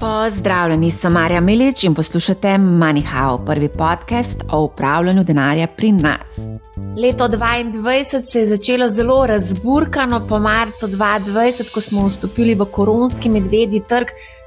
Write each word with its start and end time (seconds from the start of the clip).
Pozdravljeni, 0.00 0.90
sem 0.90 1.12
Marja 1.12 1.40
Milič 1.40 1.82
in 1.84 1.94
poslušate 1.94 2.48
MoneyHow, 2.48 3.44
prvi 3.46 3.68
podcast 3.68 4.36
o 4.52 4.62
upravljanju 4.64 5.24
denarja 5.24 5.66
pri 5.66 5.92
nas. 5.92 6.38
Leto 6.96 7.28
2022 7.28 8.30
se 8.30 8.38
je 8.38 8.46
začelo 8.46 8.88
zelo 8.88 9.26
razburkano, 9.26 10.26
po 10.28 10.38
marcu 10.38 10.86
2020, 10.86 11.72
ko 11.74 11.80
smo 11.80 12.06
vstopili 12.06 12.54
v 12.54 12.64
koronski 12.64 13.30
medvedji 13.30 13.82
trg, 13.88 14.06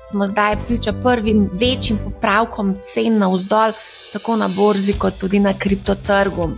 smo 0.09 0.27
zdaj 0.27 0.55
priča 0.67 0.93
prvim 0.93 1.49
večjim 1.53 1.99
popravkom 2.03 2.75
cen 2.93 3.17
na 3.17 3.29
vzdolj, 3.29 3.71
tako 4.13 4.35
na 4.35 4.49
borzi, 4.55 4.93
kot 4.93 5.17
tudi 5.19 5.39
na 5.39 5.53
kriptotrgu. 5.53 6.49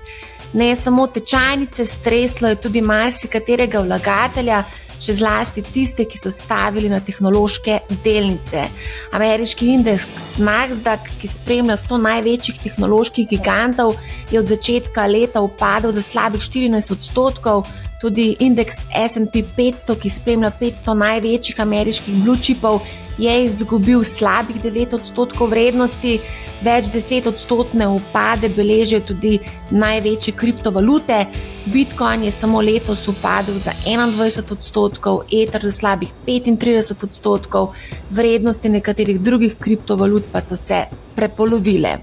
Ne 0.54 0.75
samo 0.75 1.07
tečajnice, 1.07 1.86
streslo 1.86 2.48
je 2.48 2.55
tudi 2.55 2.82
marsikaterega 2.82 3.80
vlagatelja 3.80 4.64
še 5.02 5.16
zlasti 5.20 5.64
tiste, 5.73 6.05
ki 6.05 6.20
so 6.20 6.32
stavili 6.34 6.89
na 6.91 7.00
tehnološke 7.04 7.80
delnice. 8.05 8.67
Ameriški 9.16 9.71
indeks 9.76 10.35
Nasdaq, 10.41 11.09
ki 11.21 11.30
spremlja 11.30 11.77
100 11.81 12.02
največjih 12.05 12.62
tehnoloških 12.63 13.30
gigantov, 13.30 13.95
je 14.31 14.40
od 14.40 14.52
začetka 14.52 15.08
leta 15.08 15.44
upadel 15.45 15.94
za 15.95 16.04
slabih 16.05 16.41
14 16.41 16.95
odstotkov. 16.95 17.66
Tudi 18.02 18.35
indeks 18.40 18.84
SP 18.91 19.41
500, 19.58 19.95
ki 19.99 20.09
spremlja 20.09 20.52
500 20.59 20.94
največjih 20.99 21.59
ameriških 21.63 22.23
blue 22.23 22.38
chipov, 22.38 22.81
je 23.18 23.45
izgubil 23.45 24.04
slabih 24.04 24.58
9 24.63 24.95
odstotkov 24.98 25.49
vrednosti, 25.54 26.18
več 26.63 26.90
deset 26.91 27.27
odstotne 27.27 27.88
upade 27.88 28.49
beležijo 28.55 28.99
tudi 29.08 29.38
največje 29.71 30.35
kriptovalute. 30.35 31.26
Bitcoin 31.71 32.27
je 32.27 32.31
samo 32.31 32.62
letos 32.62 33.08
upadel 33.08 33.58
za 33.59 33.71
21 33.88 34.52
odstotkov, 34.52 35.23
Ether 35.32 35.63
za 35.63 35.71
slabih 35.71 36.12
35 36.27 37.07
odstotkov, 37.07 37.73
vrednosti 38.12 38.70
nekaterih 38.70 39.21
drugih 39.21 39.55
kriptovalut 39.59 40.27
pa 40.32 40.41
so 40.41 40.55
se 40.60 40.85
prepolovile. 41.16 41.98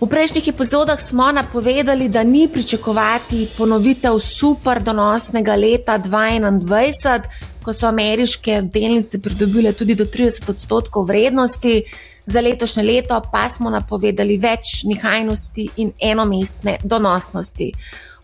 V 0.00 0.08
prejšnjih 0.08 0.48
epizodah 0.48 0.96
smo 0.96 1.28
napovedali, 1.32 2.08
da 2.08 2.22
ni 2.22 2.48
pričakovati 2.48 3.48
ponovitev 3.56 4.18
super 4.18 4.82
donosnega 4.82 5.52
leta 5.54 5.98
2021, 5.98 7.20
ko 7.62 7.72
so 7.72 7.86
ameriške 7.86 8.62
delnice 8.72 9.20
pridobile 9.20 9.72
tudi 9.76 9.94
do 9.94 10.06
30 10.08 10.50
odstotkov 10.50 11.04
vrednosti, 11.04 11.82
za 12.26 12.40
letošnje 12.40 12.82
leto 12.82 13.20
pa 13.32 13.48
smo 13.48 13.70
napovedali 13.70 14.38
več 14.38 14.86
nihajnosti 14.88 15.68
in 15.76 15.92
enomestne 16.00 16.78
donosnosti. 16.84 17.72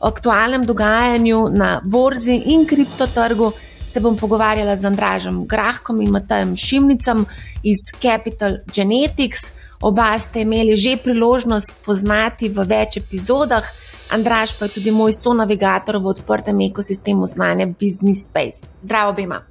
O 0.01 0.09
aktualnem 0.09 0.65
dogajanju 0.65 1.49
na 1.53 1.81
borzi 1.85 2.41
in 2.57 2.65
kriptotrgu 2.67 3.53
se 3.93 4.01
bom 4.01 4.17
pogovarjala 4.17 4.77
z 4.77 4.85
Andražem 4.85 5.45
Grahkom 5.47 6.01
in 6.01 6.11
Matajem 6.11 6.57
Šimnicem 6.57 7.27
iz 7.63 7.93
Capital 8.01 8.57
Genetics. 8.73 9.53
Oba 9.81 10.19
ste 10.19 10.41
imeli 10.41 10.77
že 10.77 10.97
priložnost 10.97 11.81
spoznati 11.81 12.49
v 12.49 12.65
več 12.65 12.97
epizodah, 12.97 13.65
Andraš 14.11 14.59
pa 14.59 14.65
je 14.65 14.79
tudi 14.79 14.91
moj 14.91 15.13
sonavigator 15.13 15.99
v 15.99 16.07
odprtem 16.07 16.61
ekosistemu 16.61 17.27
znanja 17.27 17.67
Business 17.67 18.31
Space. 18.31 18.71
Zdravo, 18.81 19.13
Bima. 19.13 19.43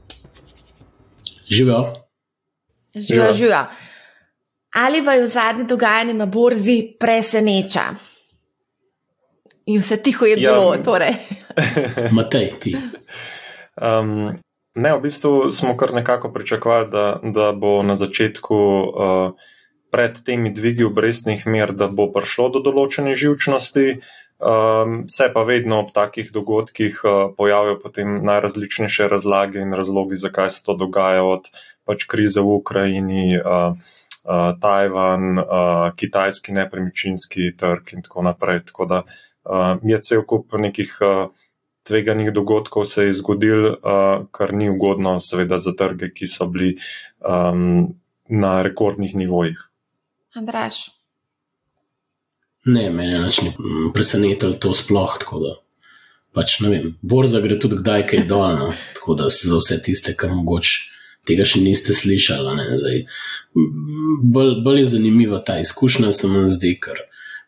Živijo. 1.50 1.94
Živijo, 2.96 3.34
živijo. 3.34 3.66
Ali 4.76 5.02
vaju 5.02 5.28
zadnje 5.28 5.64
dogajanje 5.64 6.14
na 6.14 6.26
borzi 6.26 6.96
preseneča? 7.00 7.84
In 9.66 9.80
vse 9.80 9.98
tiho 10.04 10.26
je 10.26 10.42
ja, 10.42 10.52
bilo, 10.52 10.74
ja, 10.74 10.84
torej. 10.84 11.14
Matej, 12.16 12.52
ti. 12.60 12.78
Um, 13.82 14.40
ne, 14.76 14.94
v 14.98 15.02
bistvu 15.02 15.52
smo 15.52 15.78
kar 15.78 15.94
nekako 15.94 16.34
pričakovali, 16.34 16.90
da, 16.92 17.20
da 17.24 17.52
bo 17.52 17.84
na 17.84 17.96
začetku. 17.96 18.56
Uh, 18.56 19.32
pred 19.96 20.18
temi 20.28 20.52
dvigi 20.52 20.84
obrestnih 20.84 21.46
mer, 21.48 21.72
da 21.72 21.88
bo 21.88 22.10
prišlo 22.12 22.50
do 22.58 22.60
določene 22.66 23.16
živčnosti. 23.16 24.00
Um, 24.36 25.06
se 25.08 25.30
pa 25.32 25.46
vedno 25.48 25.78
ob 25.86 25.94
takih 25.96 26.34
dogodkih 26.36 26.98
uh, 27.08 27.12
pojavijo 27.38 27.78
potem 27.80 28.18
najrazličnejše 28.28 29.08
razlage 29.08 29.62
in 29.64 29.72
razlogi, 29.72 30.20
zakaj 30.20 30.50
se 30.52 30.66
to 30.66 30.76
dogaja, 30.76 31.22
od 31.24 31.48
pač 31.88 32.04
krize 32.12 32.44
v 32.44 32.58
Ukrajini, 32.58 33.38
uh, 33.40 33.72
uh, 33.72 34.50
Tajvan, 34.60 35.40
uh, 35.40 35.86
kitajski 35.96 36.52
nepremičninski 36.58 37.54
trg 37.56 37.96
in 37.96 38.04
tako 38.04 38.26
naprej. 38.28 38.66
Tako 38.74 38.90
da 38.92 39.00
uh, 39.06 39.80
je 39.80 40.02
cel 40.04 40.26
kup 40.28 40.58
nekih 40.60 40.92
uh, 41.00 41.32
tveganih 41.88 42.34
dogodkov 42.36 42.84
se 42.92 43.08
je 43.08 43.14
zgodil, 43.22 43.70
uh, 43.72 44.28
kar 44.36 44.52
ni 44.52 44.68
ugodno, 44.74 45.16
seveda, 45.24 45.62
za 45.64 45.72
trge, 45.80 46.12
ki 46.12 46.28
so 46.28 46.50
bili 46.52 46.74
um, 47.24 47.96
na 48.28 48.58
rekordnih 48.68 49.16
nivojih. 49.16 49.64
Andraš. 50.36 50.90
Ne, 52.66 52.90
meni 52.90 53.14
je 53.14 53.20
ni 53.20 53.52
presenetilo 53.94 54.54
to 54.54 54.74
sploh. 54.76 55.16
Pač, 56.36 56.58
vem, 56.60 56.96
borza 57.02 57.40
gre 57.40 57.56
tudi 57.62 57.78
kdaj 57.80 58.04
kaj 58.10 58.26
dol, 58.28 58.58
no? 58.60 58.74
tako 58.98 59.16
da 59.16 59.30
za 59.32 59.56
vse 59.62 59.78
tiste, 59.86 60.16
kar 60.20 60.34
mogoče 60.36 60.74
tega 61.30 61.46
še 61.48 61.62
niste 61.64 61.96
slišali. 61.96 62.98
Bolj 64.36 64.58
bol 64.66 64.80
je 64.82 64.90
zanimiva 64.98 65.40
ta 65.40 65.56
izkušnja, 65.64 66.12
se 66.12 66.28
mi 66.28 66.44
zdi, 66.52 66.74
ker 66.84 67.00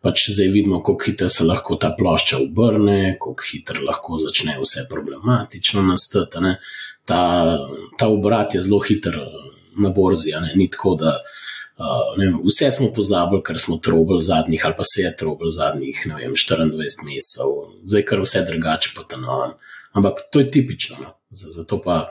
pač 0.06 0.30
zdaj 0.32 0.54
vidimo, 0.54 0.80
kako 0.80 1.10
hitro 1.10 1.28
se 1.34 1.44
lahko 1.44 1.76
ta 1.82 1.92
plošča 1.98 2.40
obrne, 2.46 3.18
kako 3.20 3.50
hitro 3.50 3.84
lahko 3.84 4.22
začne 4.22 4.56
vse 4.62 4.86
problematično 4.88 5.84
nastati. 5.84 6.56
Ta, 7.08 7.20
ta 8.00 8.08
obrat 8.08 8.56
je 8.56 8.64
zelo 8.64 8.80
hiter 8.80 9.20
na 9.76 9.92
borzi, 9.92 10.32
ni 10.56 10.70
tako, 10.72 10.96
da. 11.04 11.18
Uh, 11.78 12.18
vem, 12.18 12.40
vse 12.42 12.72
smo 12.72 12.88
pozabili, 12.96 13.44
kar 13.46 13.60
smo 13.62 13.78
trobili 13.78 14.22
zadnjih, 14.22 14.66
ali 14.66 14.74
pa 14.78 14.84
se 14.84 15.02
je 15.02 15.12
trobili 15.18 15.52
zadnjih 15.52 16.00
vem, 16.10 16.34
24 16.34 17.06
mesecev, 17.06 17.52
zdaj 17.84 18.06
kar 18.06 18.22
vse 18.24 18.42
drugače, 18.50 18.94
pa 18.96 19.04
tam 19.04 19.22
novem. 19.22 19.52
Ampak 19.94 20.26
to 20.32 20.40
je 20.40 20.52
tipično. 20.52 20.98
No? 21.02 21.14
Zato 21.30 21.82
pa 21.82 22.10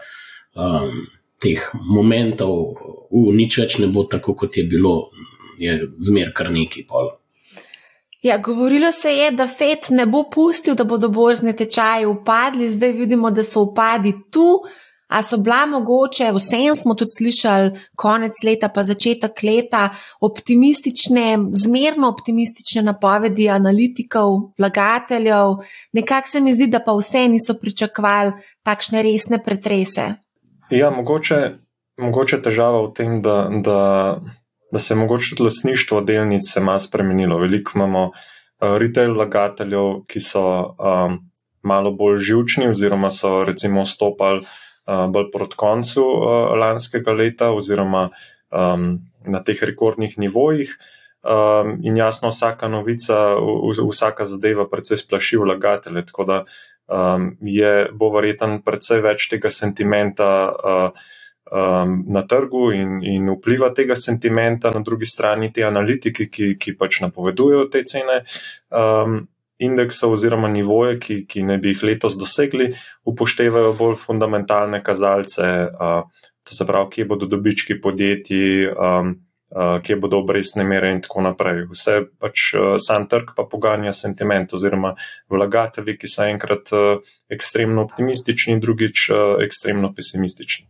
um, 0.55 1.07
teh 1.43 1.67
momentov 1.75 2.79
v 3.11 3.35
nič 3.35 3.59
več 3.59 3.79
ne 3.83 3.91
bo 3.91 4.07
tako, 4.07 4.37
kot 4.39 4.57
je 4.57 4.65
bilo, 4.65 5.11
je 5.59 5.81
zmer 6.09 6.31
kar 6.37 6.53
neki 6.53 6.87
pol. 6.87 7.17
Ja, 8.23 8.39
govorilo 8.39 8.93
se 8.93 9.13
je, 9.13 9.31
da 9.31 9.47
FED 9.47 9.91
ne 9.91 10.07
bo 10.07 10.25
pustil, 10.31 10.75
da 10.75 10.85
bodo 10.85 11.09
borzne 11.13 11.53
tečaje 11.57 12.07
upadli, 12.07 12.71
zdaj 12.73 12.93
vidimo, 12.93 13.31
da 13.31 13.43
so 13.43 13.67
upadi 13.69 14.15
tu. 14.31 14.47
A 15.07 15.23
so 15.23 15.39
bila 15.39 15.67
mogoče, 15.67 16.33
vsem 16.35 16.77
smo 16.77 16.95
tudi 16.95 17.15
slišali, 17.19 17.71
konec 17.95 18.33
leta, 18.45 18.69
pa 18.69 18.83
začetek 18.83 19.43
leta, 19.43 19.91
optimistične, 20.21 21.39
zmerno 21.55 22.09
optimistične 22.11 22.83
napovedi 22.83 23.49
analitikov, 23.49 24.51
vlagateljev, 24.59 25.63
nekako 25.93 26.29
se 26.29 26.41
mi 26.41 26.55
zdi, 26.55 26.67
da 26.67 26.83
pa 26.83 26.97
vse 26.99 27.29
niso 27.29 27.55
pričakovali 27.61 28.33
takšne 28.67 29.03
resne 29.03 29.39
pretrese. 29.45 30.09
Ja, 30.75 30.91
mogoče, 30.91 31.39
mogoče 32.03 32.43
težava 32.43 32.83
v 32.89 32.93
tem, 32.99 33.21
da, 33.23 33.47
da, 33.63 33.81
da 34.73 34.83
se 34.83 34.95
je 34.95 34.99
mogoče 34.99 35.37
tudi 35.37 35.47
lasništvo 35.47 36.01
delnic 36.01 36.51
se 36.51 36.61
malo 36.61 36.83
spremenilo. 36.83 37.39
Veliko 37.39 37.79
imamo 37.79 38.09
uh, 38.11 38.75
retail 38.83 39.15
vlagateljev, 39.15 40.03
ki 40.11 40.21
so 40.21 40.43
um, 40.75 41.21
malo 41.63 41.95
bolj 41.95 42.19
živčni, 42.19 42.73
oziroma 42.75 43.11
so 43.11 43.45
recimo 43.45 43.85
stopali 43.85 44.43
bolj 44.87 45.31
proti 45.33 45.59
koncu 45.59 46.05
lanskega 46.61 47.13
leta, 47.13 47.51
oziroma 47.51 48.09
um, 48.51 48.93
na 49.27 49.43
teh 49.43 49.63
rekordnih 49.63 50.19
nivojih. 50.19 50.77
Um, 51.27 51.81
in 51.83 51.97
jasno, 51.99 52.31
vsaka 52.31 52.69
novica, 52.71 53.35
vsaka 53.91 54.25
zadeva, 54.31 54.69
predvsej 54.71 55.03
splaši 55.03 55.41
vlagatelje. 55.43 56.05
Tako 56.07 56.25
da 56.25 56.39
um, 56.87 57.33
je 57.41 57.89
bo 57.93 58.13
verjeten 58.15 58.61
predvsej 58.63 59.03
več 59.03 59.27
tega 59.33 59.51
sentimenta 59.51 60.29
uh, 60.55 61.07
um, 61.51 61.97
na 62.07 62.23
trgu 62.27 62.71
in, 62.79 63.01
in 63.03 63.31
vpliva 63.35 63.73
tega 63.75 63.97
sentimenta, 63.99 64.71
na 64.71 64.85
drugi 64.87 65.07
strani 65.07 65.51
te 65.53 65.67
analitiki, 65.67 66.29
ki, 66.31 66.53
ki 66.63 66.77
pač 66.79 67.01
napovedujejo 67.03 67.67
te 67.75 67.83
cene. 67.91 68.23
Um, 68.71 69.25
indeksov 69.59 70.17
oziroma 70.17 70.49
nivoje, 70.49 70.99
ki, 71.01 71.19
ki 71.29 71.43
ne 71.49 71.59
bi 71.59 71.73
jih 71.73 71.85
letos 71.91 72.19
dosegli, 72.21 72.71
upoštevajo 73.09 73.73
bolj 73.79 73.97
fundamentalne 74.01 74.83
kazalce, 74.85 75.47
uh, 75.73 76.27
to 76.47 76.55
se 76.55 76.67
pravi, 76.67 76.91
kje 76.91 77.05
bodo 77.05 77.27
dobički 77.27 77.81
podjetij, 77.81 78.69
um, 78.71 79.15
uh, 79.51 79.79
kje 79.83 79.97
bodo 79.97 80.21
obrestne 80.23 80.65
mere 80.65 80.93
in 80.95 81.03
tako 81.03 81.25
naprej. 81.27 81.65
Vse 81.73 81.99
pač 82.21 82.53
uh, 82.55 82.77
sam 82.83 83.09
trg 83.11 83.33
pa 83.37 83.47
poganja 83.51 83.93
sentiment 83.97 84.53
oziroma 84.55 84.95
vlagatelji, 85.33 85.97
ki 85.99 86.11
so 86.11 86.29
enkrat 86.29 86.73
uh, 86.77 87.03
ekstremno 87.33 87.85
optimistični, 87.89 88.61
drugič 88.61 89.09
uh, 89.11 89.37
ekstremno 89.45 89.93
pesimistični. 89.97 90.69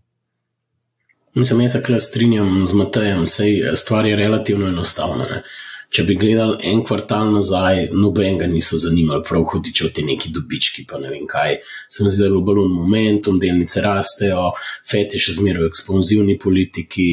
Mislim, 1.37 1.61
jaz 1.67 1.73
se 1.73 1.83
kle 1.85 2.01
strinjam 2.01 2.63
z 2.65 2.75
Matejem, 2.75 3.27
sej 3.29 3.75
stvar 3.77 4.07
je 4.09 4.17
relativno 4.17 4.71
enostavna. 4.73 5.27
Ne? 5.29 5.43
Če 5.89 6.03
bi 6.07 6.17
gledali 6.19 6.59
en 6.71 6.83
kvartal 6.85 7.31
nazaj, 7.33 7.87
nobenega 7.95 8.49
niso 8.51 8.79
zanimali, 8.81 9.23
prav 9.27 9.45
hodiče 9.53 9.87
v 9.87 9.93
te 9.95 10.05
neki 10.07 10.33
dobički, 10.35 10.85
pa 10.89 10.99
ne 10.99 11.11
vem 11.13 11.27
kaj. 11.31 11.61
Se 11.89 12.05
mi 12.05 12.11
zdi, 12.11 12.25
da 12.25 12.29
je 12.29 12.35
bilo 12.35 12.45
balon 12.47 12.73
momentum, 12.75 13.39
delnice 13.43 13.83
rastejo, 13.85 14.51
je 14.93 15.21
še 15.23 15.37
zmeraj 15.39 15.65
v 15.65 15.71
ekspanzivni 15.71 16.39
politiki, 16.43 17.09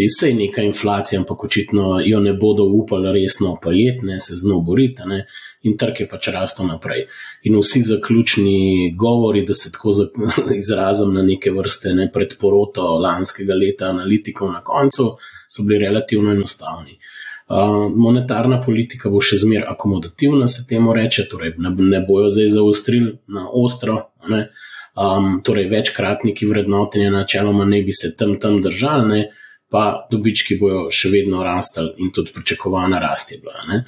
res 0.00 0.18
je 0.22 0.32
neka 0.34 0.64
inflacija, 0.66 1.20
ampak 1.22 1.46
očitno 1.46 2.00
jo 2.04 2.20
ne 2.20 2.34
bodo 2.34 2.66
upali 2.66 3.14
resno 3.20 3.56
prijetne, 3.62 4.20
se 4.20 4.36
z 4.36 4.50
njo 4.50 4.60
boriti. 4.66 5.02
In 5.66 5.74
trg 5.74 6.00
je 6.00 6.06
pač 6.06 6.28
rastel 6.30 6.68
naprej. 6.68 7.06
In 7.48 7.56
vsi 7.58 7.82
zaključni 7.82 8.92
govori, 8.98 9.42
da 9.46 9.54
se 9.54 9.72
tako 9.74 9.90
izrazim 10.62 11.14
na 11.14 11.24
neke 11.26 11.50
vrste 11.50 11.94
ne, 11.94 12.06
predporoto 12.12 12.84
lanskega 13.02 13.54
leta 13.54 13.90
analitikov 13.90 14.52
na 14.52 14.62
koncu, 14.64 15.16
so 15.48 15.64
bili 15.66 15.82
relativno 15.86 16.32
enostavni. 16.32 16.98
Monetarna 17.48 18.58
politika 18.58 19.10
bo 19.10 19.20
še 19.22 19.38
zmeraj 19.38 19.70
akomodativna, 19.76 20.48
se 20.50 20.64
temu 20.66 20.94
reče, 20.96 21.28
torej 21.30 21.54
ne, 21.62 21.70
ne 21.70 22.00
bojo 22.06 22.28
zdaj 22.32 22.48
zaostrili 22.56 23.12
na 23.30 23.46
ostro. 23.46 24.00
Um, 24.96 25.42
torej, 25.44 25.68
večkratniki 25.70 26.48
vrednotenja 26.48 27.12
načeloma 27.12 27.66
ne 27.68 27.82
bi 27.86 27.92
se 27.92 28.16
tam 28.16 28.38
tam 28.40 28.58
držali, 28.64 29.08
ne, 29.08 29.20
pa 29.70 30.08
dobički 30.10 30.56
bojo 30.58 30.86
še 30.90 31.12
vedno 31.12 31.44
rastali 31.44 31.92
in 32.02 32.10
tudi 32.14 32.32
pričakovana 32.34 32.98
rast 33.02 33.32
je 33.32 33.38
bila. 33.44 33.62
Ne. 33.68 33.82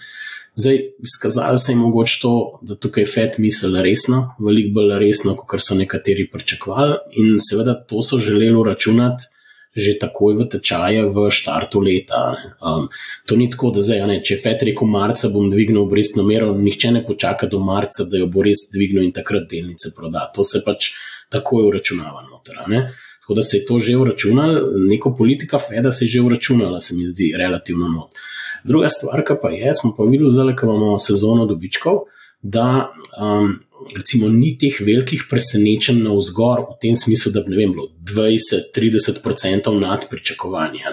Zdaj, 0.58 0.78
izkazalo 1.06 1.58
se 1.58 1.72
je 1.72 1.76
mogoče 1.80 2.18
to, 2.22 2.34
da 2.62 2.76
tukaj 2.76 3.06
FED 3.06 3.40
misli 3.42 3.82
resno, 3.82 4.34
veliko 4.42 4.74
bolj 4.78 4.94
resno, 4.98 5.34
kot 5.38 5.62
so 5.62 5.74
nekateri 5.78 6.28
pričakovali, 6.30 6.98
in 7.22 7.38
seveda 7.42 7.74
to 7.88 8.02
so 8.02 8.18
želeli 8.22 8.62
računati 8.66 9.30
že 9.78 9.96
takoj 10.02 10.36
v 10.38 10.48
tečaje 10.50 11.06
v 11.14 11.26
štartu 11.30 11.80
leta. 11.80 12.36
Um, 12.60 12.88
to 13.26 13.38
ni 13.38 13.48
tako, 13.50 13.70
da 13.76 13.84
zdaj, 13.84 14.04
ne, 14.10 14.18
če 14.24 14.38
FED 14.42 14.66
rekel 14.70 14.90
marca 14.90 15.30
bom 15.32 15.48
dvignil 15.50 15.84
obrestno 15.84 16.26
mero, 16.26 16.50
nihče 16.54 16.92
ne 16.96 17.04
počaka 17.06 17.46
do 17.46 17.62
marca, 17.62 18.08
da 18.10 18.20
jo 18.20 18.26
bo 18.26 18.42
res 18.46 18.68
dvignil 18.74 19.06
in 19.06 19.14
takrat 19.14 19.46
delnice 19.50 19.94
proda. 19.96 20.26
To 20.34 20.44
se 20.44 20.64
pač 20.66 20.92
takoj 21.32 21.68
uračunava 21.70 22.24
noter. 22.26 22.58
Tako 23.22 23.36
da 23.36 23.42
se 23.42 23.56
je 23.56 23.64
to 23.68 23.78
že 23.78 23.96
uračunalo, 23.96 24.72
neko 24.88 25.14
politika 25.14 25.58
FED-a 25.60 25.92
se 25.92 26.04
je 26.04 26.16
že 26.16 26.20
uračunala, 26.24 26.80
se 26.80 26.96
mi 26.96 27.08
zdi 27.08 27.34
relativno 27.36 27.88
not. 27.88 28.16
Druga 28.64 28.88
stvar, 28.88 29.22
pa 29.42 29.50
je, 29.50 29.74
smo 29.74 29.94
pa 29.96 30.04
videli, 30.04 30.56
ko 30.56 30.66
imamo 30.66 30.98
sezono 30.98 31.46
dobičkov, 31.46 32.08
da 32.42 32.90
um, 33.20 33.58
recimo, 33.96 34.28
ni 34.28 34.56
teh 34.58 34.80
velikih 34.84 35.26
presenečenj 35.30 36.02
na 36.02 36.14
vzgor, 36.16 36.66
v 36.72 36.76
tem 36.82 36.96
smislu, 36.96 37.32
da 37.34 37.42
bi 37.46 37.56
vem, 37.56 37.72
bilo 37.72 37.88
20-30% 38.08 39.72
nad 39.80 40.06
pričakovanji. 40.10 40.84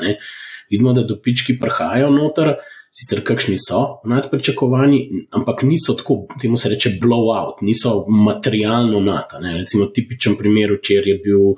Vidimo, 0.71 0.94
da 0.94 1.03
dopički 1.03 1.57
prihajajo 1.62 2.09
noter, 2.13 2.56
sicer 2.95 3.21
kakšni 3.27 3.57
so 3.59 4.00
nad 4.07 4.30
pričakovanji, 4.31 5.27
ampak 5.36 5.65
niso 5.68 5.97
tako, 6.00 6.24
temu 6.42 6.57
se 6.57 6.71
reče, 6.71 6.95
blowout, 7.01 7.62
niso 7.62 8.06
materialno 8.09 9.00
nad. 9.03 9.36
Recimo, 9.57 9.89
tipičen 9.94 10.38
primer, 10.39 10.77
včeraj 10.80 11.12
je 11.12 11.19
bil 11.25 11.56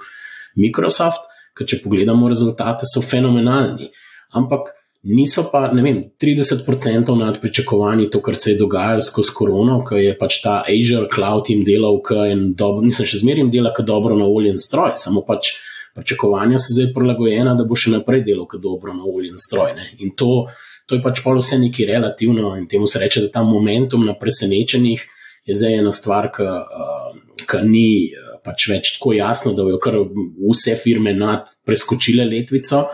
Microsoft, 0.57 1.30
ki 1.57 1.66
če 1.66 1.81
pogledamo 1.84 2.30
rezultate, 2.30 2.89
so 2.89 3.01
fenomenalni. 3.01 3.89
Ampak 4.38 4.74
niso 5.04 5.46
pa, 5.52 5.68
ne 5.74 5.84
vem, 5.84 6.02
30% 6.22 7.16
nad 7.18 7.42
pričakovanji 7.42 8.10
to, 8.10 8.22
kar 8.22 8.36
se 8.36 8.52
je 8.52 8.58
dogajalo 8.58 9.02
skozi 9.02 9.32
korono, 9.36 9.80
ki 9.86 10.02
je 10.04 10.18
pač 10.18 10.42
ta 10.44 10.64
Azure 10.68 11.08
Cloud 11.14 11.50
jim 11.50 11.64
delal, 11.68 12.02
ki 12.04 12.20
je 12.32 12.38
dobro, 12.58 12.86
nisem 12.86 13.08
še 13.08 13.22
zmeraj 13.24 13.50
dela, 13.54 13.74
ki 13.76 13.86
je 13.86 13.92
dobro 13.92 14.18
naoljen 14.20 14.60
stroj, 14.60 14.96
samo 15.00 15.24
pač 15.28 15.56
pričakovanja 15.98 16.60
so 16.62 16.76
zdaj 16.76 16.92
prilagojena, 16.94 17.56
da 17.58 17.66
bo 17.66 17.76
še 17.76 17.96
naprej 17.96 18.24
delal, 18.28 18.46
je 18.54 18.62
dobro 18.62 18.94
naoljen 18.94 19.38
stroj. 19.42 19.74
Ne? 19.78 19.88
In 20.06 20.14
to, 20.18 20.48
to 20.86 20.98
je 20.98 21.04
pač 21.04 21.24
pa 21.26 21.34
vse 21.34 21.58
nekaj 21.62 21.90
relativno 21.90 22.56
in 22.58 22.68
temu 22.70 22.88
se 22.88 23.02
reče, 23.02 23.26
da 23.26 23.34
ta 23.40 23.44
momentum 23.44 24.06
na 24.06 24.14
presenečenjih 24.18 25.06
je 25.48 25.56
zdaj 25.56 25.80
ena 25.80 25.94
stvar, 25.96 26.32
ki 26.36 26.44
uh, 26.46 27.62
ni. 27.64 28.14
Pač 28.48 28.64
več 28.70 28.94
tako 28.96 29.12
jasno, 29.12 29.52
da 29.58 29.66
bodo 29.66 29.76
kar 29.84 29.98
vse 30.00 30.78
firme 30.80 31.12
nad 31.12 31.50
preskočile 31.68 32.24
letvico 32.24 32.86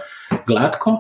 gladko, 0.48 0.96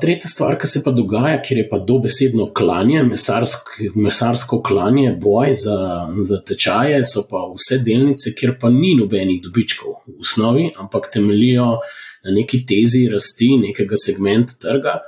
tretja 0.00 0.28
stvar, 0.28 0.58
ki 0.60 0.68
se 0.68 0.82
pa 0.84 0.92
dogaja, 0.92 1.38
kjer 1.42 1.62
je 1.62 1.68
pa 1.70 1.78
dobesedno 1.78 2.50
klanje, 2.54 3.02
mesarsk, 3.08 3.70
mesarsko 3.94 4.60
klanje, 4.62 5.14
boj 5.20 5.54
za, 5.56 5.78
za 6.20 6.40
tečaje, 6.48 7.00
so 7.08 7.24
pa 7.30 7.46
vse 7.54 7.80
delnice, 7.84 8.34
kjer 8.36 8.58
pa 8.60 8.68
ni 8.68 8.92
nobenih 8.98 9.40
dobičkov 9.44 10.02
v 10.06 10.18
osnovi, 10.20 10.68
ampak 10.76 11.08
temelijo 11.14 11.78
na 12.24 12.36
neki 12.36 12.66
tezi 12.68 13.06
rasti 13.08 13.54
nekega 13.62 13.96
segmenta 13.96 14.60
trga. 14.60 14.98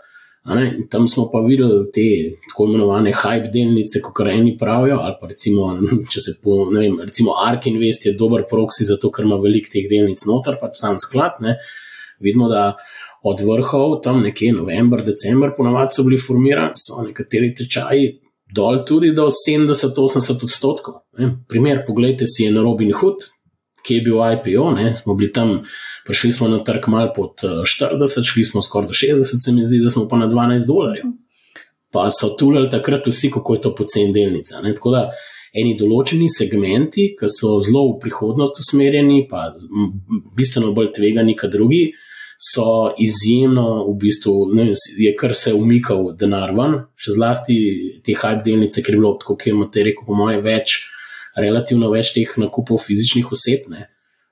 Tam 0.90 1.06
smo 1.08 1.28
pa 1.32 1.40
videli 1.44 1.84
te 1.93 2.08
tako 2.49 2.67
imenovane 2.69 3.12
hype 3.17 3.52
delnice, 3.52 4.00
kot 4.05 4.26
eni 4.28 4.56
pravijo, 4.60 4.99
ali 5.00 5.17
pa 5.20 5.28
recimo, 5.28 5.70
če 6.12 6.20
se 6.20 6.38
po, 6.44 6.64
ne 6.72 6.87
vem, 6.87 6.99
recimo 7.05 7.37
Ark 7.44 7.69
Invest 7.69 8.08
je 8.08 8.17
dober 8.17 8.49
proksi, 8.50 8.88
zato 8.88 9.12
ker 9.12 9.28
ima 9.28 9.37
veliko 9.40 9.72
teh 9.72 9.88
delnic 9.93 10.25
noter, 10.28 10.56
pa 10.60 10.72
sam 10.72 10.96
sklad. 11.00 11.40
Ne. 11.44 11.58
Vidimo, 12.20 12.49
da 12.49 12.75
od 13.24 13.40
vrhov, 13.40 14.00
tam 14.04 14.20
nekje 14.22 14.52
novembr, 14.52 15.00
decembr, 15.04 15.54
ponavadi 15.56 15.96
so 15.96 16.04
bili 16.04 16.20
formirani, 16.20 16.76
so 16.76 17.00
nekateri 17.06 17.54
tečaji 17.56 18.10
dol 18.54 18.82
tudi 18.86 19.14
do 19.16 19.26
70-80 19.32 20.44
odstotkov. 20.44 21.00
Ne. 21.18 21.30
Primer, 21.48 21.82
pogledajte 21.86 22.28
si 22.28 22.44
je 22.44 22.52
na 22.52 22.62
Robin 22.62 22.92
Hood, 22.92 23.24
ki 23.84 23.98
je 23.98 24.04
bil 24.04 24.20
IPO, 24.20 24.70
ne. 24.76 24.92
smo 24.96 25.16
bili 25.16 25.32
tam, 25.32 25.62
prišli 26.06 26.32
smo 26.32 26.48
na 26.48 26.60
trg 26.64 26.88
mal 26.92 27.12
pod 27.16 27.40
40, 27.40 28.20
eh, 28.20 28.24
šli 28.24 28.44
smo 28.44 28.62
skoraj 28.62 28.88
do 28.92 28.94
60, 28.94 29.44
se 29.44 29.52
mi 29.52 29.64
zdi, 29.64 29.80
da 29.84 29.90
smo 29.90 30.08
pa 30.08 30.20
na 30.20 30.28
12 30.28 30.68
dolarjev. 30.68 31.12
Pa 31.92 32.08
so 32.10 32.34
tulili 32.38 32.70
takrat 32.70 33.06
vsi, 33.06 33.30
kako 33.30 33.54
je 33.54 33.60
to 33.60 33.74
pocen 33.74 34.12
delnica. 34.12 34.60
Ne. 34.62 34.74
Tako 34.74 34.94
da 34.94 35.08
eni 35.54 35.76
določeni 35.78 36.28
segmenti, 36.28 37.12
ki 37.18 37.28
so 37.30 37.58
zelo 37.62 37.86
v 37.92 38.00
prihodnost 38.02 38.58
usmerjeni, 38.60 39.26
pa 39.30 39.48
bistveno 40.36 40.72
bolj 40.74 40.90
tvegani 40.96 41.36
kot 41.38 41.52
drugi, 41.54 41.92
so 42.38 42.94
izjemno, 42.98 43.84
v 43.88 43.94
bistvu, 44.00 44.34
ne, 44.54 44.70
je 44.98 45.12
kar 45.16 45.34
se 45.34 45.54
umikal 45.54 46.12
denar 46.19 46.52
ven, 46.56 46.81
še 46.96 47.16
zlasti 47.16 47.56
te 48.04 48.16
hype 48.19 48.42
delnice, 48.44 48.82
ker 48.82 48.96
je 48.96 49.00
bilo, 49.00 49.14
kot 49.22 49.46
je 49.46 49.54
Matej 49.56 49.88
rekel, 49.90 50.06
po 50.06 50.19
moje, 50.19 50.40
več, 50.44 50.81
relativno 51.36 51.90
več 51.92 52.12
teh 52.14 52.36
nakupov 52.40 52.82
fizičnih 52.84 53.31
oseb. 53.34 53.69
Ne. 53.72 53.88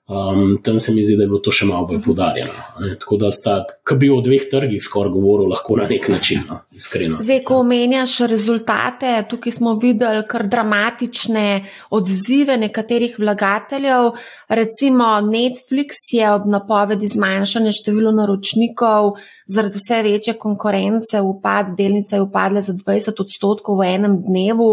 Um, 0.09 0.59
tam 0.63 0.79
se 0.79 0.93
mi 0.93 1.05
zdi, 1.05 1.17
da 1.17 1.23
je 1.23 1.29
bilo 1.29 1.39
to 1.39 1.53
še 1.55 1.67
malo 1.69 1.87
bolj 1.87 2.01
mhm. 2.01 2.05
podarjeno. 2.05 2.55
Tako 3.01 3.17
da 3.23 3.29
sta, 3.31 3.53
ki 3.87 3.97
bi 4.01 4.09
o 4.11 4.17
dveh 4.25 4.49
trgih 4.51 4.83
skoraj 4.83 5.13
govoril, 5.15 5.47
lahko 5.53 5.77
na 5.79 5.87
nek 5.87 6.09
način, 6.11 6.43
no, 6.49 6.59
iskreno. 6.75 7.21
Zdaj, 7.23 7.39
ko 7.47 7.61
omenjaš 7.63 8.17
rezultate, 8.33 9.13
tukaj 9.31 9.55
smo 9.61 9.77
videli 9.79 10.25
kar 10.29 10.49
dramatične 10.51 11.47
odzive 11.95 12.59
nekaterih 12.65 13.15
vlagateljev. 13.23 14.11
Recimo 14.51 15.15
Netflix 15.29 16.11
je 16.19 16.27
ob 16.35 16.51
napovedi 16.51 17.07
zmanjšanja 17.15 17.71
števila 17.79 18.11
naročnikov 18.19 19.15
zaradi 19.47 19.79
vse 19.79 20.03
večje 20.03 20.35
konkurence, 20.35 21.23
upad 21.23 21.77
delnice 21.79 22.19
je 22.19 22.27
upadle 22.27 22.61
za 22.61 22.75
20 22.75 23.23
odstotkov 23.23 23.79
v 23.79 23.95
enem 23.95 24.19
dnevu. 24.27 24.73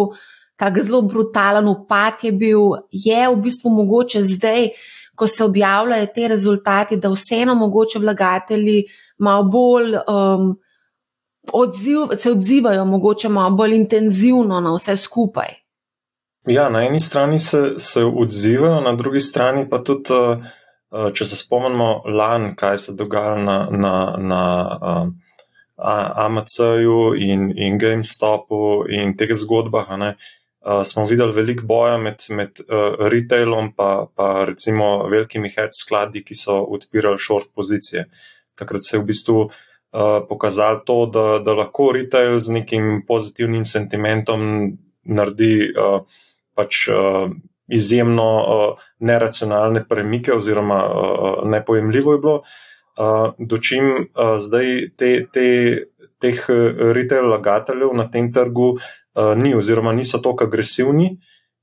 Tak 0.60 0.82
zelo 0.84 1.06
brutalen 1.06 1.70
upad 1.70 2.26
je 2.26 2.32
bil, 2.34 2.74
je 2.92 3.28
v 3.30 3.44
bistvu 3.46 3.78
mogoče 3.78 4.26
zdaj 4.26 4.74
ko 5.20 5.28
se 5.28 5.44
objavljajo 5.44 6.08
te 6.16 6.28
rezultati, 6.28 6.98
da 6.98 7.10
vseeno 7.12 7.56
mogoče 7.56 8.00
vlagatelji 8.00 8.84
malo 9.18 9.44
bolj 9.44 9.96
um, 9.96 10.54
odziv, 11.54 12.16
se 12.16 12.32
odzivajo, 12.32 12.86
mogoče 12.86 13.30
malo 13.30 13.56
bolj 13.56 13.76
intenzivno 13.76 14.62
na 14.62 14.74
vse 14.74 14.96
skupaj. 14.96 15.58
Ja, 16.48 16.70
na 16.70 16.86
eni 16.86 17.00
strani 17.00 17.40
se, 17.40 17.74
se 17.78 18.06
odzivajo, 18.06 18.82
na 18.82 18.96
drugi 18.96 19.20
strani 19.20 19.68
pa 19.70 19.84
tudi, 19.84 20.16
uh, 20.16 21.12
če 21.14 21.26
se 21.26 21.36
spomnimo 21.36 21.92
lani, 22.08 22.56
kaj 22.56 22.78
se 22.78 22.96
dogaja 22.96 23.36
na, 23.44 23.58
na, 23.72 23.96
na 24.18 24.44
uh, 24.82 25.08
AMC-ju 26.26 27.14
in, 27.20 27.50
in 27.58 27.78
GameStopu 27.80 28.88
in 28.90 29.18
teh 29.18 29.36
zgodbah. 29.36 29.92
Uh, 30.00 30.30
uh, 30.66 30.84
smo 30.84 31.06
videli 31.06 31.36
veliko 31.36 31.66
boja 31.66 31.98
med, 31.98 32.26
med 32.30 32.62
uh, 32.66 33.08
retailom 33.12 33.72
in 33.74 34.46
recimo 34.48 35.08
velikimi 35.08 35.50
hedge 35.50 35.78
skladi, 35.80 36.24
ki 36.24 36.36
so 36.36 36.62
odpirali 36.64 37.18
short 37.18 37.54
pozicije. 37.56 38.06
Takrat 38.56 38.84
se 38.84 38.98
je 38.98 39.02
v 39.02 39.06
bistvu 39.06 39.42
uh, 39.42 39.52
pokazalo 40.30 40.80
to, 40.86 41.06
da, 41.06 41.40
da 41.40 41.54
lahko 41.54 41.92
retail 41.92 42.40
z 42.40 42.52
nekim 42.60 43.04
pozitivnim 43.08 43.66
sentimentom 43.66 44.78
naredi 45.04 45.72
uh, 45.76 46.02
pač. 46.56 46.88
Uh, 46.90 47.30
Izjemno 47.70 48.24
uh, 48.42 48.80
neracionalne 49.06 49.84
premike, 49.86 50.34
oziroma 50.34 50.80
uh, 50.90 51.44
nepojemljivo 51.46 52.14
je 52.14 52.20
bilo, 52.20 52.34
uh, 52.98 53.36
dočim 53.38 53.92
uh, 53.94 54.40
zdaj 54.42 54.90
te, 54.98 55.12
te, 55.34 55.46
teh 56.20 56.40
retail 56.96 57.30
lagateljev 57.32 57.94
na 57.96 58.10
tem 58.12 58.32
trgu 58.34 58.72
uh, 58.76 59.34
ni, 59.36 59.54
oziroma 59.56 59.94
niso 59.96 60.22
tako 60.24 60.48
agresivni, 60.50 61.14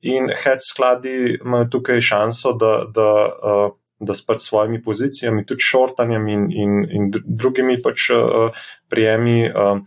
in 0.07 0.29
hedge 0.29 0.65
skladi 0.71 1.39
imajo 1.45 1.69
tukaj 1.71 2.01
šanso, 2.01 2.53
da, 2.53 2.73
da, 2.95 3.11
uh, 3.43 3.71
da 3.99 4.15
s 4.15 4.27
pač 4.27 4.45
svojimi 4.45 4.83
pozicijami, 4.83 5.47
tudi 5.47 5.65
šortanjem 5.65 6.29
in, 6.29 6.47
in, 6.53 6.77
in 6.91 7.11
drugimi 7.25 7.81
pač 7.83 8.11
uh, 8.15 8.67
prijemi, 8.89 9.49
uh, 9.51 9.81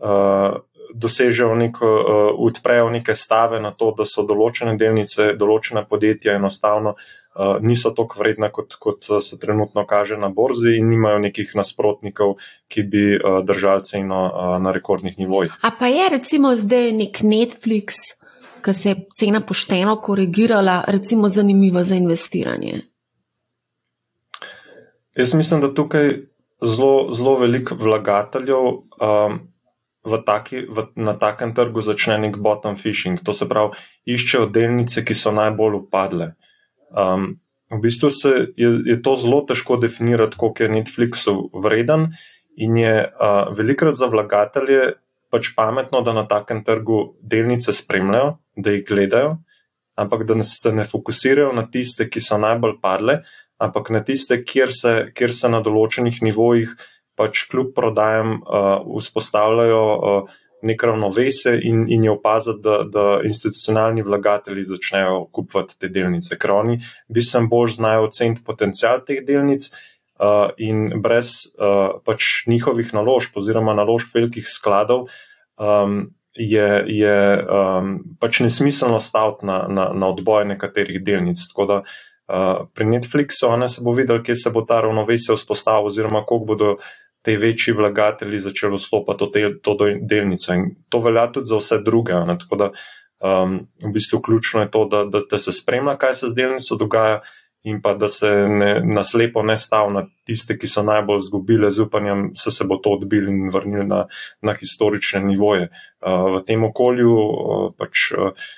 uh, 0.00 0.58
dosežejo 0.94 1.54
neko, 1.54 1.88
uh, 1.88 2.28
odprejo 2.48 2.88
neke 2.90 3.14
stave 3.14 3.60
na 3.60 3.74
to, 3.76 3.92
da 3.98 4.06
so 4.08 4.24
določene 4.26 4.76
delnice, 4.78 5.34
določene 5.36 5.84
podjetja 5.88 6.38
enostavno 6.38 6.94
niso 7.60 7.90
tako 7.90 8.18
vredne, 8.18 8.50
kot, 8.52 8.74
kot 8.74 9.06
se 9.20 9.38
trenutno 9.38 9.86
kaže 9.86 10.16
na 10.16 10.28
borzi, 10.28 10.76
in 10.78 10.88
nimajo 10.90 11.18
nekih 11.22 11.52
nasprotnikov, 11.54 12.36
ki 12.68 12.82
bi 12.82 13.04
uh, 13.16 13.40
držali 13.46 13.84
ceno 13.84 14.22
uh, 14.26 14.54
na 14.62 14.72
rekordnih 14.74 15.18
nivojih. 15.18 15.54
A 15.62 15.70
pa 15.78 15.86
je 15.86 16.08
recimo 16.10 16.54
zdaj 16.56 16.92
nek 16.92 17.22
Netflix, 17.22 18.02
ki 18.64 18.74
se 18.74 18.88
je 18.90 18.96
cena 19.14 19.40
pošteno 19.40 20.00
korigirala, 20.02 20.84
recimo 20.88 21.28
zanimiva 21.28 21.84
za 21.84 21.94
investiranje? 21.94 22.80
Jaz 25.18 25.34
mislim, 25.34 25.60
da 25.60 25.74
tukaj 25.74 26.10
zelo, 26.62 27.12
zelo 27.12 27.36
veliko 27.38 27.74
vlagateljev 27.74 28.66
um, 28.66 29.38
v 30.04 30.22
taki, 30.26 30.62
v, 30.66 30.86
na 30.96 31.14
takem 31.18 31.54
trgu 31.54 31.82
začne 31.82 32.18
nek 32.18 32.38
bottom 32.38 32.76
fishing. 32.76 33.20
To 33.22 33.34
se 33.34 33.48
pravi, 33.48 33.78
iščejo 34.06 34.46
delnice, 34.54 35.04
ki 35.04 35.14
so 35.14 35.34
najbolj 35.34 35.80
upadle. 35.82 36.32
Um, 36.90 37.36
v 37.70 37.80
bistvu 37.84 38.10
se, 38.10 38.32
je, 38.56 38.68
je 38.86 38.96
to 39.02 39.16
zelo 39.16 39.42
težko 39.48 39.76
definirati, 39.76 40.36
koliko 40.40 40.64
je 40.64 40.72
Netflixu 40.72 41.34
vreden, 41.52 42.12
in 42.56 42.76
je 42.76 42.94
uh, 43.04 43.50
velikrat 43.54 43.94
za 43.94 44.08
vlagatelje 44.10 44.94
pač 45.30 45.52
pametno, 45.56 46.00
da 46.02 46.14
na 46.16 46.24
takem 46.26 46.64
trgu 46.64 47.18
delnice 47.20 47.72
spremljajo, 47.76 48.38
da 48.56 48.72
jih 48.72 48.86
gledajo, 48.88 49.36
ampak 50.00 50.24
da 50.26 50.40
se 50.42 50.72
ne 50.72 50.86
fokusirajo 50.88 51.52
na 51.52 51.66
tiste, 51.68 52.08
ki 52.08 52.22
so 52.24 52.38
najbolj 52.40 52.78
padle, 52.82 53.20
ampak 53.60 53.90
na 53.92 54.00
tiste, 54.04 54.40
kjer 54.44 54.72
se, 54.72 54.94
kjer 55.14 55.34
se 55.34 55.50
na 55.52 55.60
določenih 55.60 56.22
nivojih 56.24 56.72
pač 57.18 57.44
kljub 57.50 57.74
prodajam 57.76 58.38
uh, 58.38 58.80
vzpostavljajo 59.02 59.82
uh, 59.82 60.36
nek 60.62 60.82
ravnovesje 60.82 61.60
in, 61.62 61.84
in 61.88 62.04
je 62.04 62.10
opaziti, 62.10 62.60
da, 62.62 62.80
da 62.92 63.20
institucionalni 63.24 64.02
vlagatelji 64.02 64.64
začnejo 64.64 65.28
kupovati 65.32 65.78
te 65.78 65.88
delnice, 65.88 66.38
ker 66.38 66.52
oni 66.56 66.78
bi 67.08 67.22
se 67.22 67.40
bolj 67.50 67.76
znajo 67.78 68.08
oceniti 68.08 68.44
potencial 68.44 69.04
teh 69.06 69.22
delnic. 69.26 69.70
Uh, 70.18 70.50
in 70.58 70.96
brez 70.98 71.28
uh, 71.62 72.00
pač 72.02 72.24
njihovih 72.50 72.88
naložb, 72.90 73.36
oziroma 73.38 73.70
naložb 73.78 74.16
velikih 74.16 74.48
skladov, 74.50 75.04
um, 75.54 76.08
je, 76.34 76.84
je 76.90 77.18
um, 77.38 77.92
pač 78.18 78.40
nesmiselno 78.42 78.98
staviti 78.98 79.46
na, 79.46 79.60
na, 79.70 79.84
na 79.94 80.08
odboj 80.10 80.42
nekaterih 80.50 80.98
delnic. 81.06 81.38
Tako 81.52 81.66
da 81.70 81.76
uh, 81.82 82.66
pri 82.74 82.88
Netflixu, 82.90 83.52
ne 83.62 83.68
se 83.70 83.84
bo 83.84 83.94
videl, 83.94 84.18
kje 84.26 84.36
se 84.42 84.50
bo 84.54 84.64
ta 84.66 84.80
ravnovesje 84.82 85.38
vzpostavil, 85.38 85.86
oziroma 85.92 86.24
koliko 86.26 86.50
bodo 86.50 86.74
te 87.22 87.36
večji 87.36 87.74
vlagatelji 87.74 88.40
začeli 88.40 88.76
vstopati 88.76 89.24
v 89.24 89.32
te, 89.32 89.42
to 89.62 89.76
delnico. 90.00 90.54
In 90.54 90.70
to 90.88 91.00
velja 91.00 91.26
tudi 91.32 91.50
za 91.50 91.58
vse 91.58 91.80
druge. 91.84 92.14
Ne? 92.26 92.38
Tako 92.38 92.56
da 92.56 92.70
um, 92.70 93.58
v 93.84 93.92
bistvu 93.92 94.20
ključno 94.22 94.62
je 94.62 94.70
to, 94.70 94.84
da, 94.84 95.04
da, 95.04 95.20
da 95.30 95.38
se 95.38 95.52
spremlja, 95.52 95.96
kaj 95.98 96.14
se 96.14 96.28
z 96.28 96.34
delnico 96.34 96.76
dogaja. 96.76 97.20
In 97.66 97.80
pa 97.82 97.96
da 97.98 98.06
se 98.08 98.30
ne, 98.48 98.68
naslepo 98.86 99.42
ne 99.42 99.56
stavi 99.58 99.92
na 99.92 100.04
tiste, 100.24 100.54
ki 100.56 100.68
so 100.70 100.84
najbolj 100.86 101.18
izgubili 101.24 101.70
z 101.74 101.82
upanjem, 101.88 102.28
da 102.30 102.52
se 102.54 102.64
bo 102.64 102.78
to 102.78 102.92
odbil 102.94 103.26
in 103.28 103.50
vrnil 103.50 103.82
na, 103.82 104.04
na 104.46 104.54
historične 104.54 105.20
nivoje. 105.26 105.66
Uh, 105.98 106.38
v 106.38 106.44
tem 106.46 106.64
okolju 106.64 107.18
uh, 107.18 107.68
pač. 107.76 108.12
Uh, 108.14 108.48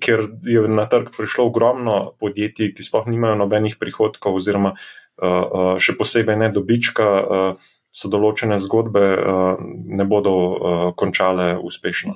ker 0.00 0.22
je 0.48 0.62
na 0.64 0.86
trg 0.88 1.10
prišlo 1.12 1.44
ogromno 1.50 2.14
podjetij, 2.20 2.70
ki 2.72 2.82
sploh 2.82 3.04
nimajo 3.06 3.36
nobenih 3.36 3.74
prihodkov, 3.76 4.38
oziroma 4.40 4.72
uh, 4.72 4.86
še 5.78 5.94
posebej 5.98 6.36
ne 6.36 6.50
dobička, 6.54 7.06
uh, 7.22 7.70
so 7.92 8.08
določene 8.08 8.56
zgodbe 8.56 9.02
ne 10.00 10.04
bodo 10.08 10.32
končale 10.96 11.50
uspešno. 11.60 12.14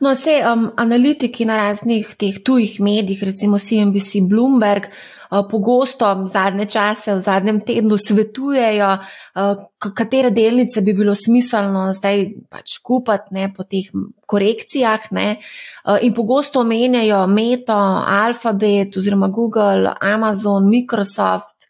No, 0.00 0.14
vse 0.14 0.38
um, 0.48 0.70
analitiki 0.80 1.44
na 1.44 1.58
raznih 1.60 2.14
teh 2.16 2.38
tujih 2.40 2.78
medijih, 2.80 3.20
recimo 3.28 3.60
CNBC, 3.60 4.24
Bloomberg, 4.24 4.88
Eh, 5.30 5.42
pogosto 5.50 6.26
zadnje 6.26 6.66
čase, 6.66 7.14
v 7.14 7.20
zadnjem 7.20 7.60
tednu 7.62 7.94
svetujejo, 7.96 8.98
eh, 8.98 9.54
katere 9.94 10.30
delnice 10.30 10.82
bi 10.82 10.92
bilo 10.92 11.14
smiselno 11.14 11.92
zdaj 11.94 12.24
pač 12.50 12.78
kupiti 12.82 13.30
ne, 13.30 13.52
po 13.54 13.62
teh 13.62 13.86
korekcijah. 14.26 15.12
Ne, 15.12 15.38
eh, 15.38 15.98
in 16.02 16.14
pogosto 16.14 16.60
omenjajo 16.60 17.26
Meto, 17.26 17.78
Alphabet 18.06 18.96
oziroma 18.96 19.28
Google, 19.28 19.94
Amazon, 20.00 20.66
Microsoft. 20.68 21.69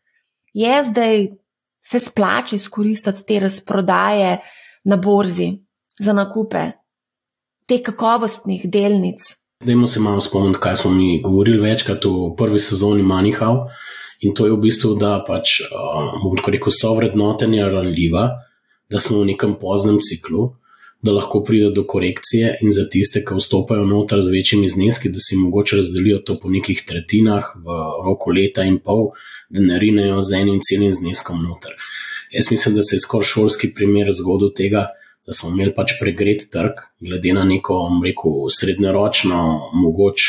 Je 0.53 0.83
zdaj 0.91 1.29
se 1.81 1.99
splača 1.99 2.57
izkoristiti 2.57 3.27
te 3.27 3.41
razprodaje 3.41 4.39
na 4.85 4.97
borzi 4.97 5.53
za 5.99 6.13
nakupe 6.13 6.71
teh 7.67 7.83
kakovostnih 7.83 8.67
delnic? 8.71 9.23
Dajmo 9.65 9.87
se 9.87 10.01
malo 10.01 10.21
spomniti, 10.21 10.59
kaj 10.61 10.77
smo 10.77 10.91
mi 10.91 11.21
govorili 11.23 11.61
večkrat 11.61 12.05
v 12.05 12.35
prvi 12.37 12.61
sezoni 12.61 13.03
Manihau. 13.03 13.67
In 14.21 14.35
to 14.35 14.47
je 14.47 14.53
v 14.53 14.61
bistvu, 14.61 14.95
da 15.01 15.19
pač, 15.25 15.61
bomo 15.71 16.37
tako 16.37 16.53
rekel, 16.53 16.73
so 16.73 16.93
vrednotenja 16.97 17.69
ranljiva, 17.73 18.27
da 18.91 19.01
smo 19.01 19.23
v 19.23 19.31
nekem 19.33 19.55
poznem 19.61 20.01
ciklu, 20.05 20.51
da 21.03 21.13
lahko 21.13 21.41
pride 21.45 21.71
do 21.75 21.85
korekcije 21.87 22.59
in 22.61 22.73
za 22.73 22.85
tiste, 22.93 23.23
ki 23.25 23.39
vstopajo 23.39 23.87
noter 23.89 24.21
z 24.21 24.33
večjimi 24.35 24.69
zneski, 24.69 25.09
da 25.09 25.19
si 25.19 25.37
mogoče 25.37 25.77
razdelijo 25.77 26.19
to 26.19 26.37
po 26.41 26.51
nekih 26.51 26.83
tretjinah 26.87 27.55
v 27.57 27.79
roku 28.05 28.31
leta 28.31 28.65
in 28.69 28.79
pol, 28.85 29.11
da 29.49 29.65
ne 29.65 29.79
rinejo 29.79 30.21
z 30.23 30.43
enim 30.43 30.61
celim 30.61 30.93
zneskom 30.95 31.43
noter. 31.43 31.73
Jaz 32.31 32.51
mislim, 32.51 32.75
da 32.75 32.83
se 32.83 32.97
je 32.97 33.01
skoraj 33.01 33.27
šolski 33.33 33.73
primer 33.75 34.13
zgodil 34.13 34.53
tega, 34.57 34.87
da 35.27 35.33
smo 35.33 35.51
imeli 35.51 35.73
pač 35.75 35.97
pregret 36.01 36.47
trg, 36.53 36.85
glede 37.01 37.33
na 37.33 37.45
neko, 37.45 37.81
rekel, 38.05 38.45
srednjeročno, 38.53 39.41
mogoč 39.75 40.29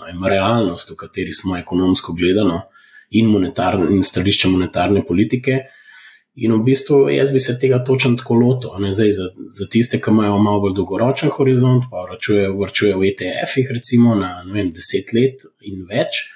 najem, 0.00 0.24
realnost, 0.24 0.90
v 0.90 0.98
kateri 0.98 1.32
smo 1.32 1.56
ekonomsko 1.56 2.14
gledano 2.18 2.62
in, 3.10 3.32
in 3.90 4.02
stališče 4.02 4.48
monetarne 4.48 5.04
politike. 5.06 5.62
In 6.38 6.54
v 6.54 6.62
bistvu 6.68 7.08
jaz 7.10 7.32
bi 7.34 7.40
se 7.42 7.56
tega 7.58 7.80
točno 7.84 8.16
tako 8.16 8.34
lotil. 8.38 8.70
Zdaj, 8.92 9.12
za, 9.12 9.26
za 9.58 9.66
tiste, 9.70 9.98
ki 9.98 10.12
imajo 10.14 10.38
malo 10.38 10.60
bolj 10.66 10.76
dolgoročen 10.76 11.32
horizont, 11.34 11.88
pa 11.90 12.04
vrčujejo 12.06 12.98
v 13.00 13.08
ETF-ih, 13.10 13.70
recimo 13.74 14.14
na 14.14 14.44
vem, 14.46 14.70
10 14.74 15.14
let 15.16 15.48
in 15.66 15.82
več, 15.88 16.28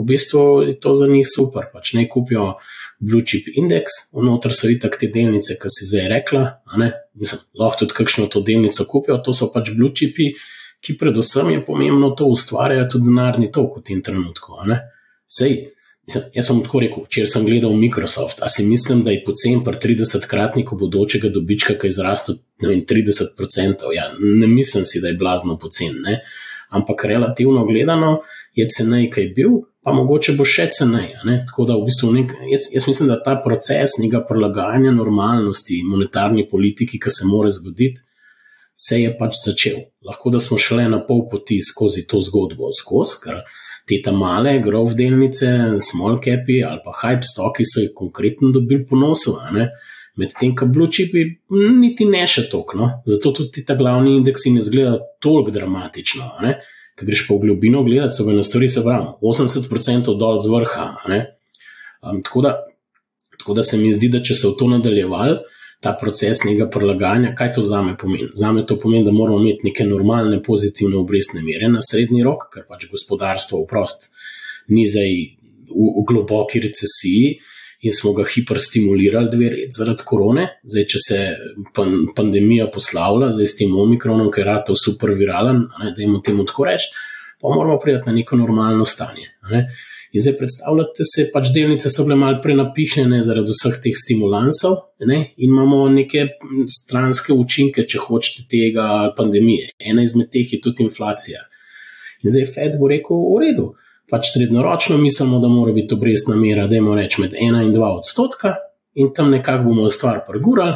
v 0.00 0.06
bistvu 0.08 0.44
je 0.68 0.78
to 0.80 0.94
za 0.96 1.08
njih 1.10 1.26
super. 1.28 1.68
Pač 1.72 1.92
ne 1.98 2.06
kupijo 2.08 2.54
Blue 3.00 3.24
Chip 3.26 3.50
Index, 3.52 3.98
vnotraj 4.16 4.56
so 4.56 4.70
itak 4.72 4.96
te 5.00 5.10
delnice, 5.12 5.58
ki 5.60 5.72
si 5.72 5.88
zdaj 5.92 6.08
rekla, 6.14 6.46
Mislim, 7.20 7.42
lahko 7.60 7.84
tudi 7.84 7.96
kakšno 7.98 8.30
to 8.32 8.40
delnico 8.40 8.84
kupijo, 8.88 9.18
to 9.24 9.34
so 9.36 9.50
pač 9.52 9.74
Blue 9.76 9.92
Chipi, 9.92 10.30
ki 10.80 10.96
predvsem 10.96 11.50
je 11.52 11.64
pomembno 11.66 12.14
to 12.16 12.30
ustvarjajo 12.32 12.86
tudi 12.94 13.10
denarni 13.10 13.50
tok 13.52 13.80
v 13.80 13.84
tem 13.84 14.00
trenutku. 14.00 14.56
Sej, 15.28 15.58
mislim, 16.08 16.24
jaz 16.34 16.46
sem 16.46 16.60
tako 16.64 16.82
rekel, 16.84 17.06
če 17.08 17.26
sem 17.30 17.46
gledal 17.46 17.74
Microsoft, 17.78 18.42
a 18.42 18.48
si 18.48 18.66
mislim, 18.66 19.02
da 19.06 19.14
je 19.14 19.24
pocen 19.26 19.64
pri 19.64 19.80
30-kratniku 19.84 20.78
bodočega 20.78 21.32
dobička, 21.34 21.78
ki 21.80 21.90
je 21.90 21.96
zrastel 21.98 22.40
30%. 22.62 23.90
Ja, 23.96 24.10
ne 24.18 24.46
mislim 24.46 24.86
si, 24.86 25.00
da 25.00 25.12
je 25.12 25.18
blazno 25.20 25.58
pocen, 25.58 26.00
ampak 26.70 27.04
relativno 27.04 27.66
gledano 27.66 28.20
je 28.54 28.68
cenej, 28.68 29.10
kaj 29.10 29.24
je 29.24 29.34
bil 29.34 29.60
pa 29.82 29.92
mogoče 29.96 30.34
bo 30.36 30.44
še 30.44 30.68
ceneje. 30.76 31.18
Tako 31.48 31.66
da 31.68 31.76
v 31.78 31.86
bistvu 31.88 32.12
nek, 32.14 32.34
jaz, 32.52 32.68
jaz 32.74 32.86
mislim, 32.88 33.08
da 33.12 33.20
ta 33.24 33.36
proces 33.44 33.96
nekega 34.00 34.22
prilagajanja 34.28 34.92
normalnosti 34.96 35.80
monetarni 35.88 36.46
politiki, 36.50 37.00
ki 37.00 37.12
se 37.14 37.28
mora 37.28 37.52
zgoditi, 37.54 38.04
se 38.76 39.00
je 39.00 39.12
pač 39.16 39.40
začel. 39.40 39.80
Lahko 40.06 40.32
da 40.32 40.40
smo 40.40 40.58
šli 40.60 40.86
na 40.92 41.00
pol 41.04 41.26
poti 41.30 41.60
skozi 41.64 42.06
to 42.08 42.20
zgodbo, 42.24 42.72
skozi, 42.76 43.18
ker 43.24 43.42
te 43.88 44.00
ta 44.04 44.12
male 44.12 44.58
grov 44.64 44.94
delnice, 44.98 45.50
small 45.82 46.20
capi 46.22 46.60
ali 46.66 46.82
pa 46.84 46.94
hype 47.02 47.26
stoki 47.26 47.66
so 47.66 47.84
jih 47.84 47.94
konkretno 47.96 48.52
dobili 48.54 48.86
ponosu. 48.86 49.36
Medtem, 50.20 50.54
ko 50.56 50.66
blue 50.66 50.90
chipi, 50.90 51.22
niti 51.80 52.04
ne 52.04 52.24
še 52.28 52.48
toliko, 52.50 52.76
no? 52.76 52.88
zato 53.08 53.32
tudi 53.36 53.62
ta 53.64 53.76
glavni 53.78 54.16
indeksi 54.18 54.52
ne 54.52 54.62
zgleda 54.64 54.98
toliko 55.22 55.54
dramatično. 55.54 56.26
Ki 56.98 57.06
greš 57.08 57.22
pa 57.28 57.36
v 57.36 57.46
globino 57.46 57.84
gledati, 57.86 58.16
so 58.16 58.26
bile 58.26 58.42
stvari, 58.44 58.68
se 58.68 58.82
pravi, 58.84 59.14
80% 59.22 60.12
dol 60.20 60.42
z 60.42 60.50
vrha. 60.52 60.88
Um, 62.02 62.20
tako, 62.26 62.42
da, 62.44 62.52
tako 63.38 63.56
da 63.56 63.64
se 63.64 63.78
mi 63.80 63.94
zdi, 63.96 64.10
da 64.12 64.20
če 64.20 64.36
se 64.36 64.50
v 64.50 64.58
to 64.58 64.68
nadaljeval, 64.68 65.38
ta 65.80 65.94
proces 66.00 66.44
njega 66.44 66.68
prilagajanja, 66.68 67.34
kaj 67.34 67.52
to 67.56 67.62
za 67.62 67.82
me 67.82 67.96
pomeni? 67.98 68.28
Za 68.34 68.52
me 68.52 68.66
to 68.66 68.78
pomeni, 68.78 69.04
da 69.04 69.12
moramo 69.12 69.40
imeti 69.40 69.64
neke 69.64 69.84
normalne, 69.84 70.42
pozitivne 70.42 70.96
obrestne 70.96 71.42
mere 71.42 71.68
na 71.72 71.80
srednji 71.82 72.22
rok, 72.22 72.50
ker 72.54 72.66
pač 72.68 72.84
gospodarstvo 72.90 73.62
vprost 73.64 74.10
ni 74.68 74.84
zdaj 74.88 75.14
v, 75.70 75.86
v 75.96 76.04
globoki 76.08 76.60
recesiji 76.60 77.38
in 77.80 77.94
smo 77.96 78.12
ga 78.12 78.26
hiperstimulirali 78.28 79.30
dve 79.32 79.50
leti 79.54 79.76
zaradi 79.78 80.04
korone. 80.04 80.46
Zdaj, 80.68 80.84
če 80.92 81.00
se 81.00 81.20
pan, 81.76 81.94
pandemija 82.16 82.68
poslavlja, 82.72 83.30
zdaj 83.38 83.48
s 83.48 83.56
tem 83.62 83.72
omikronom, 83.72 84.28
ker 84.34 84.44
je 84.44 84.50
rado 84.50 84.76
super 84.76 85.14
viralen, 85.16 85.64
da 85.80 85.96
jim 85.96 86.18
temu 86.24 86.44
tako 86.44 86.68
reči, 86.68 86.90
pa 87.40 87.48
moramo 87.48 87.78
priti 87.80 88.04
na 88.04 88.12
neko 88.18 88.36
normalno 88.36 88.84
stanje. 88.84 89.30
Ne? 89.48 89.64
In 90.12 90.22
zdaj 90.24 90.34
predstavljate 90.40 91.04
se, 91.06 91.28
pač 91.30 91.52
delnice 91.54 91.90
so 91.90 92.02
bile 92.06 92.16
malo 92.18 92.40
prenapihnjene 92.42 93.20
zaradi 93.22 93.54
vseh 93.54 93.76
teh 93.82 93.94
stimulansov 93.94 94.74
ne? 95.06 95.20
in 95.36 95.52
imamo 95.52 95.84
neke 95.88 96.24
stranske 96.66 97.32
učinke, 97.32 97.84
če 97.86 98.02
hočete, 98.08 98.48
tega 98.50 98.86
pandemije. 99.16 99.70
Ena 99.78 100.02
izmed 100.02 100.32
teh 100.34 100.50
je 100.50 100.58
tudi 100.64 100.82
inflacija. 100.82 101.44
In 102.24 102.34
zdaj 102.34 102.48
Fed 102.54 102.74
bo 102.80 102.90
rekel: 102.90 103.22
v 103.22 103.44
redu, 103.44 103.68
pač 104.10 104.32
srednjeročno 104.34 104.98
mislimo, 104.98 105.38
da 105.38 105.48
mora 105.48 105.72
biti 105.72 105.94
obrestna 105.94 106.34
mera, 106.36 106.66
da 106.66 106.76
imamo 106.76 106.98
reči 106.98 107.22
med 107.22 107.38
1 107.38 107.62
in 107.68 107.72
2 107.76 107.92
odstotka. 108.00 108.56
In 108.98 109.12
tam 109.14 109.30
nekako 109.30 109.68
bomo 109.68 109.86
stvar 109.94 110.24
pregurali, 110.26 110.74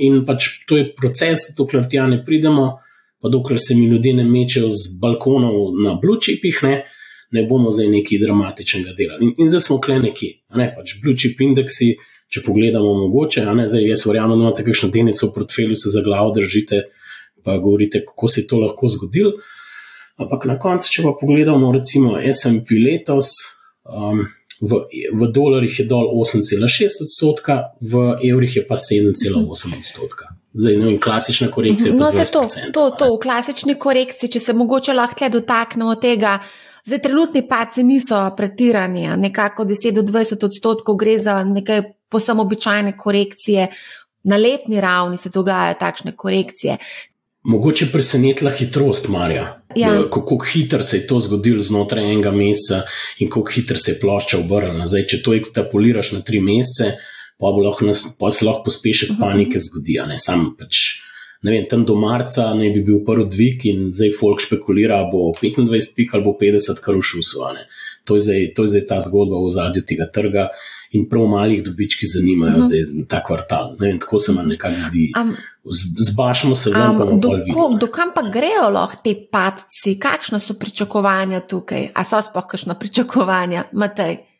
in 0.00 0.22
pač 0.24 0.64
to 0.66 0.78
je 0.80 0.88
proces, 0.96 1.50
dokler 1.58 1.84
tja 1.84 2.06
ne 2.08 2.22
pridemo, 2.24 2.78
pa 3.20 3.28
dokler 3.28 3.60
se 3.60 3.76
mi 3.76 3.84
ljudje 3.86 4.14
ne 4.14 4.24
mečejo 4.24 4.70
z 4.72 4.96
balkonov 5.02 5.76
na 5.84 5.92
blučipih, 6.00 6.62
ne, 6.64 6.78
ne 7.32 7.44
bomo 7.48 7.70
zdaj 7.72 7.88
nekaj 7.88 8.20
dramatičnega 8.22 8.94
delali. 8.98 9.28
In, 9.28 9.34
in 9.38 9.52
zdaj 9.52 9.64
smo 9.66 9.78
kle 9.80 9.98
neki, 10.02 10.32
ne, 10.58 10.68
pač 10.76 10.96
blučip 11.04 11.40
indeksi, 11.40 11.94
če 12.32 12.42
pogledamo, 12.46 12.92
mogoče, 13.06 13.44
ne, 13.56 13.66
zdaj 13.68 13.88
jaz 13.88 14.04
verjamem, 14.08 14.38
da 14.38 14.48
imate 14.48 14.66
kakšno 14.66 14.90
delnico 14.92 15.28
v 15.28 15.34
portfelju, 15.36 15.78
se 15.78 15.92
za 15.92 16.04
glavo 16.04 16.32
držite, 16.36 16.84
pa 17.44 17.56
govorite, 17.58 18.04
kako 18.06 18.28
se 18.28 18.42
je 18.42 18.46
to 18.50 18.60
lahko 18.62 18.88
zgodilo. 18.92 19.32
Ampak 20.20 20.46
na 20.48 20.58
koncu, 20.60 20.92
če 20.92 21.04
pa 21.06 21.16
pogledamo, 21.20 21.72
recimo 21.74 22.14
SP 22.20 22.78
letos. 22.80 23.34
Um, 23.84 24.26
V, 24.62 24.78
v 25.10 25.26
dolarjih 25.34 25.74
je 25.80 25.84
dol 25.90 26.06
8,6 26.22 27.02
odstotka, 27.02 27.74
v 27.82 28.14
evrih 28.22 28.60
je 28.60 28.62
pa 28.62 28.76
7,8 28.78 29.42
odstotka. 29.74 30.30
Zdaj, 30.54 30.76
ne 30.76 30.86
vem, 30.86 30.98
klasična 31.02 31.48
korekcija. 31.50 31.94
No, 31.98 32.12
se 32.12 32.22
to, 32.30 32.46
to, 32.72 32.84
to, 32.98 33.08
v 33.16 33.18
klasični 33.22 33.74
korekciji, 33.74 34.30
če 34.36 34.40
se 34.40 34.54
mogoče 34.54 34.94
lahko 34.94 35.32
dotaknemo 35.34 35.96
tega, 35.98 36.36
zdaj 36.86 37.02
trenutni 37.02 37.48
paci 37.48 37.82
niso 37.82 38.18
pretirani, 38.36 39.08
nekako 39.16 39.64
10 39.64 39.94
do 39.94 40.02
20 40.02 40.44
odstotkov 40.44 40.96
gre 40.96 41.18
za 41.18 41.44
nekaj 41.44 41.82
posebno 42.08 42.42
običajne 42.42 42.96
korekcije. 42.98 43.68
Na 44.24 44.36
letni 44.36 44.80
ravni 44.80 45.16
se 45.18 45.30
dogajajo 45.34 45.74
takšne 45.80 46.16
korekcije. 46.16 46.76
Mogoče 47.42 47.86
presenetila 47.92 48.50
hitrost, 48.50 49.08
Marja. 49.08 49.62
Ja. 49.76 50.10
Kako 50.10 50.38
hitro 50.52 50.82
se 50.82 50.96
je 50.96 51.06
to 51.06 51.20
zgodilo 51.20 51.62
znotraj 51.62 52.12
enega 52.12 52.30
meseca 52.30 52.82
in 53.18 53.30
kako 53.30 53.50
hitro 53.50 53.78
se 53.78 53.92
je 53.92 54.00
plošča 54.00 54.38
obrnila. 54.38 54.86
Zdaj, 54.86 55.06
če 55.06 55.22
to 55.22 55.34
ekstrapoliraš 55.34 56.12
na 56.12 56.20
tri 56.20 56.40
mesece, 56.40 56.92
pa, 57.40 57.50
lahko 57.50 57.88
nas, 57.88 58.04
pa 58.20 58.30
se 58.30 58.46
lahko 58.46 58.62
pospešek 58.68 59.10
mhm. 59.10 59.20
panike 59.20 59.58
zgodi. 59.58 59.98
Ne? 60.06 60.18
Sam 60.22 60.52
pač, 60.58 61.02
vem, 61.50 61.64
tam 61.70 61.84
do 61.84 61.94
marca 61.98 62.52
naj 62.54 62.70
bi 62.70 62.82
bil 62.86 63.00
prvi 63.06 63.26
dvig 63.30 63.66
in 63.70 63.88
zdaj 63.92 64.14
folk 64.18 64.42
špekulira, 64.44 65.02
bo 65.12 65.32
25 65.38 65.96
pik 65.96 66.14
ali 66.14 66.24
bo 66.24 66.36
50 66.40 66.82
kar 66.84 66.94
v 66.94 67.02
šusu. 67.02 67.42
To, 68.04 68.18
to 68.54 68.62
je 68.64 68.68
zdaj 68.68 68.86
ta 68.88 69.00
zgodba 69.00 69.42
v 69.42 69.50
zadju 69.50 69.82
tega 69.86 70.06
trga 70.10 70.48
in 70.92 71.06
prav 71.08 71.24
malih 71.26 71.62
dobički 71.64 72.06
zanimajo 72.06 72.50
uh 72.50 72.56
mhm. 72.58 72.62
-huh. 72.62 72.84
zdaj 72.84 73.06
ta 73.08 73.22
kvartal. 73.24 73.76
Vem, 73.80 73.98
tako 73.98 74.18
se 74.18 74.32
nam 74.32 74.48
nekako 74.48 74.80
zdi. 74.88 75.12
Um, 75.20 75.36
Zbašamo 75.98 76.54
se 76.54 76.70
ven, 76.70 76.98
pa 76.98 77.04
do, 77.04 77.78
do 77.80 77.86
kam 77.86 78.10
pa 78.14 78.22
grejo 78.22 78.68
lahko 78.70 78.96
te 79.04 79.14
padci, 79.32 79.98
kakšna 79.98 80.38
so 80.38 80.54
pričakovanja 80.54 81.40
tukaj? 81.40 81.88
A 81.94 82.04
so 82.04 82.22
sploh 82.22 82.46
kakšna 82.46 82.74
pričakovanja, 82.74 83.64
Matej? 83.72 84.31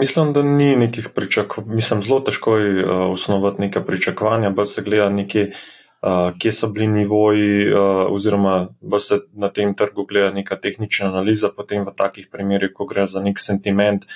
Mislim, 0.00 0.32
da 0.32 0.42
ni 0.42 0.76
nekih 0.76 1.08
pričakovanj. 1.14 1.74
Mislim, 1.74 2.02
zelo 2.02 2.20
težko 2.20 2.56
je 2.56 2.84
uh, 2.84 3.10
osnovati 3.12 3.60
neka 3.60 3.82
pričakovanja, 3.84 4.52
pa 4.56 4.64
se 4.64 4.82
gleda 4.82 5.10
nekje, 5.10 5.50
uh, 6.02 6.30
kje 6.38 6.52
so 6.52 6.68
bili 6.68 6.86
nivoji, 6.86 7.72
uh, 7.72 7.80
oziroma 8.08 8.68
pa 8.90 8.98
se 8.98 9.18
na 9.32 9.52
tem 9.52 9.74
trgu 9.74 10.06
gleda 10.08 10.30
neka 10.30 10.56
tehnična 10.56 11.08
analiza, 11.08 11.50
potem 11.56 11.84
v 11.84 11.92
takih 11.96 12.28
primerih, 12.32 12.72
ko 12.74 12.86
gre 12.86 13.04
za 13.06 13.20
nek 13.20 13.36
sentiment, 13.38 14.06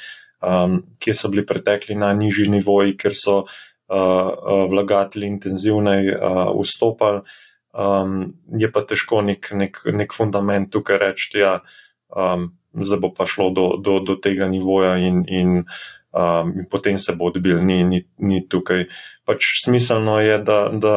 um, 0.40 0.80
kje 0.98 1.14
so 1.14 1.28
bili 1.28 1.44
pretekli 1.46 1.94
na 1.94 2.12
nižji 2.16 2.48
nivoji, 2.48 2.96
ker 2.96 3.12
so 3.14 3.36
uh, 3.42 3.50
uh, 3.92 4.64
vlagatelji 4.70 5.28
intenzivneje 5.28 6.16
uh, 6.16 6.48
vstopali. 6.62 7.20
Um, 7.70 8.32
je 8.58 8.72
pa 8.72 8.80
težko 8.82 9.20
nek, 9.22 9.52
nek, 9.52 9.84
nek 9.92 10.16
fundament 10.16 10.72
tukaj 10.72 10.98
reči, 10.98 11.28
da 11.36 11.40
ja, 11.44 11.52
um, 12.16 12.48
zdaj 12.74 13.00
bo 13.02 13.12
pa 13.14 13.26
šlo 13.26 13.50
do, 13.50 13.66
do, 13.80 13.98
do 14.00 14.16
tega 14.16 14.48
nivoja 14.48 14.96
in, 15.02 15.24
in, 15.28 15.62
um, 16.12 16.54
in 16.56 16.68
potem 16.70 16.98
se 16.98 17.16
bo 17.18 17.30
odbil, 17.32 17.62
ni, 17.64 17.82
ni, 17.84 18.04
ni 18.18 18.42
tukaj. 18.48 18.86
Pač 19.26 19.52
smiselno 19.64 20.20
je, 20.20 20.38
da, 20.44 20.60
da, 20.72 20.96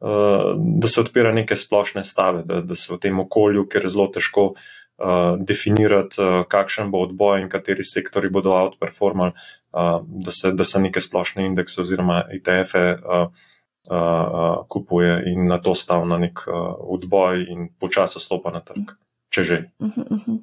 uh, 0.00 0.50
da 0.56 0.88
se 0.88 1.00
odpira 1.00 1.32
neke 1.32 1.56
splošne 1.56 2.04
stave, 2.04 2.44
da, 2.44 2.60
da 2.60 2.76
se 2.76 2.92
v 2.94 3.00
tem 3.00 3.20
okolju, 3.20 3.68
ker 3.70 3.88
je 3.88 3.94
zelo 3.96 4.10
težko 4.12 4.52
uh, 4.52 4.66
uh, 4.98 5.38
definirati, 5.38 6.20
uh, 6.20 6.44
kakšen 6.48 6.90
bo 6.90 7.02
odboj 7.06 7.42
in 7.42 7.50
kateri 7.52 7.84
sektori 7.84 8.30
bodo 8.32 8.54
outperformali, 8.56 9.32
uh, 9.32 10.00
da, 10.06 10.32
se, 10.32 10.52
da 10.52 10.64
se 10.64 10.80
neke 10.80 11.00
splošne 11.00 11.46
indekse 11.46 11.80
oziroma 11.82 12.22
ETF-e 12.32 12.84
uh, 12.96 13.26
uh, 13.90 14.66
kupuje 14.68 15.22
in 15.32 15.46
na 15.50 15.58
to 15.62 15.74
stav 15.74 16.06
na 16.08 16.18
nek 16.18 16.46
uh, 16.46 16.72
odboj 16.96 17.44
in 17.48 17.68
počasno 17.78 18.20
stopa 18.20 18.52
na 18.52 18.60
trg. 18.60 18.96
Če 19.34 19.42
že. 19.44 19.56
Mhm, 19.82 20.02
mhm. 20.10 20.36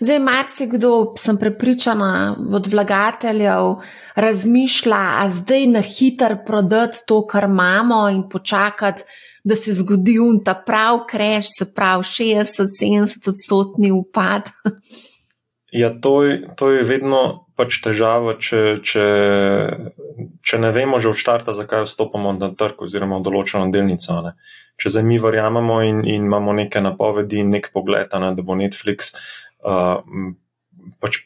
Zdaj, 0.00 0.18
marsikdo, 0.22 0.90
sem 1.18 1.36
prepričana, 1.36 2.36
od 2.38 2.68
vlagateljev 2.70 3.80
razmišlja, 4.14 5.00
a 5.22 5.28
zdaj 5.30 5.66
na 5.66 5.82
hiter 5.82 6.38
prodati 6.46 7.02
to, 7.08 7.24
kar 7.26 7.48
imamo, 7.50 8.06
in 8.14 8.28
počakati, 8.30 9.02
da 9.44 9.56
se 9.56 9.74
zgodi 9.74 10.18
un 10.18 10.42
ta 10.44 10.54
prav 10.54 11.04
kreš, 11.08 11.50
se 11.58 11.72
pravi 11.74 12.02
60-70 12.02 13.28
odstotni 13.28 13.90
upad. 13.92 14.50
Ja, 15.72 15.92
to 16.00 16.22
je, 16.22 16.48
to 16.56 16.70
je 16.70 16.82
vedno 16.84 17.47
pač 17.58 17.80
težava, 17.82 18.36
če, 18.38 18.78
če, 18.86 19.04
če 20.46 20.60
ne 20.62 20.70
vemo 20.74 21.00
že 21.02 21.10
od 21.10 21.18
začetka, 21.18 21.56
zakaj 21.58 21.86
vstopamo 21.88 22.36
na 22.38 22.52
trg 22.54 22.86
oziroma 22.86 23.18
v 23.18 23.26
določeno 23.26 23.66
delnico. 23.74 24.20
Ne. 24.22 24.34
Če 24.78 24.94
zdaj 24.94 25.06
mi 25.06 25.18
verjamemo 25.18 25.80
in, 25.82 26.04
in 26.06 26.28
imamo 26.30 26.54
neke 26.54 26.82
napovedi 26.84 27.42
in 27.42 27.50
nek 27.56 27.72
pogled, 27.74 28.14
ne, 28.22 28.30
da 28.36 28.46
bo 28.46 28.54
Netflix 28.58 29.10
uh, 29.66 29.98
pač 31.02 31.24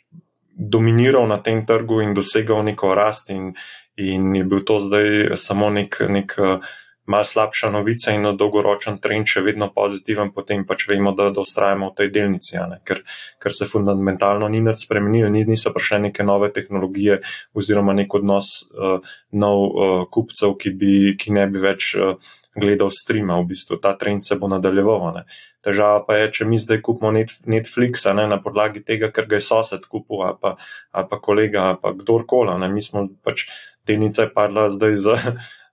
dominiral 0.57 1.29
na 1.29 1.39
tem 1.45 1.63
trgu 1.69 2.01
in 2.05 2.17
dosegal 2.17 2.65
neko 2.65 2.95
rast, 2.97 3.29
in, 3.33 3.53
in 4.01 4.33
je 4.37 4.45
bil 4.49 4.65
to 4.65 4.81
zdaj 4.81 5.37
samo 5.37 5.69
nek. 5.75 6.01
nek 6.09 6.39
uh, 6.41 6.73
malo 7.07 7.25
slabša 7.25 7.71
novica 7.71 8.13
in 8.15 8.29
dolgoročen 8.37 8.99
trend 9.03 9.27
še 9.27 9.43
vedno 9.43 9.69
pozitiven, 9.75 10.31
potem 10.35 10.65
pač 10.67 10.87
vemo, 10.89 11.13
da, 11.19 11.31
da 11.35 11.43
ustrajamo 11.43 11.91
v 11.91 11.97
tej 11.99 12.11
delnici, 12.15 12.59
ker, 12.87 13.03
ker 13.43 13.55
se 13.55 13.67
fundamentalno 13.67 14.49
ni 14.49 14.63
nič 14.63 14.87
spremenilo, 14.87 15.31
ni, 15.33 15.45
niso 15.49 15.73
prišle 15.75 15.99
neke 16.09 16.27
nove 16.27 16.53
tehnologije 16.55 17.21
oziroma 17.59 17.97
nek 17.97 18.15
odnos 18.15 18.53
uh, 18.71 19.01
nov 19.33 19.59
uh, 19.59 19.97
kupcev, 20.11 20.55
ki, 20.61 20.77
bi, 20.79 20.95
ki 21.19 21.35
ne 21.35 21.49
bi 21.51 21.63
več. 21.63 21.95
Uh, 21.99 22.39
Gledal 22.53 22.91
streama, 22.93 23.39
v 23.41 23.49
bistvu 23.49 23.79
ta 23.81 23.95
trend 23.97 24.21
se 24.21 24.37
bo 24.37 24.45
nadaljeval. 24.45 25.07
Ne. 25.15 25.23
Težava 25.65 26.03
pa 26.05 26.19
je, 26.19 26.27
če 26.37 26.45
mi 26.45 26.59
zdaj 26.61 26.83
kupimo 26.85 27.09
Netflix 27.49 28.05
ne, 28.13 28.27
na 28.29 28.37
podlagi 28.45 28.83
tega, 28.85 29.09
ker 29.09 29.25
ga 29.25 29.39
je 29.41 29.47
sosed 29.47 29.87
kupil, 29.89 30.21
ali 30.21 30.37
pa, 30.37 30.51
ali 30.93 31.09
pa 31.09 31.17
kolega, 31.17 31.63
ali 31.71 31.81
pa 31.81 31.95
kdorkoli. 31.97 32.53
Mi 32.69 32.85
smo 32.85 33.07
pač 33.25 33.47
delnica 33.89 34.27
je 34.27 34.33
padla 34.37 34.69
zdaj 34.69 35.01
za, 35.01 35.17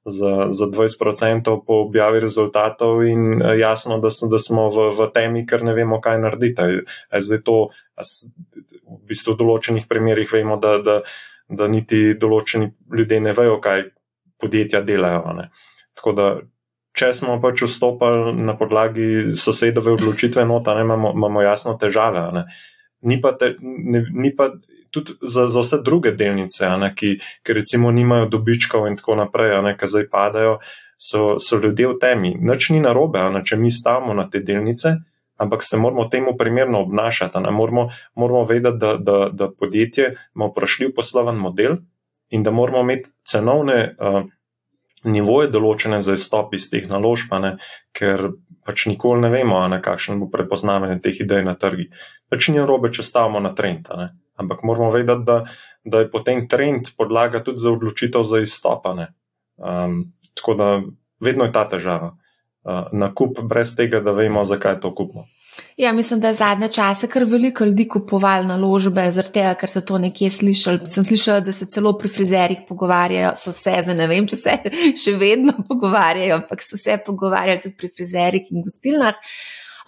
za, 0.05 0.47
za 0.49 0.65
20% 0.65 1.65
po 1.67 1.73
objavi 1.73 2.19
rezultatov, 2.19 3.03
in 3.07 3.41
eh, 3.41 3.57
jasno, 3.59 3.99
da, 3.99 4.11
so, 4.11 4.27
da 4.27 4.39
smo 4.39 4.69
v, 4.69 4.91
v 4.97 5.09
temi, 5.13 5.45
ker 5.47 5.63
ne 5.63 5.73
vemo, 5.73 6.01
kaj 6.01 6.21
narediti. 6.21 6.83
Zdaj 7.11 7.43
to, 7.45 7.57
v 8.89 9.01
bistvu, 9.09 9.35
v 9.35 9.41
določenih 9.43 9.87
primerjih 9.89 10.31
vemo, 10.33 10.59
da, 10.61 10.77
da, 10.83 11.01
da 11.49 11.67
niti 11.67 12.13
določeni 12.19 12.71
ljudje 12.95 13.19
ne 13.25 13.35
vejo, 13.35 13.59
kaj 13.63 13.89
podjetja 14.39 14.81
delajo. 14.87 15.35
Ne. 15.37 15.49
Tako 15.99 16.15
da, 16.15 16.27
če 16.95 17.11
smo 17.13 17.37
pač 17.43 17.65
vstopili 17.67 18.33
na 18.39 18.55
podlagi 18.57 19.29
sosedove 19.35 19.93
odločitve, 19.97 20.45
nota, 20.47 20.75
ne, 20.77 20.87
imamo, 20.87 21.13
imamo 21.17 21.43
jasno 21.43 21.75
težave. 21.79 22.23
Ne. 22.35 22.45
Ni 23.09 23.19
pa, 23.21 23.33
te, 23.39 23.53
ne, 23.61 24.03
ni 24.11 24.31
pa 24.35 24.51
tudi 24.91 25.15
za, 25.21 25.47
za 25.47 25.63
vse 25.63 25.81
druge 25.85 26.11
delnice, 26.11 26.69
ne, 26.77 26.93
ki, 26.95 27.15
ki 27.43 27.53
recimo 27.53 27.91
nimajo 27.91 28.29
dobičkov 28.29 28.87
in 28.89 28.97
tako 28.99 29.15
naprej, 29.19 29.55
ne, 29.65 29.75
ki 29.77 29.87
zdaj 29.87 30.07
padajo, 30.11 30.57
so, 30.99 31.37
so 31.39 31.59
ljudje 31.59 31.87
v 31.93 31.99
temi. 32.01 32.33
Noč 32.41 32.69
ni 32.75 32.81
narobe, 32.83 33.21
ne, 33.33 33.43
če 33.45 33.57
mi 33.57 33.71
stavimo 33.71 34.13
na 34.17 34.27
te 34.29 34.43
delnice, 34.43 34.97
ampak 35.39 35.63
se 35.63 35.77
moramo 35.77 36.09
temu 36.11 36.35
primerno 36.37 36.81
obnašati. 36.83 37.39
Ne, 37.39 37.51
moramo, 37.51 37.89
moramo 38.15 38.43
vedeti, 38.43 38.77
da, 38.77 38.97
da, 38.97 39.29
da 39.31 39.51
podjetje 39.51 40.15
ima 40.35 40.49
vprašljiv 40.51 40.93
posloven 40.95 41.39
model 41.39 41.79
in 42.29 42.43
da 42.43 42.51
moramo 42.51 42.83
imeti 42.83 43.09
cenovne. 43.25 43.95
Uh, 43.99 44.27
Nivoje 44.99 45.47
določene 45.47 46.01
za 46.03 46.11
izstop 46.11 46.51
iz 46.57 46.65
teh 46.67 46.83
naložb, 46.91 47.31
ker 47.95 48.25
pač 48.67 48.83
nikoli 48.85 49.23
ne 49.23 49.29
vemo, 49.31 49.61
na 49.71 49.79
kakšen 49.81 50.19
bo 50.19 50.27
prepoznavanje 50.27 50.99
teh 51.05 51.21
idej 51.23 51.45
na 51.47 51.55
trgi. 51.55 51.87
Pač 52.27 52.49
ni 52.51 52.59
robe, 52.59 52.91
če 52.91 53.05
stavimo 53.07 53.39
na 53.39 53.53
trend. 53.55 53.87
Ampak 54.39 54.63
moramo 54.63 54.91
vedeti, 54.91 55.25
da, 55.27 55.41
da 55.83 56.03
je 56.03 56.11
potem 56.11 56.45
trend 56.47 56.93
podlaga 56.97 57.43
tudi 57.43 57.59
za 57.59 57.71
odločitev 57.71 58.23
za 58.23 58.39
izstopane. 58.39 59.09
Um, 59.57 60.13
tako 60.33 60.55
da 60.55 60.69
vedno 61.19 61.47
je 61.47 61.51
ta 61.51 61.65
težava. 61.69 62.13
Uh, 62.63 62.87
nakup 62.91 63.41
brez 63.43 63.75
tega, 63.75 63.99
da 64.03 64.11
vemo, 64.15 64.45
zakaj 64.45 64.79
to 64.79 64.93
kupimo. 64.95 65.25
Ja, 65.77 65.91
mislim, 65.93 66.19
da 66.19 66.27
je 66.27 66.33
zadnje 66.33 66.67
čase 66.67 67.07
kar 67.07 67.23
veliko 67.23 67.65
ljudi 67.65 67.87
kupovali 67.87 68.47
naložbe, 68.47 69.11
zaradi 69.11 69.33
tega, 69.33 69.53
ker 69.59 69.71
so 69.71 69.81
to 69.81 69.97
nekje 69.97 70.29
slišali. 70.29 70.87
Sem 70.87 71.03
slišala, 71.03 71.43
da 71.43 71.51
se 71.55 71.67
celo 71.71 71.93
pri 71.97 72.11
frizerjih 72.11 72.65
pogovarjajo, 72.67 73.31
so 73.35 73.51
se, 73.55 73.75
zdaj 73.83 73.95
ne 73.95 74.07
vem, 74.07 74.27
če 74.27 74.39
se 74.39 74.57
še 75.03 75.15
vedno 75.19 75.55
pogovarjajo, 75.67 76.41
ampak 76.41 76.63
so 76.63 76.79
se 76.79 76.99
pogovarjali 77.05 77.63
tudi 77.63 77.75
pri 77.79 77.91
frizerjih 77.95 78.51
in 78.51 78.65
gostilnah. 78.67 79.19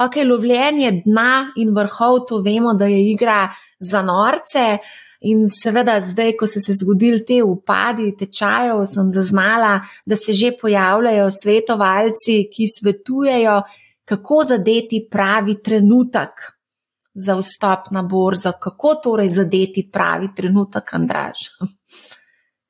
Ok, 0.01 0.21
lovljenje 0.25 0.91
dna 1.05 1.31
in 1.61 1.75
vrhov, 1.75 2.23
to 2.29 2.41
vemo, 2.45 2.73
da 2.79 2.87
je 2.89 3.03
igra 3.11 3.41
za 3.81 4.01
norce. 4.01 4.77
In 5.21 5.45
seveda, 5.49 5.99
zdaj, 6.01 6.33
ko 6.37 6.47
so 6.49 6.61
se 6.63 6.73
zgodili 6.73 7.21
te 7.25 7.43
upadi 7.45 8.07
tečajev, 8.17 8.79
sem 8.89 9.11
zaznala, 9.13 9.75
da 10.05 10.17
se 10.17 10.33
že 10.33 10.49
pojavljajo 10.61 11.27
svetovalci, 11.31 12.37
ki 12.53 12.65
svetujejo, 12.79 13.59
kako 14.05 14.43
zadeti 14.49 15.03
pravi 15.11 15.59
trenutek 15.61 16.41
za 17.13 17.35
vstop 17.37 17.91
na 17.91 18.01
borzo, 18.01 18.53
kako 18.59 18.95
torej 19.03 19.29
zadeti 19.29 19.89
pravi 19.93 20.31
trenutek, 20.35 20.93
Andraž. 20.93 21.45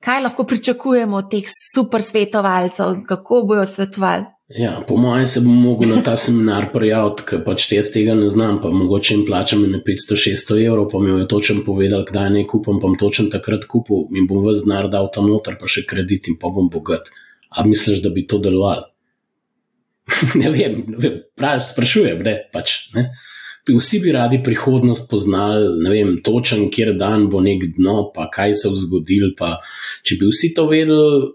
Kaj 0.04 0.24
lahko 0.24 0.44
pričakujemo 0.44 1.18
od 1.18 1.30
teh 1.32 1.48
super 1.76 2.02
svetovalcev, 2.02 3.04
kako 3.08 3.44
bojo 3.48 3.66
svetovali? 3.66 4.26
Ja, 4.58 4.84
po 4.88 4.98
mojem 4.98 5.28
se 5.28 5.42
bom 5.42 5.56
mogel 5.62 5.90
na 5.96 6.02
ta 6.04 6.16
seminar 6.18 6.66
prijaviti, 6.74 7.24
ker 7.28 7.42
pač 7.46 7.68
te 7.70 7.78
jaz 7.78 7.92
tega 7.94 8.16
ne 8.18 8.28
znam, 8.30 8.58
pa 8.64 8.72
mogoče 8.74 9.14
jim 9.14 9.26
plačam 9.26 9.64
na 9.72 9.80
500-600 9.86 10.58
evrov, 10.66 10.90
pa 10.92 11.00
mi 11.00 11.12
je 11.14 11.28
točen 11.32 11.62
povedal, 11.66 12.04
kdaj 12.08 12.30
ne 12.36 12.44
kupam, 12.48 12.80
pa 12.82 12.92
točen 13.00 13.30
takrat 13.32 13.68
kupil 13.70 14.10
in 14.18 14.28
bom 14.28 14.44
vse 14.44 14.66
denar 14.66 14.90
dal 14.92 15.12
tam 15.14 15.30
noter, 15.32 15.56
pa 15.60 15.70
še 15.72 15.86
kredit 15.88 16.28
in 16.32 16.40
pa 16.42 16.52
bom 16.52 16.68
bogat. 16.74 17.12
A 17.52 17.64
misliš, 17.68 18.02
da 18.04 18.12
bi 18.12 18.26
to 18.28 18.42
delovalo? 18.44 18.90
ne 20.42 20.52
vem, 20.52 20.82
pravi, 21.38 21.68
sprašujem, 21.72 22.24
ne, 22.26 22.36
pač, 22.52 22.80
ne. 22.98 23.12
Vsi 23.70 24.00
bi 24.02 24.12
radi 24.12 24.40
prihodnost 24.44 25.06
poznali, 25.12 25.70
ne 25.84 25.92
vem, 25.94 26.16
točen, 26.26 26.66
kjer 26.74 26.96
dan 27.00 27.30
bo 27.32 27.44
nek 27.46 27.70
dno, 27.78 28.10
pa 28.16 28.26
kaj 28.34 28.56
se 28.58 28.72
bo 28.74 28.80
zgodil. 28.82 29.36
Pa, 29.38 29.60
če 30.02 30.18
bi 30.18 30.32
vsi 30.32 30.50
to 30.58 30.66
vedeli, 30.72 31.30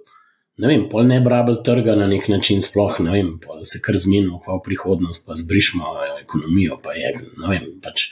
ne 0.56 0.70
vem, 0.70 0.86
pol 0.88 1.04
ne 1.08 1.18
brabel 1.20 1.58
trga 1.64 1.96
na 1.98 2.06
nek 2.08 2.28
način, 2.32 2.62
sploh 2.64 3.00
ne 3.04 3.12
vem, 3.12 3.34
pol 3.42 3.64
se 3.68 3.80
kar 3.84 3.98
zmenimo, 4.00 4.40
pa 4.44 4.56
v 4.56 4.64
prihodnost, 4.64 5.26
pa 5.28 5.36
zbrišmo 5.36 5.92
ekonomijo, 6.22 6.78
pa 6.82 6.96
je, 6.96 7.12
ne 7.42 7.50
vem, 7.52 7.66
pač, 7.84 8.08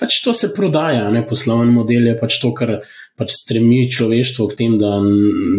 pač 0.00 0.22
to 0.24 0.32
se 0.36 0.54
prodaja, 0.56 1.10
ne 1.12 1.24
poslovni 1.28 1.74
model 1.74 2.08
je 2.08 2.16
pač 2.20 2.40
to, 2.40 2.54
kar 2.56 2.78
pač 3.14 3.30
stremi 3.30 3.86
človeštvo 3.86 4.48
k 4.50 4.56
tem, 4.58 4.72
da 4.78 4.98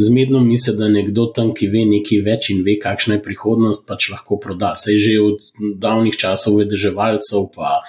zmedno 0.03 0.41
misli, 0.43 0.73
da 0.75 0.89
nekdo 0.91 1.29
tam, 1.35 1.53
ki 1.55 1.69
ve 1.71 1.85
nekaj 1.87 2.19
več 2.25 2.49
in 2.51 2.65
ve, 2.67 2.75
kakšna 2.81 3.15
je 3.15 3.23
prihodnost, 3.23 3.85
pač 3.87 4.09
lahko 4.11 4.35
proda. 4.43 4.73
Sej 4.75 4.99
že 4.99 5.13
od 5.23 5.45
davnih 5.79 6.17
časov 6.19 6.59
vedeževalcev, 6.59 7.47
pa 7.55 7.79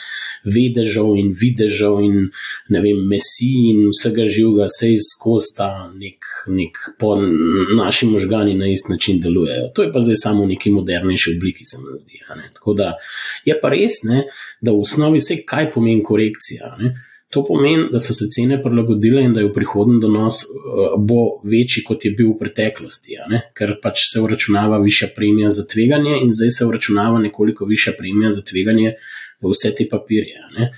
vedežev 0.47 1.17
in 1.19 1.33
videžev 1.35 1.99
in 2.07 2.29
ne 2.71 2.83
vem, 2.85 3.01
mesi 3.11 3.73
in 3.73 3.89
vsega 3.91 4.29
živega, 4.31 4.71
sej 4.71 5.01
skozi 5.03 5.57
ta 5.59 5.71
nek, 5.91 6.31
nek 6.47 6.79
po 7.03 7.17
naši 7.19 8.07
možgani 8.07 8.55
na 8.55 8.71
isti 8.71 8.95
način 8.95 9.19
delujejo. 9.19 9.73
To 9.75 9.83
je 9.83 9.91
pa 9.91 10.05
zdaj 10.07 10.21
samo 10.23 10.47
v 10.47 10.55
neki 10.55 10.71
modernejši 10.71 11.35
obliki, 11.35 11.67
se 11.67 11.83
mi 11.83 11.99
zdi. 11.99 12.23
Tako 12.55 12.79
da 12.79 12.95
je 13.43 13.59
pa 13.59 13.75
res, 13.75 14.05
ne, 14.07 14.29
da 14.63 14.71
v 14.71 14.87
osnovi 14.87 15.19
vse, 15.19 15.43
kaj 15.43 15.73
pomeni 15.75 16.07
korekcija. 16.07 16.77
Ne. 16.79 16.95
To 17.35 17.43
pomeni, 17.45 17.89
da 17.91 17.99
so 17.99 18.15
se 18.15 18.29
cene 18.31 18.61
prilagodile 18.63 19.25
in 19.27 19.33
da 19.35 19.43
je 19.43 19.49
v 19.49 19.53
prihodnjem 19.55 20.01
donos 20.01 20.45
uh, 20.47 20.95
bo 20.99 21.41
večji, 21.43 21.83
kot 21.87 22.05
je 22.07 22.13
bil 22.15 22.31
v 22.33 22.39
preteklosti, 22.39 23.19
ker 23.57 23.75
pač 23.83 24.05
se 24.13 24.23
uračunava 24.23 24.79
višja 24.83 25.11
premija 25.17 25.51
za 25.51 25.67
tveganje 25.67 26.21
in 26.23 26.31
zdaj 26.33 26.55
se 26.59 26.67
uračunava 26.67 27.19
nekoliko 27.19 27.67
višja 27.67 27.97
premija 27.99 28.31
za 28.31 28.47
tveganje 28.47 28.95
v 29.43 29.51
vse 29.51 29.75
te 29.75 29.89
papirje. 29.91 30.71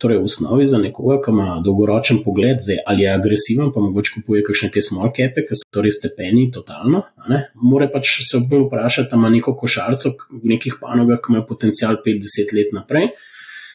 Torej, 0.00 0.16
v 0.16 0.24
osnovi 0.24 0.64
za 0.64 0.78
nekoga, 0.80 1.18
ki 1.20 1.32
ima 1.34 1.58
dolgoročen 1.60 2.22
pogled, 2.24 2.62
zdaj, 2.64 2.78
ali 2.88 3.04
je 3.04 3.10
agresiven, 3.12 3.68
pa 3.74 3.82
mogoče 3.84 4.14
kupuje 4.14 4.40
kakšne 4.46 4.70
te 4.72 4.80
small 4.80 5.12
cape, 5.12 5.44
ki 5.44 5.58
so 5.60 5.82
res 5.84 5.98
stepeni, 6.00 6.46
totalno. 6.54 7.02
Mora 7.60 7.90
pač 7.92 8.14
se 8.24 8.40
bolj 8.48 8.70
vprašati, 8.70 9.12
ali 9.12 9.20
ima 9.20 9.30
neko 9.36 9.52
košarco 9.60 10.14
v 10.30 10.54
nekih 10.54 10.78
panogah, 10.80 11.20
ki 11.20 11.34
ima 11.34 11.44
potencial 11.44 12.00
50 12.06 12.56
let 12.56 12.72
naprej. 12.72 13.12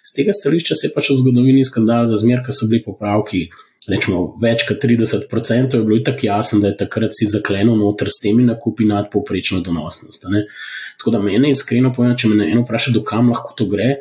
Z 0.05 0.13
tega 0.13 0.33
stališča 0.33 0.75
se 0.77 0.87
je 0.87 0.93
pač 0.93 1.09
v 1.09 1.17
zgodovini 1.21 1.63
skandal 1.65 2.05
za 2.05 2.19
zmer, 2.21 2.43
ker 2.45 2.53
so 2.53 2.69
bili 2.69 2.83
popravki. 2.85 3.47
Rečemo, 3.85 4.21
več 4.41 4.63
kot 4.65 4.81
30% 4.81 5.77
je 5.77 5.85
bilo 5.85 5.99
tako 6.05 6.25
jasno, 6.25 6.59
da 6.61 6.71
je 6.71 6.77
takrat 6.79 7.13
si 7.13 7.27
zaklenil 7.29 7.77
noter 7.77 8.09
s 8.09 8.17
temi 8.23 8.45
nakupi 8.45 8.87
nadpovprečno 8.89 9.61
donosnost. 9.65 10.25
Ne? 10.33 10.47
Tako 10.97 11.13
da 11.13 11.21
mene 11.21 11.51
iskreno 11.53 11.91
povem, 11.93 12.15
če 12.17 12.31
me 12.31 12.47
eno 12.49 12.63
vpraša, 12.63 12.95
dokam 12.95 13.29
lahko 13.29 13.53
to 13.57 13.67
gre, 13.69 13.99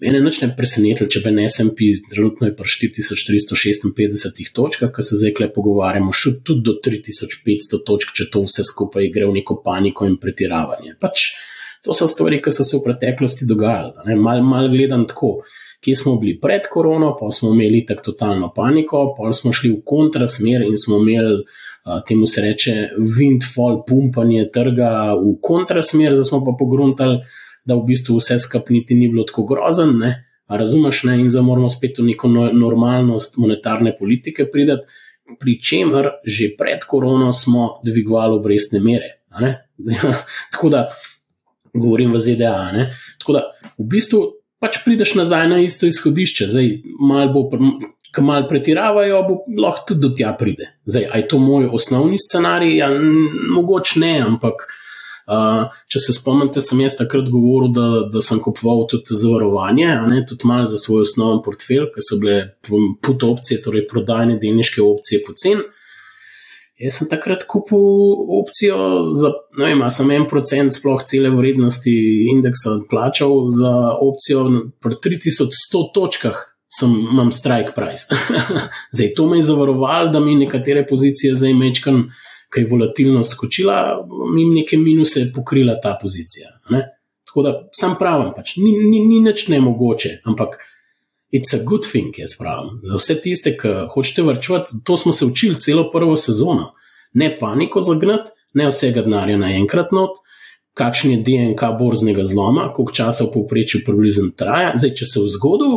mene 0.00 0.22
nič 0.24 0.40
ne 0.40 0.48
preseneti, 0.56 1.08
če 1.12 1.20
bi 1.24 1.32
NSMP 1.34 1.90
trenutno 2.12 2.48
je 2.48 2.54
pri 2.56 2.72
4356 2.72 4.52
točkah, 4.56 4.92
ki 4.92 5.04
se 5.04 5.20
zdaj 5.20 5.36
kle 5.36 5.50
pogovarjamo, 5.52 6.16
šel 6.16 6.40
tudi 6.44 6.64
do 6.64 6.78
3500 6.84 7.82
točk, 7.84 8.16
če 8.16 8.30
to 8.32 8.44
vse 8.44 8.64
skupaj 8.64 9.10
gre 9.12 9.28
v 9.28 9.36
neko 9.40 9.60
paniko 9.64 10.08
in 10.08 10.16
pretiravanje. 10.20 10.96
Pač, 11.00 11.28
To 11.86 11.94
so 11.94 12.08
stvari, 12.10 12.40
ki 12.42 12.50
so 12.50 12.64
se 12.66 12.80
v 12.80 12.82
preteklosti 12.82 13.46
dogajale. 13.46 14.16
Mal, 14.18 14.42
mal 14.42 14.66
gledam 14.72 15.04
tako, 15.06 15.44
kje 15.84 15.94
smo 15.96 16.16
bili 16.18 16.34
pred 16.42 16.66
korono, 16.72 17.12
pa 17.20 17.30
smo 17.30 17.52
imeli 17.54 17.84
tako 17.86 18.10
totalno 18.10 18.50
paniko, 18.56 19.14
pa 19.14 19.30
smo 19.32 19.52
šli 19.54 19.70
v 19.70 19.84
kontrasmer 19.86 20.66
in 20.66 20.74
smo 20.74 20.98
imeli 20.98 21.44
uh, 21.44 22.02
temu 22.08 22.26
se 22.26 22.42
reče 22.42 22.74
windfall, 22.98 23.84
pumpanje 23.86 24.48
trga 24.52 25.14
v 25.14 25.36
kontrasmer, 25.42 26.18
zdaj 26.18 26.30
smo 26.32 26.42
pa 26.44 26.56
pogruntali, 26.58 27.20
da 27.64 27.78
v 27.78 27.86
bistvu 27.86 28.18
vse 28.18 28.38
skupniti 28.42 28.98
ni 28.98 29.08
bilo 29.10 29.22
tako 29.26 29.46
grozen. 29.46 29.94
Ne? 30.02 30.12
A 30.46 30.58
razumeš, 30.58 31.04
ne? 31.06 31.20
in 31.22 31.30
zdaj 31.30 31.46
moramo 31.46 31.70
spet 31.70 31.98
v 32.02 32.10
neko 32.10 32.28
no, 32.30 32.50
normalnost 32.52 33.38
monetarne 33.38 33.94
politike 33.98 34.50
pridati, 34.50 34.90
pri 35.38 35.58
čemer 35.62 36.10
že 36.22 36.54
pred 36.58 36.82
korono 36.86 37.32
smo 37.32 37.76
dvigovali 37.86 38.38
obrestne 38.42 38.82
mere. 38.82 39.18
tako 40.52 40.68
da 40.68 40.88
govorim 41.80 42.14
v 42.14 42.22
ZDA. 42.22 42.56
Ne? 42.72 42.88
Tako 43.20 43.38
da 43.38 43.44
v 43.76 43.88
bistvu 43.96 44.22
pač 44.62 44.80
prideš 44.84 45.14
nazaj 45.18 45.48
na 45.52 45.60
isto 45.64 45.86
izhodišče, 45.86 46.48
zdaj 46.52 46.72
malo 47.00 47.32
bo. 47.36 47.62
Ki 48.16 48.22
malo 48.24 48.46
pretiravajo, 48.48 49.18
lahko 49.60 49.90
tudi 49.90 50.00
do 50.00 50.08
tja 50.16 50.30
pride. 50.38 50.70
Zdaj, 50.88 51.04
aj 51.12 51.24
to 51.28 51.36
moj 51.42 51.66
osnovni 51.76 52.16
scenarij? 52.16 52.78
Ja, 52.78 52.86
mogoče 53.52 54.00
ne, 54.00 54.12
ampak 54.24 54.62
uh, 55.28 55.74
če 55.92 56.00
se 56.00 56.14
spomnite, 56.16 56.62
sem 56.64 56.80
jaz 56.80 56.96
takrat 56.96 57.28
govoril, 57.28 57.74
da, 57.76 57.86
da 58.12 58.22
sem 58.24 58.40
kupoval 58.42 58.86
tudi 58.90 59.18
zavarovanje, 59.18 59.90
ne, 60.08 60.22
tudi 60.28 60.48
malo 60.48 60.68
za 60.70 60.80
svoj 60.80 61.04
osnovni 61.04 61.42
portfelj, 61.44 61.90
ker 61.94 62.06
so 62.06 62.16
bile 62.22 62.38
put 63.04 63.26
opcije, 63.26 63.60
torej 63.66 63.84
prodajne 63.90 64.38
delniške 64.42 64.80
opcije 64.80 65.20
poceni. 65.26 65.66
Jaz 66.76 66.98
sem 66.98 67.08
takrat 67.08 67.46
kupil 67.48 67.80
opcijo 68.36 68.76
za, 69.16 69.30
ne 69.56 69.70
vem, 69.70 69.84
sem 69.88 70.10
en 70.12 70.26
procent 70.28 70.74
sploh 70.74 71.00
cele 71.08 71.30
vrednosti 71.32 71.94
indeksa 72.34 72.74
plačal 72.90 73.46
za 73.48 73.72
opcijo 74.04 74.44
pri 74.84 74.98
3100 75.06 75.82
točkah, 75.96 76.42
sem 76.68 76.92
imam 76.92 77.32
strike 77.32 77.72
price. 77.72 78.12
zdaj 78.94 79.14
to 79.16 79.28
me 79.30 79.40
je 79.40 79.48
zavarovalo, 79.48 80.12
da 80.12 80.20
mi 80.20 80.36
nekatere 80.36 80.84
pozicije 80.86 81.34
zdaj 81.34 81.56
mečkam, 81.56 82.04
kaj 82.52 82.62
je 82.62 82.70
volatilnost 82.70 83.32
skočila, 83.32 84.04
mi 84.34 84.44
neke 84.44 84.76
minuse 84.76 85.30
pokrila 85.34 85.80
ta 85.80 85.96
pozicija. 86.02 86.52
Ne? 86.70 86.84
Tako 87.24 87.42
da 87.42 87.56
sam 87.72 87.96
pravim, 87.98 88.34
pač, 88.36 88.58
ni, 88.60 88.76
ni, 88.76 89.00
ni 89.00 89.24
nič 89.24 89.48
nemogoče, 89.48 90.18
ampak. 90.28 90.60
It's 91.36 91.52
a 91.56 91.60
good 91.64 91.84
thing, 91.90 92.14
jaz 92.16 92.36
pravim. 92.38 92.78
Za 92.86 92.96
vse 92.96 93.18
tiste, 93.20 93.52
ki 93.60 93.74
hočete 93.92 94.24
vrčevati, 94.24 94.80
to 94.84 94.96
smo 94.96 95.12
se 95.12 95.26
učili 95.26 95.60
celo 95.60 95.90
prvo 95.92 96.16
sezono. 96.16 96.70
Ne 97.12 97.34
paniko 97.38 97.80
zagnati, 97.80 98.30
ne 98.54 98.70
vsega 98.70 99.02
denarja 99.04 99.36
naenkrat 99.40 99.92
not, 99.92 100.16
kakšen 100.76 101.10
je 101.10 101.22
DNK 101.26 101.72
borznega 101.78 102.24
zloma, 102.24 102.70
koliko 102.76 102.92
časa 102.92 103.24
v 103.24 103.32
povprečju 103.34 103.82
približno 103.84 104.32
traja. 104.36 104.72
Zdaj, 104.76 104.94
če 105.00 105.08
se 105.12 105.20
v 105.20 105.32
zgodu, 105.36 105.70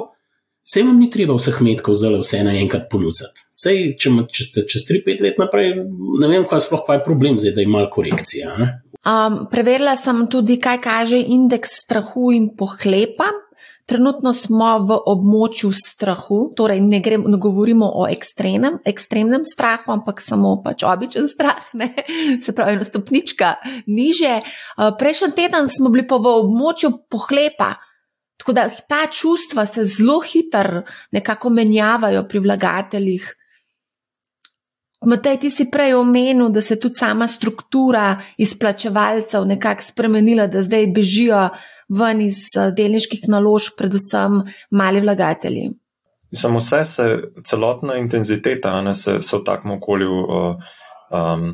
se 0.64 0.84
vam 0.84 1.00
ni 1.00 1.10
treba 1.12 1.36
vseh 1.38 1.62
metkov 1.66 1.96
zelo 2.00 2.20
vse 2.24 2.44
naenkrat 2.46 2.90
ponuditi. 2.92 3.48
Sej, 3.50 3.96
če 4.00 4.12
ste 4.46 4.66
čez 4.70 4.86
3-5 4.92 5.24
let 5.26 5.40
naprej, 5.42 5.74
ne 6.22 6.28
vem, 6.30 6.46
kaj 6.48 6.68
sploh 6.68 6.84
kaj 6.88 7.00
je 7.00 7.06
problem, 7.08 7.40
zdaj, 7.42 7.56
da 7.58 7.64
je 7.64 7.72
malo 7.72 7.90
korekcija. 7.92 8.56
Um, 9.00 9.40
preverila 9.52 9.96
sem 10.00 10.26
tudi, 10.32 10.60
kaj 10.62 10.82
kaže 10.84 11.20
indeks 11.20 11.80
strahu 11.86 12.32
in 12.36 12.52
pohlepa. 12.60 13.32
Trenutno 13.90 14.34
smo 14.34 14.68
v 14.86 14.98
območju 15.10 15.72
strahu, 15.74 16.40
torej 16.58 16.82
ne, 16.86 17.00
gre, 17.02 17.18
ne 17.18 17.40
govorimo 17.42 17.88
o 17.98 18.06
ekstremnem, 18.06 18.78
ekstremnem 18.86 19.42
strahu, 19.48 19.90
ampak 19.96 20.22
samo 20.22 20.60
pač 20.62 20.86
običajen 20.86 21.30
strah, 21.32 21.64
ne? 21.74 21.90
se 22.44 22.54
pravi, 22.54 22.78
ena 22.78 22.86
stopnička 22.86 23.56
niže. 23.90 24.42
Prejšnji 24.78 25.32
teden 25.34 25.72
smo 25.74 25.90
bili 25.90 26.06
pa 26.06 26.22
v 26.22 26.36
območju 26.44 26.92
pohlepa, 27.10 27.74
tako 28.38 28.54
da 28.54 28.70
ta 28.70 29.08
čustva 29.10 29.66
se 29.66 29.88
zelo 29.90 30.20
hitro 30.22 30.86
nekako 31.12 31.50
menjavajo 31.50 32.28
pri 32.30 32.46
vlagateljih. 32.46 33.26
Matej, 35.06 35.38
ti 35.40 35.50
si 35.50 35.70
prej 35.72 35.94
omenil, 35.96 36.50
da 36.52 36.62
se 36.62 36.74
je 36.74 36.80
tudi 36.80 37.00
sama 37.00 37.28
struktura 37.28 38.20
izplačevalcev 38.38 39.46
nekako 39.48 39.84
spremenila, 39.84 40.48
da 40.48 40.62
zdaj 40.62 40.88
bežijo 40.92 41.50
ven 41.90 42.22
iz 42.22 42.44
eh, 42.58 42.72
delniških 42.76 43.24
naložb, 43.28 43.78
predvsem 43.78 44.44
mali 44.72 45.02
vlagatelji. 45.02 45.72
Samo 46.36 46.60
vse 46.60 46.84
se, 46.84 47.08
celotna 47.46 47.96
intenziteta 47.98 48.82
ne, 48.82 48.94
se, 48.94 49.22
se 49.22 49.38
v 49.38 49.44
takem 49.44 49.72
okolju 49.72 50.20
uh, 50.20 50.68
um, 51.10 51.48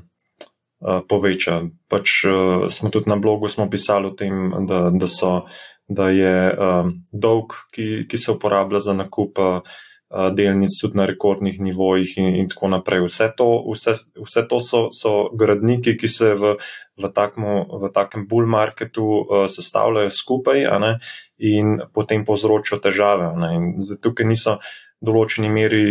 uh, 0.81 0.99
poveča. 1.07 1.61
Pač 1.87 2.25
uh, 2.27 2.65
smo 2.67 2.89
tudi 2.89 3.09
na 3.09 3.15
blogu 3.15 3.47
pisali 3.71 4.07
o 4.07 4.11
tem, 4.11 4.51
da, 4.67 4.89
da, 4.89 5.07
so, 5.07 5.45
da 5.87 6.09
je 6.09 6.35
um, 6.51 6.91
dolg, 7.11 7.53
ki, 7.71 8.07
ki 8.09 8.17
se 8.17 8.31
uporablja 8.31 8.79
za 8.79 8.93
nakup. 8.93 9.39
Uh, 9.39 9.84
delnic 10.09 10.69
tudi 10.81 10.97
na 10.97 11.05
rekordnih 11.05 11.59
nivojih 11.59 12.17
in, 12.17 12.35
in 12.35 12.49
tako 12.49 12.69
naprej. 12.75 13.03
Vse 13.07 13.29
to, 13.37 13.47
vse, 13.71 13.95
vse 14.21 14.45
to 14.49 14.59
so, 14.61 14.81
so 14.93 15.13
gradniki, 15.33 15.95
ki 15.97 16.07
se 16.07 16.33
v, 16.37 16.55
v, 17.01 17.11
takmu, 17.13 17.55
v 17.81 17.91
takem 17.93 18.27
bull 18.29 18.47
marketu 18.47 19.03
uh, 19.03 19.45
sestavljajo 19.51 20.13
skupaj 20.13 20.65
ne, 20.81 20.95
in 21.41 21.79
potem 21.93 22.25
povzročajo 22.25 22.81
težave. 22.85 23.31
Tukaj 24.01 24.29
niso 24.29 24.59
določeni 25.05 25.49
meri 25.51 25.83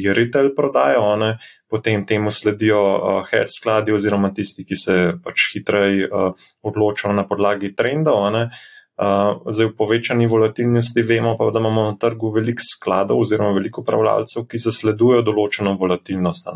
je 0.00 0.14
retail 0.16 0.52
prodajo, 0.56 1.02
ne, 1.20 1.36
potem 1.70 2.06
temu 2.08 2.32
sledijo 2.32 2.80
uh, 2.80 3.20
hedge 3.28 3.52
skladi 3.52 3.94
oziroma 3.94 4.32
tisti, 4.34 4.64
ki 4.66 4.78
se 4.78 4.96
pač 5.22 5.50
hitreje 5.54 6.08
uh, 6.08 6.48
odločajo 6.66 7.14
na 7.14 7.26
podlagi 7.28 7.74
trendov. 7.76 8.24
Ne, 8.34 8.48
uh, 8.96 9.52
zdaj, 9.52 9.70
v 9.70 9.76
povečani 9.76 10.26
volatilnosti 10.26 11.02
vemo 11.02 11.36
pa, 11.36 11.50
da 11.50 11.60
imamo 11.60 11.84
na 11.90 11.96
trgu 12.00 12.30
veliko 12.34 12.64
skladov 12.64 13.20
oziroma 13.20 13.52
veliko 13.56 13.84
upravljalcev, 13.84 14.46
ki 14.48 14.60
zasledujejo 14.60 15.24
določeno 15.26 15.76
volatilnost. 15.80 16.48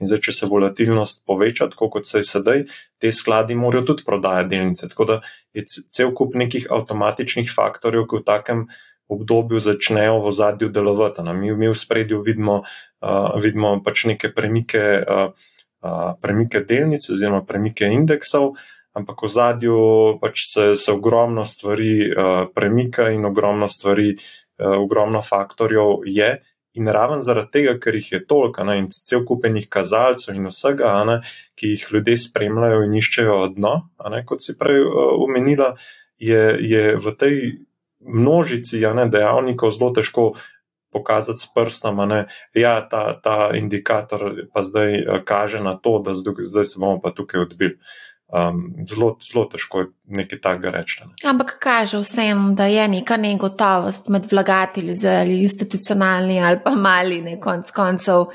In 0.00 0.08
zdaj, 0.08 0.22
če 0.26 0.36
se 0.38 0.50
volatilnost 0.50 1.26
poveča, 1.28 1.68
tako 1.72 1.90
kot 1.96 2.08
se 2.08 2.22
je 2.22 2.28
sedaj, 2.28 2.64
te 3.02 3.12
skladi 3.12 3.58
morajo 3.58 3.92
tudi 3.92 4.06
prodajati 4.08 4.54
delnice. 4.54 4.88
Tako 4.92 5.08
da 5.10 5.20
je 5.52 5.66
cel 5.68 6.14
kup 6.16 6.36
nekih 6.38 6.70
avtomatičnih 6.72 7.52
faktorjev, 7.52 8.08
ki 8.08 8.22
v 8.22 8.26
takem 8.26 8.66
obdobju 9.12 9.60
začnejo 9.60 10.22
v 10.24 10.32
zadju 10.32 10.68
delovati. 10.72 11.24
Mi, 11.36 11.52
mi 11.52 11.68
v 11.68 11.76
spredju 11.76 12.22
vidimo, 12.24 12.62
uh, 12.64 13.32
vidimo 13.36 13.76
pač 13.84 14.06
neke 14.08 14.32
premike, 14.32 15.02
uh, 15.04 15.34
uh, 15.84 16.14
premike 16.22 16.64
delnic 16.64 17.04
oziroma 17.12 17.44
premike 17.44 17.90
indeksov 17.92 18.56
ampak 18.98 19.24
v 19.24 19.28
zadju 19.32 19.76
pač 20.20 20.46
se, 20.52 20.72
se 20.76 20.92
ogromno 20.92 21.44
stvari 21.44 21.94
uh, 22.08 22.32
premika 22.54 23.10
in 23.10 23.24
ogromno 23.24 23.68
stvari, 23.68 24.12
uh, 24.16 24.78
ogromno 24.80 25.22
faktorjev 25.22 26.04
je. 26.06 26.34
In 26.72 26.88
raven 26.88 27.20
zaradi 27.20 27.50
tega, 27.52 27.72
ker 27.76 27.96
jih 27.98 28.12
je 28.12 28.20
toliko 28.24 28.64
ne, 28.64 28.78
in 28.80 28.86
cel 28.88 29.26
kupenih 29.28 29.66
kazalcev 29.68 30.36
in 30.36 30.48
vsega, 30.48 30.92
ne, 31.04 31.18
ki 31.52 31.74
jih 31.74 31.88
ljudje 31.92 32.16
spremljajo 32.16 32.86
in 32.86 32.94
iščejo 32.96 33.40
dno, 33.58 33.74
ne, 34.08 34.22
kot 34.24 34.40
si 34.40 34.56
prej 34.56 34.80
omenila, 35.20 35.74
uh, 35.74 35.90
je, 36.22 36.42
je 36.60 36.84
v 36.96 37.06
tej 37.18 37.36
množici 37.98 38.78
ne, 38.78 39.10
dejavnikov 39.10 39.74
zelo 39.74 39.90
težko 39.90 40.38
pokazati 40.92 41.40
s 41.40 41.48
prstom, 41.50 41.98
da 42.06 42.28
ja, 42.54 42.84
ta, 42.84 43.16
ta 43.18 43.50
indikator 43.56 44.46
pa 44.52 44.62
zdaj 44.62 45.24
kaže 45.24 45.64
na 45.64 45.74
to, 45.74 45.98
da 46.04 46.14
zdaj, 46.14 46.44
zdaj 46.46 46.64
se 46.64 46.76
bomo 46.78 47.00
pa 47.00 47.10
tukaj 47.10 47.48
odbili. 47.48 47.78
Um, 48.32 48.86
zelo, 48.88 49.10
zelo 49.20 49.44
težko 49.52 49.82
je 49.82 49.86
nekaj 50.16 50.38
takega 50.40 50.70
reči. 50.72 51.02
Ne. 51.04 51.18
Ampak 51.28 51.58
kaže 51.60 51.98
vsem, 52.00 52.54
da 52.56 52.64
je 52.64 52.86
neka 52.88 53.18
negotovost 53.20 54.08
med 54.08 54.24
vlagatelji, 54.30 54.94
ali 55.04 55.42
institucionalni 55.42 56.38
ali 56.40 56.62
pa 56.64 56.72
mali, 56.72 57.20
ne 57.20 57.36
konc 57.40 57.68
koncev, 57.76 58.30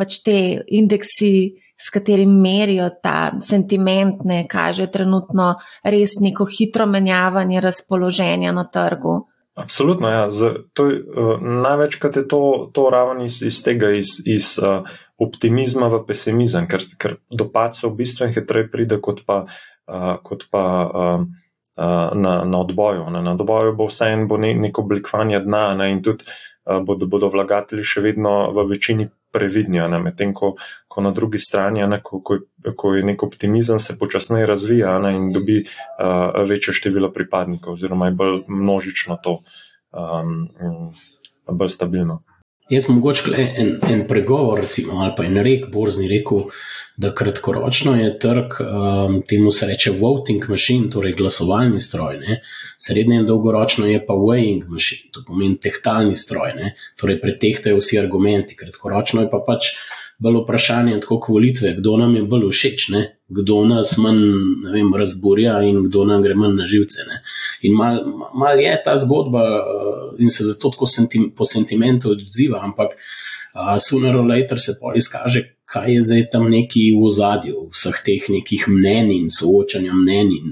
pač 0.00 0.22
te 0.24 0.38
indeksi, 0.72 1.34
s 1.76 1.90
katerimi 1.90 2.40
merijo 2.40 2.88
ta 3.02 3.32
sentiment, 3.42 4.24
ne 4.24 4.46
kaže 4.48 4.86
trenutno 4.90 5.54
res 5.84 6.14
neko 6.20 6.46
hitro 6.46 6.86
menjavanje 6.86 7.60
razpoloženja 7.60 8.52
na 8.56 8.64
trgu. 8.70 9.18
Absolutno, 9.54 10.08
ja. 10.08 10.30
Z, 10.30 10.54
to, 10.72 10.88
uh, 10.88 11.36
največkrat 11.40 12.16
je 12.16 12.24
to, 12.28 12.70
to 12.72 12.88
raven 12.90 13.20
iz, 13.20 13.42
iz 13.44 13.60
tega, 13.64 13.90
iz, 13.92 14.16
iz 14.24 14.56
uh, 14.56 14.88
optimizma 15.20 15.90
v 15.92 16.00
pesimizem, 16.08 16.64
ker, 16.68 16.80
ker 16.96 17.18
dopad 17.28 17.76
se 17.76 17.84
v 17.86 17.92
bistvu 18.00 18.30
hitreje 18.32 18.70
pride 18.72 18.96
kot 19.04 19.20
pa, 19.28 19.44
uh, 19.92 20.14
kot 20.24 20.48
pa 20.48 20.64
uh, 20.88 21.26
uh, 21.76 22.08
na, 22.16 22.34
na 22.48 22.60
odboju. 22.64 23.10
Ne. 23.12 23.20
Na 23.22 23.36
odboju 23.36 23.76
bo 23.76 23.90
vse 23.90 24.08
en 24.14 24.24
bo 24.28 24.40
ne, 24.40 24.54
neko 24.56 24.86
oblikovanje 24.86 25.44
dna 25.44 25.64
ne, 25.76 25.90
in 25.92 26.00
tudi 26.02 26.24
uh, 26.24 26.80
bodo, 26.80 27.06
bodo 27.06 27.28
vlagatelji 27.28 27.84
še 27.84 28.06
vedno 28.08 28.36
v 28.56 28.66
večini 28.72 29.08
previdni, 29.32 29.80
medtem 30.02 30.32
ko, 30.34 30.54
ko 30.88 31.02
na 31.02 31.10
drugi 31.10 31.38
strani, 31.38 31.86
ne, 31.86 32.00
ko, 32.02 32.20
ko, 32.20 32.38
ko 32.76 32.94
je 32.94 33.04
nek 33.04 33.22
optimizem, 33.22 33.78
se 33.78 33.98
počasneje 33.98 34.46
razvija 34.46 34.98
ne, 34.98 35.14
in 35.16 35.32
dobi 35.32 35.62
uh, 35.64 36.42
večje 36.48 36.74
število 36.74 37.12
pripadnikov, 37.12 37.72
oziroma 37.72 38.10
je 38.10 38.18
bolj 38.18 38.42
množično 38.48 39.18
to, 39.22 39.38
um, 39.92 40.92
bolj 41.48 41.68
stabilno. 41.68 42.22
Jaz 42.72 42.88
mogoče 42.88 43.48
en, 43.56 43.74
en 43.90 44.06
pregovor, 44.08 44.60
recimo, 44.64 45.02
ali 45.04 45.12
pa 45.16 45.24
en 45.28 45.36
rek, 45.44 45.66
borzni 45.72 46.06
rekel, 46.08 46.46
da 46.96 47.10
kratkoročno 47.14 47.92
je 47.98 48.18
trg, 48.18 48.54
um, 48.60 49.18
temu 49.28 49.50
se 49.52 49.66
reče 49.68 49.90
voting 49.98 50.48
machine, 50.48 50.88
torej 50.90 51.12
glasovalni 51.18 51.80
stroj, 51.80 52.16
ne? 52.20 52.38
srednje 52.78 53.18
in 53.20 53.26
dolgoročno 53.26 53.86
je 53.86 54.00
pa 54.06 54.16
weighing 54.16 54.64
machine, 54.68 55.10
to 55.12 55.24
pomeni 55.26 55.58
tehtalni 55.60 56.16
stroj, 56.16 56.54
ne? 56.56 56.72
torej 57.00 57.20
pretehtajo 57.20 57.76
vsi 57.76 58.00
argumenti, 58.00 58.56
kratkoročno 58.56 59.26
je 59.26 59.30
pa 59.30 59.42
pač 59.46 59.74
bolj 60.22 60.42
vprašanje, 60.42 61.00
tako 61.02 61.18
kot 61.20 61.34
volitve, 61.34 61.74
kdo 61.78 61.96
nam 62.00 62.14
je 62.16 62.22
bolj 62.22 62.48
všeč, 62.50 62.88
ne? 62.94 63.02
kdo 63.32 63.62
nas 63.64 63.94
manj 63.96 64.20
vem, 64.74 64.90
razburja 64.94 65.54
in 65.64 65.86
kdo 65.86 66.04
nam 66.04 66.22
gre 66.22 66.34
manj 66.36 66.58
na 66.58 66.66
živce. 66.68 67.06
Ne? 67.08 67.22
In 67.68 67.76
mal, 67.78 68.02
mal 68.36 68.60
je 68.60 68.74
ta 68.84 68.96
zgodba 69.00 69.42
uh, 69.42 70.02
in 70.20 70.30
se 70.30 70.44
zato 70.44 70.70
tako 70.74 70.86
sentim, 70.86 71.30
po 71.36 71.48
sentimentu 71.48 72.12
odziva, 72.12 72.60
ampak 72.62 72.92
uh, 72.92 73.76
sooner 73.80 74.16
or 74.16 74.28
later 74.28 74.60
se 74.60 74.76
pol 74.80 74.98
izkaže, 75.00 75.46
kaj 75.72 75.94
je 75.94 76.02
zdaj 76.08 76.26
tam 76.32 76.50
neki 76.52 76.90
v 76.92 77.10
zadju 77.16 77.66
vseh 77.72 78.02
teh 78.04 78.28
nekih 78.28 78.68
mnen 78.68 79.10
in 79.14 79.30
soočanja 79.32 79.96
mnen 79.96 80.34
in 80.36 80.50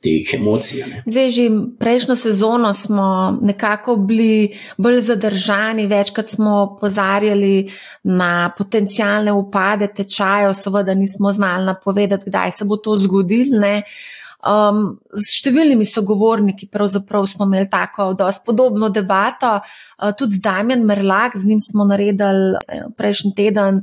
teh 0.00 0.34
emocij. 0.34 1.04
Zdaj, 1.04 1.28
že 1.30 1.44
prejšnjo 1.78 2.16
sezono 2.16 2.72
smo 2.74 3.36
nekako 3.42 3.96
bili 3.96 4.56
bolj 4.80 5.00
zadržani, 5.00 5.86
večkrat 5.86 6.28
smo 6.28 6.76
pozarjali 6.80 7.68
na 8.02 8.52
potencijalne 8.56 9.32
upade 9.32 9.90
tečajev, 9.92 10.54
seveda 10.56 10.94
nismo 10.94 11.32
znali 11.32 11.64
napovedati, 11.64 12.30
kdaj 12.30 12.50
se 12.50 12.64
bo 12.64 12.76
to 12.76 12.96
zgodilo. 12.96 13.82
Um, 14.40 14.96
z 15.12 15.36
številnimi 15.36 15.84
sogovorniki 15.84 16.70
smo 17.28 17.44
imeli 17.44 17.68
tako 17.68 18.16
podobno 18.46 18.88
debato, 18.88 19.60
uh, 19.60 20.12
tudi 20.16 20.40
Damien 20.40 20.86
Merlak, 20.86 21.36
z 21.36 21.44
njim 21.44 21.60
smo 21.60 21.84
naredili 21.84 22.56
uh, 22.56 22.88
prejšnji 22.96 23.34
teden 23.36 23.82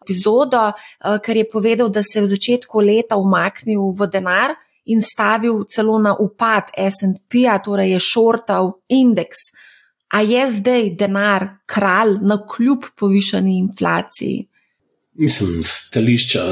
epizodo, 0.00 0.72
uh, 0.72 1.18
ker 1.20 1.36
je 1.36 1.50
povedal, 1.50 1.90
da 1.90 2.02
se 2.02 2.18
je 2.18 2.22
v 2.22 2.32
začetku 2.32 2.80
leta 2.80 3.16
umaknil 3.20 3.92
v 3.92 4.08
denar 4.08 4.56
in 4.88 5.02
stavil 5.02 5.64
celo 5.68 5.98
na 5.98 6.14
upad 6.16 6.72
SP-ja, 6.74 7.58
torej 7.64 7.92
je 7.96 8.00
šortal 8.00 8.72
indeks. 8.88 9.48
A 10.12 10.22
je 10.24 10.50
zdaj 10.50 10.94
denar 10.96 11.48
kralj 11.68 12.16
na 12.24 12.38
kljub 12.48 12.88
povišani 12.96 13.58
inflaciji? 13.58 14.46
Mislim, 15.18 15.62
stališča 15.62 16.42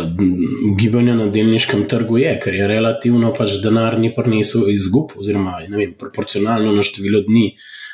gibanja 0.78 1.14
na 1.14 1.28
delniškem 1.30 1.84
trgu 1.88 2.18
je, 2.18 2.32
ker 2.42 2.54
je 2.54 2.66
relativno 2.66 3.30
pač 3.32 3.60
denar 3.62 3.94
ni 4.02 4.10
prinesel 4.14 4.66
izgub, 4.72 5.14
oziroma 5.16 5.60
vem, 5.70 5.94
proporcionalno 5.98 6.72
na 6.74 6.82
število 6.82 7.22
dni 7.28 7.52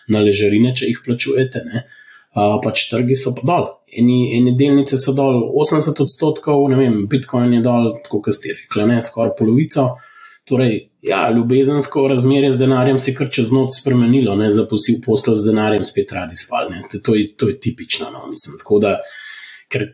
na 0.09 0.23
ležarine, 0.25 0.73
če 0.75 0.89
jih 0.89 1.03
plačujete. 1.05 1.63
Ne? 1.69 1.85
Uh, 2.33 2.57
pač 2.65 2.87
trgi 2.89 3.15
so 3.21 3.35
pa 3.37 3.45
dol. 3.51 3.69
Eni, 3.93 4.33
eni 4.39 4.55
delnice 4.57 4.97
so 4.97 5.13
dol 5.13 5.43
80 5.61 6.01
odstotkov, 6.07 6.65
ne 6.73 6.81
vem, 6.81 7.03
Bitcoin 7.05 7.53
je 7.53 7.61
dol, 7.61 7.91
tako 8.07 8.23
kot 8.25 8.39
ste 8.39 8.57
rekli, 8.57 8.97
skoraj 9.05 9.37
polovico. 9.39 9.91
Torej, 10.45 10.91
ja, 11.03 11.31
ljubezensko 11.31 12.09
razmerje 12.09 12.53
z 12.53 12.59
denarjem 12.59 12.99
se 12.99 13.11
je 13.11 13.15
kar 13.15 13.29
čez 13.31 13.53
noč 13.55 13.77
spremenilo, 13.81 14.35
ne 14.37 14.51
za 14.51 14.67
posla 15.07 15.37
z 15.37 15.47
denarjem, 15.47 15.85
spet 15.85 16.13
radi 16.13 16.37
spalne. 16.37 16.83
To 17.05 17.15
je, 17.15 17.29
to 17.37 17.49
je 17.49 17.59
tipično, 17.61 18.11
no, 18.11 18.27
mislim. 18.31 18.59
Tako 18.59 18.79
da, 18.83 18.97
ker 19.71 19.87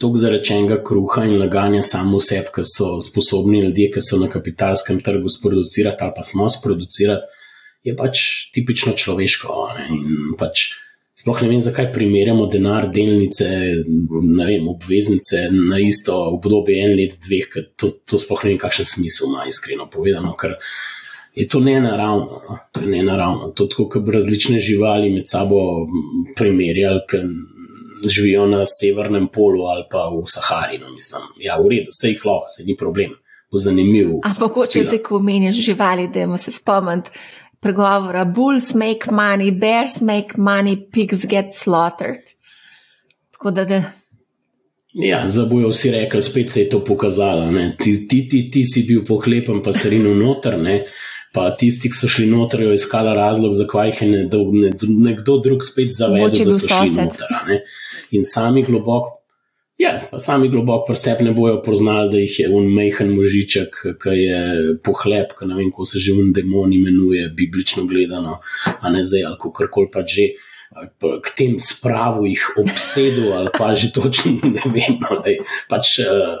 tok 0.00 0.16
zarečenega 0.20 0.80
kruha 0.84 1.24
in 1.28 1.36
laganja 1.40 1.82
samo 1.84 2.20
sebi, 2.20 2.48
ki 2.54 2.64
so 2.64 2.96
sposobni 3.04 3.60
ljudje, 3.64 3.90
ki 3.92 4.04
so 4.04 4.20
na 4.20 4.28
kapitalskem 4.32 5.02
trgu 5.04 5.28
sproducirati 5.32 6.04
ali 6.04 6.12
pa 6.16 6.24
smo 6.24 6.48
sproducirati, 6.52 7.44
je 7.84 7.96
pač 7.96 8.24
tipično 8.56 8.96
človeško. 8.96 9.60
Ne, 9.78 9.86
in 9.94 10.34
pač. 10.40 10.70
Sploh 11.26 11.40
ne 11.42 11.48
vem, 11.50 11.60
zakaj 11.60 11.88
primerjamo 11.90 12.44
denar, 12.46 12.84
delnice, 12.94 13.48
vem, 14.46 14.68
obveznice 14.70 15.48
na 15.50 15.80
isto 15.82 16.14
obdobje, 16.36 16.76
en 16.84 16.92
let, 16.94 17.16
dveh, 17.24 17.48
ker 17.50 17.64
to, 17.74 17.88
to 18.06 18.20
sploh 18.22 18.44
ne 18.46 18.52
vem, 18.52 18.60
kakšen 18.62 18.86
smisel 18.86 19.32
ima, 19.32 19.42
iskreno 19.50 19.88
povedano, 19.90 20.36
ker 20.38 20.54
je 21.34 21.48
to 21.50 21.58
nenaravno. 21.66 22.38
No? 22.46 22.58
To 22.70 22.84
je 22.84 22.92
nenaravno. 22.92 23.50
To 23.58 23.66
je 23.66 23.72
tako, 23.74 23.88
kot 23.90 24.06
bi 24.06 24.14
različne 24.14 24.60
živali 24.62 25.10
med 25.16 25.26
sabo 25.26 25.58
primerjali, 26.38 27.02
ker 27.10 27.26
živijo 28.06 28.46
na 28.46 28.62
severnem 28.70 29.26
polu 29.26 29.66
ali 29.66 29.82
pa 29.90 30.06
v 30.06 30.22
Sahari. 30.30 30.78
No, 30.78 30.94
mislim, 30.94 31.26
ja, 31.42 31.58
v 31.58 31.74
redu, 31.74 31.90
vse 31.90 32.14
jih 32.14 32.22
lahko, 32.22 32.54
se 32.54 32.68
ni 32.70 32.78
problem, 32.78 33.18
bo 33.50 33.58
zanimiv. 33.58 34.20
Ampak, 34.30 34.62
če 34.70 34.86
se 34.94 35.02
ko 35.02 35.18
meniš 35.18 35.58
živali, 35.72 36.06
da 36.06 36.22
jemo 36.22 36.38
se 36.38 36.54
spomniti 36.54 37.10
pregovora: 37.60 38.24
Bulls 38.24 38.74
make 38.74 39.10
money, 39.10 39.50
bears 39.50 40.00
make 40.00 40.36
money, 40.36 40.76
pigs 40.92 41.24
get 41.24 41.54
slaughtered. 41.54 42.22
Tako 43.30 43.50
da. 43.50 43.64
da 43.64 43.82
Ja, 44.96 45.28
zdaj 45.28 45.46
bojo 45.46 45.68
vsi 45.68 45.90
rekli, 45.90 46.22
spet 46.22 46.50
se 46.50 46.60
je 46.60 46.68
to 46.68 46.84
pokazalo. 46.84 47.52
Ti, 47.82 48.08
ti, 48.08 48.28
ti, 48.28 48.50
ti 48.50 48.64
si 48.66 48.86
bil 48.88 49.04
pohlepen, 49.04 49.60
pa 49.62 49.72
si 49.72 49.90
rinil 49.92 50.16
noter, 50.16 50.58
ne? 50.58 50.84
pa 51.36 51.50
tisti, 51.52 51.90
ki 51.92 51.98
so 51.98 52.08
šli 52.08 52.24
noter, 52.30 52.62
jo 52.64 52.72
iskali 52.72 53.12
razlog, 53.16 53.52
zakaj 53.52 53.90
jih 53.90 53.98
je 54.02 54.08
nekdo, 54.08 54.38
nekdo 54.88 55.36
drug 55.44 55.66
spet 55.68 55.92
zavedel, 55.92 56.48
da 56.48 56.54
so 56.56 56.70
šli 56.70 56.94
noter. 56.94 57.34
Ne? 57.50 57.58
In 58.16 58.24
sami 58.24 58.62
globoko. 58.64 59.15
Ja, 59.76 59.90
pa 60.10 60.18
sami 60.18 60.48
globoko 60.48 60.86
pri 60.88 60.96
sebi 60.96 61.24
ne 61.24 61.34
bojo 61.36 61.58
poznali, 61.62 62.10
da 62.10 62.20
jih 62.22 62.38
je 62.40 62.46
un 62.48 62.68
mehen 62.72 63.10
možiček, 63.12 63.74
ki 64.00 64.14
je 64.16 64.40
pohlep, 64.84 65.34
ki 65.36 65.48
ne 65.50 65.58
vem, 65.58 65.68
kako 65.68 65.84
se 65.84 66.00
že 66.00 66.14
un 66.16 66.32
demon 66.32 66.72
imenuje, 66.72 67.28
biblično 67.36 67.84
gledano, 67.84 68.38
a 68.80 68.90
ne 68.90 69.04
zdaj 69.04 69.26
ali 69.28 69.36
kako 69.42 69.68
koli 69.70 69.90
pa 69.92 70.00
že 70.06 70.30
k 71.22 71.34
tem 71.36 71.60
spravu 71.60 72.26
jih 72.26 72.46
obsedu, 72.58 73.32
ali 73.36 73.52
pa 73.58 73.74
že 73.74 73.92
točno 73.92 74.32
ne 74.56 74.64
vem. 74.72 74.96
No, 75.00 75.20
pač, 75.68 75.98
uh, 76.00 76.40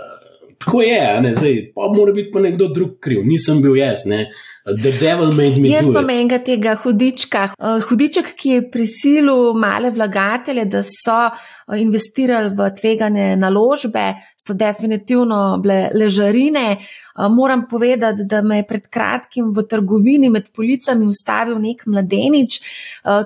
tako 0.58 0.82
je, 0.82 1.20
ne, 1.20 1.34
zdaj, 1.36 1.60
pa 1.74 1.92
mora 1.92 2.12
biti 2.16 2.32
pa 2.32 2.40
nekdo 2.40 2.68
drug 2.72 2.98
kriv, 3.00 3.20
nisem 3.24 3.60
bil 3.62 3.76
jaz. 3.76 4.06
Ne. 4.08 4.30
Jaz 4.66 5.86
pa 5.94 6.00
menjam 6.02 6.42
tega 6.42 6.72
hudička. 6.82 7.42
Eh, 7.54 7.82
hudiček, 7.86 8.32
ki 8.34 8.50
je 8.50 8.62
prisilil 8.70 9.54
male 9.54 9.92
vlagatelje, 9.94 10.64
da 10.66 10.82
so 10.82 11.18
eh, 11.28 11.78
investirali 11.78 12.50
v 12.50 12.66
tvegane 12.74 13.28
naložbe, 13.38 14.08
so 14.34 14.56
definitivno 14.58 15.60
bile 15.62 15.92
ležarine. 15.94 16.66
Eh, 16.80 17.28
moram 17.30 17.68
povedati, 17.70 18.26
da 18.26 18.42
me 18.42 18.58
je 18.58 18.66
pred 18.66 18.90
kratkim 18.90 19.54
v 19.54 19.62
trgovini 19.70 20.30
med 20.34 20.50
policami 20.50 21.06
ustavil 21.06 21.62
nek 21.62 21.86
mladenič, 21.86 22.60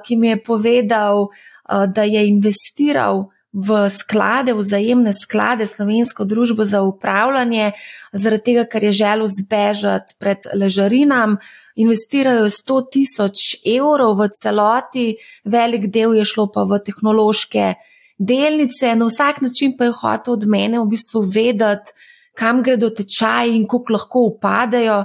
ki 0.05 0.17
mi 0.17 0.35
je 0.35 0.43
povedal, 0.45 1.31
da 1.65 2.03
je 2.03 2.27
investiral 2.29 3.31
v 3.53 3.91
sklade, 3.91 4.55
vzajemne 4.55 5.13
sklade, 5.13 5.67
slovensko 5.67 6.25
družbo 6.25 6.65
za 6.65 6.83
upravljanje, 6.87 7.73
zaradi 8.13 8.45
tega, 8.45 8.65
ker 8.71 8.85
je 8.85 8.93
želel 8.93 9.27
zbežati 9.27 10.15
pred 10.19 10.47
ležarinam. 10.55 11.39
Investirajo 11.75 12.51
100 12.51 12.81
tisoč 12.93 13.39
evrov 13.67 14.19
v 14.19 14.29
celoti, 14.35 15.07
velik 15.45 15.89
del 15.91 16.15
je 16.19 16.25
šlo 16.25 16.51
pa 16.53 16.63
v 16.63 16.79
tehnološke 16.85 17.75
delnice, 18.21 18.95
na 18.95 19.07
vsak 19.07 19.41
način 19.41 19.75
pa 19.79 19.89
je 19.89 19.97
hotel 19.97 20.35
od 20.35 20.47
mene 20.47 20.81
v 20.81 20.87
bistvu 20.93 21.25
vedeti, 21.25 21.91
kam 22.35 22.63
gredo 22.63 22.91
tečaji 22.91 23.57
in 23.57 23.67
koliko 23.67 23.93
lahko 23.93 24.25
upadajo. 24.31 25.05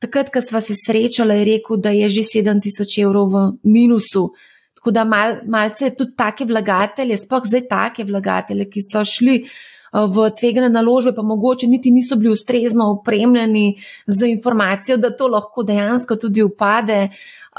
Takrat, 0.00 0.30
ko 0.32 0.40
sva 0.40 0.60
se 0.60 0.74
srečala, 0.76 1.34
je 1.34 1.44
rekel, 1.44 1.76
da 1.76 1.90
je 1.90 2.08
že 2.10 2.22
7000 2.22 3.02
evrov 3.02 3.32
v 3.32 3.42
minusu. 3.64 4.30
Tako 4.80 4.94
da 4.96 5.04
mal, 5.04 5.34
malce 5.44 5.90
tudi 5.92 6.16
take 6.16 6.46
vlagatelje, 6.48 7.18
spoh 7.20 7.44
zdaj 7.44 7.66
take 7.68 8.04
vlagatelje, 8.08 8.64
ki 8.72 8.80
so 8.80 9.02
šli 9.04 9.42
uh, 9.44 10.06
v 10.08 10.30
tvegane 10.38 10.70
naložbe, 10.72 11.12
pa 11.12 11.22
mogoče 11.22 11.68
niti 11.68 11.90
niso 11.90 12.16
bili 12.16 12.32
ustrezno 12.32 12.88
opremljeni 12.94 13.76
z 14.06 14.30
informacijo, 14.32 14.96
da 14.96 15.12
to 15.16 15.28
lahko 15.28 15.62
dejansko 15.62 16.16
tudi 16.16 16.42
upade, 16.42 17.10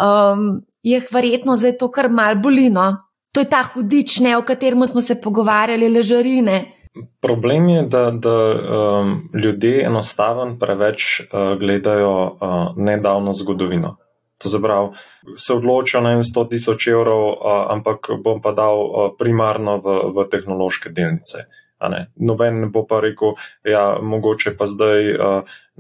um, 0.02 0.64
je 0.84 1.02
verjetno 1.12 1.58
zdaj 1.58 1.78
to 1.78 1.92
kar 1.92 2.10
mal 2.10 2.36
bolino. 2.36 2.90
To 3.32 3.40
je 3.40 3.50
ta 3.50 3.62
hudič, 3.64 4.20
ne, 4.20 4.36
o 4.38 4.42
katerem 4.42 4.88
smo 4.88 5.02
se 5.02 5.22
pogovarjali, 5.22 5.90
ležarine. 5.90 6.66
Problem 7.22 7.70
je, 7.70 7.84
da, 7.88 8.12
da 8.12 8.36
um, 8.50 9.30
ljudje 9.44 9.86
enostavno 9.86 10.58
preveč 10.60 11.22
uh, 11.22 11.60
gledajo 11.60 12.16
uh, 12.26 12.58
nedavno 12.76 13.34
zgodovino. 13.34 14.01
To 14.42 14.50
se 14.50 14.60
pravi, 14.62 14.90
se 15.38 15.54
odločijo 15.54 16.02
na 16.02 16.16
100 16.24 16.50
tisoč 16.50 16.88
evrov, 16.88 17.38
ampak 17.70 18.10
bom 18.24 18.42
pa 18.42 18.52
dal 18.58 19.14
primarno 19.20 19.78
v, 19.78 19.98
v 20.18 20.26
tehnološke 20.32 20.90
delnice. 20.90 21.46
Noben 22.16 22.62
ne 22.62 22.68
bo 22.70 22.86
pa 22.88 23.00
rekel, 23.02 23.36
ja, 23.66 23.98
mogoče 24.02 24.54
pa 24.58 24.68
zdaj, 24.70 25.14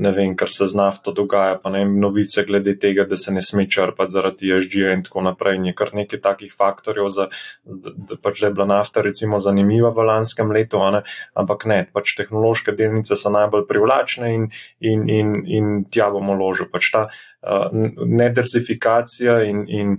ne 0.01 0.11
vem, 0.15 0.33
kar 0.35 0.49
se 0.49 0.65
z 0.67 0.77
nafto 0.77 1.13
dogaja, 1.13 1.59
pa 1.61 1.69
ne 1.69 1.83
vem, 1.83 1.93
novice 2.01 2.43
glede 2.47 2.73
tega, 2.79 3.05
da 3.05 3.17
se 3.19 3.33
ne 3.33 3.41
sme 3.45 3.67
črpati 3.69 4.15
zaradi 4.15 4.49
ježdžija 4.49 4.95
in 4.97 5.03
tako 5.05 5.21
naprej. 5.27 5.59
Je 5.67 5.75
kar 5.77 5.93
nekaj 5.93 6.21
takih 6.23 6.53
faktorjev, 6.57 7.09
za, 7.13 7.27
da, 7.65 8.17
pač, 8.17 8.41
da 8.41 8.49
je 8.49 8.55
bila 8.57 8.67
nafta 8.71 9.03
recimo 9.05 9.39
zanimiva 9.39 9.91
v 9.93 10.07
lanskem 10.09 10.51
letu, 10.55 10.81
ne? 10.95 11.03
ampak 11.37 11.67
ne, 11.69 11.83
pač 11.93 12.15
tehnološke 12.17 12.73
delnice 12.77 13.17
so 13.19 13.33
najbolj 13.33 13.67
privlačne 13.69 14.33
in, 14.33 14.49
in, 14.79 15.05
in, 15.09 15.37
in 15.45 15.71
tja 15.91 16.09
bomo 16.13 16.37
ložili. 16.39 16.71
Pač 16.71 16.91
ta 16.95 17.05
uh, 17.11 17.69
nediversifikacija 18.01 19.41
in, 19.45 19.65
in 19.69 19.95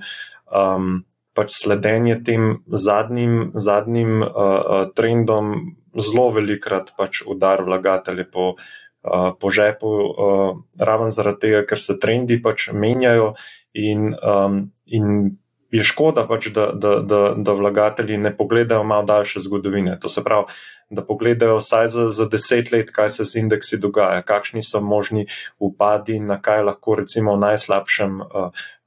um, 0.51 1.03
pač 1.35 1.55
sledenje 1.57 2.19
tem 2.25 2.63
zadnjim, 2.69 3.53
zadnjim 3.55 4.23
uh, 4.23 4.29
uh, 4.29 4.85
trendom 4.97 5.77
zelo 5.97 6.31
velikrat 6.33 6.93
pač 6.97 7.23
udar 7.27 7.65
vlagatelje 7.65 8.27
po, 8.31 8.55
uh, 8.57 9.31
po 9.41 9.51
žepu, 9.51 9.89
uh, 9.89 10.51
raven 10.79 11.13
zaradi 11.13 11.47
tega, 11.47 11.63
ker 11.69 11.81
se 11.81 11.99
trendi 12.01 12.41
pač 12.43 12.71
menjajo 12.73 13.35
in, 13.75 14.13
um, 14.21 14.67
in 14.87 15.33
je 15.73 15.85
škoda 15.89 16.27
pač, 16.29 16.51
da, 16.53 16.69
da, 16.77 16.99
da, 17.01 17.21
da 17.37 17.53
vlagatelji 17.57 18.21
ne 18.21 18.35
pogledajo 18.37 18.85
malo 18.85 19.09
daljše 19.09 19.41
zgodovine. 19.41 19.97
To 20.01 20.09
se 20.13 20.25
pravi, 20.25 20.53
da 20.93 21.05
pogledajo 21.05 21.57
vsaj 21.57 21.89
za, 21.89 22.11
za 22.11 22.27
deset 22.29 22.73
let, 22.73 22.91
kaj 22.93 23.11
se 23.11 23.25
z 23.25 23.41
indeksi 23.41 23.79
dogaja, 23.81 24.23
kakšni 24.23 24.63
so 24.63 24.81
možni 24.81 25.27
upadi, 25.59 26.21
na 26.21 26.37
kaj 26.43 26.63
lahko 26.69 26.95
recimo 27.01 27.37
v 27.37 27.41
najslabšem 27.47 28.21
uh, 28.21 28.27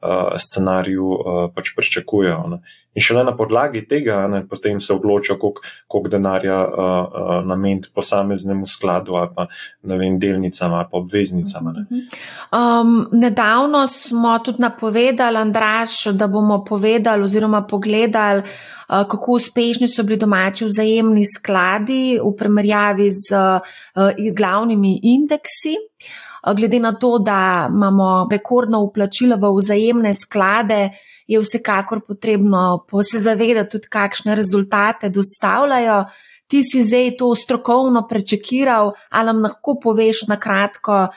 uh, 0.05 0.37
scenariju 0.37 1.07
uh, 1.07 1.39
pač 1.55 1.73
pričakujejo. 1.75 2.43
Ne. 2.53 2.59
In 2.95 3.03
šele 3.03 3.23
na 3.25 3.33
podlagi 3.37 3.81
tega 3.89 4.19
ne, 4.31 4.43
potem 4.47 4.79
se 4.79 4.93
odločijo, 4.93 5.39
koliko 5.39 6.09
denarja 6.09 6.59
uh, 6.61 6.69
uh, 6.69 7.33
nameniti 7.47 7.89
posameznemu 7.95 8.67
skladu 8.67 9.15
ali 9.15 9.33
pa 9.35 9.47
vem, 9.83 10.19
delnicam 10.19 10.73
ali 10.73 10.87
pa 10.91 10.97
obveznicam. 11.01 11.73
Ne. 11.73 12.05
Um, 12.53 13.09
nedavno 13.11 13.87
smo 13.87 14.37
tudi 14.39 14.61
napovedali, 14.61 15.37
Andraš, 15.37 16.03
da 16.13 16.27
bomo 16.27 16.63
povedali 16.63 17.23
oziroma 17.23 17.65
pogledali, 17.65 18.43
kako 18.87 19.31
uspešni 19.31 19.87
so 19.87 20.03
bili 20.03 20.19
domači 20.19 20.65
vzajemni 20.65 21.25
skladi 21.25 22.19
v 22.19 22.35
primerjavi 22.37 23.09
z 23.11 23.33
uh, 23.33 24.13
glavnimi 24.37 24.99
indeksi. 25.03 25.75
Uh, 25.75 26.25
glede 26.53 26.79
na 26.79 26.93
to, 26.95 27.19
da 27.19 27.69
imamo 27.73 28.27
rekordno 28.31 28.81
uplačilo 28.83 29.37
v 29.37 29.57
vzajemne 29.57 30.13
sklade, 30.13 30.89
je 31.27 31.39
vsekakor 31.39 32.01
potrebno 32.07 32.85
se 33.11 33.19
zavedati 33.19 33.69
tudi, 33.69 33.87
kakšne 33.89 34.35
rezultate 34.35 35.09
dostavljajo. 35.09 36.05
Ti 36.47 36.61
si 36.63 36.83
zdaj 36.83 37.17
to 37.17 37.35
strokovno 37.35 38.05
prečekiral, 38.07 38.91
ali 39.09 39.25
nam 39.25 39.41
lahko 39.41 39.79
poveš 39.81 40.27
na 40.27 40.37
kratko, 40.39 41.07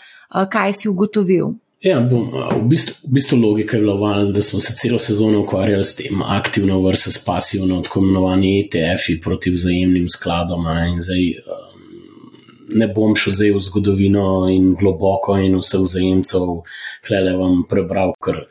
kaj 0.50 0.72
si 0.72 0.88
ugotovil? 0.88 1.52
Ja, 1.78 2.00
bom, 2.02 2.32
v, 2.34 2.64
bistvu, 2.66 3.06
v 3.06 3.12
bistvu 3.14 3.36
logika 3.38 3.76
je 3.76 3.82
bila 3.84 3.94
valna, 3.94 4.32
da 4.34 4.42
smo 4.42 4.58
se 4.58 4.74
celo 4.74 4.98
sezono 4.98 5.44
ukvarjali 5.44 5.84
s 5.84 5.94
tem, 5.96 6.22
aktivno 6.22 6.80
versus 6.82 7.24
pasivno, 7.24 7.78
tako 7.86 8.00
imenovani 8.02 8.64
ETF-ji 8.64 9.20
proti 9.22 9.52
vzajemnim 9.54 10.08
skladom. 10.08 10.66
Zdaj 10.98 11.22
ne 12.74 12.88
bom 12.90 13.14
šel 13.16 13.32
zdaj 13.32 13.54
v 13.54 13.62
zgodovino 13.68 14.26
in 14.50 14.74
globoko 14.74 15.38
in 15.38 15.54
vse 15.62 15.78
vzajemcev, 15.84 16.50
hle 17.08 17.36
vam 17.38 17.62
prebral, 17.70 18.16
ker 18.18 18.42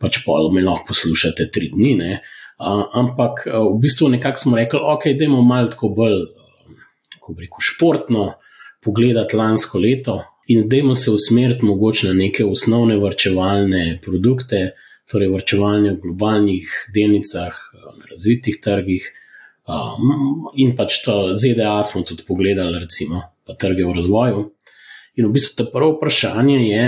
pač 0.00 0.22
pol 0.24 0.48
me 0.54 0.64
lahko 0.64 0.94
poslušate 0.94 1.50
tri 1.52 1.68
dni. 1.74 1.94
Ne? 2.00 2.18
Ampak 2.56 3.44
v 3.44 3.76
bistvu 3.80 4.08
nekako 4.16 4.40
smo 4.40 4.56
rekli, 4.56 4.80
ok, 4.80 5.10
idemo 5.12 5.44
malo 5.44 5.68
tako 5.68 5.92
bolj, 6.00 6.18
kako 7.20 7.36
uh, 7.36 7.44
reko, 7.44 7.60
športno 7.60 8.26
pogledati 8.80 9.36
lansko 9.36 9.78
leto 9.78 10.22
in 10.50 10.68
dajmo 10.68 10.94
se 10.94 11.10
usmeriti 11.10 11.64
mogoče 11.64 12.08
na 12.08 12.14
neke 12.14 12.44
osnovne 12.44 12.96
vrčevalne 12.98 14.00
produkte, 14.02 14.72
torej 15.10 15.30
vrčevanje 15.30 15.92
v 15.92 16.00
globalnih 16.02 16.72
delnicah, 16.94 17.54
na 17.98 18.10
razvitih 18.10 18.58
trgih. 18.62 19.06
Um, 19.70 20.48
in 20.58 20.74
pač 20.74 20.98
to 21.04 21.36
ZDA 21.38 21.76
smo 21.86 22.02
tudi 22.02 22.26
pogledali, 22.26 22.82
recimo, 22.82 23.22
pa 23.46 23.54
trge 23.54 23.86
v 23.86 23.94
razvoju. 23.94 24.42
In 25.22 25.28
v 25.28 25.32
bistvu 25.36 25.54
to 25.60 25.68
prvo 25.70 25.94
vprašanje 25.94 26.58
je, 26.66 26.84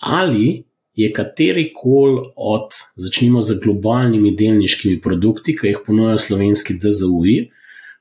ali 0.00 0.48
je 0.96 1.12
kateri 1.12 1.68
koli 1.76 2.32
od, 2.36 2.72
začnimo 2.96 3.44
z 3.44 3.60
globalnimi 3.60 4.32
delniškimi 4.36 5.02
produkti, 5.04 5.52
ki 5.56 5.74
jih 5.74 5.84
ponujajo 5.86 6.18
slovenski 6.18 6.80
DZUI, 6.80 7.38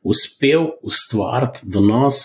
uspel 0.07 0.71
ustvariti 0.87 1.67
donos, 1.67 2.23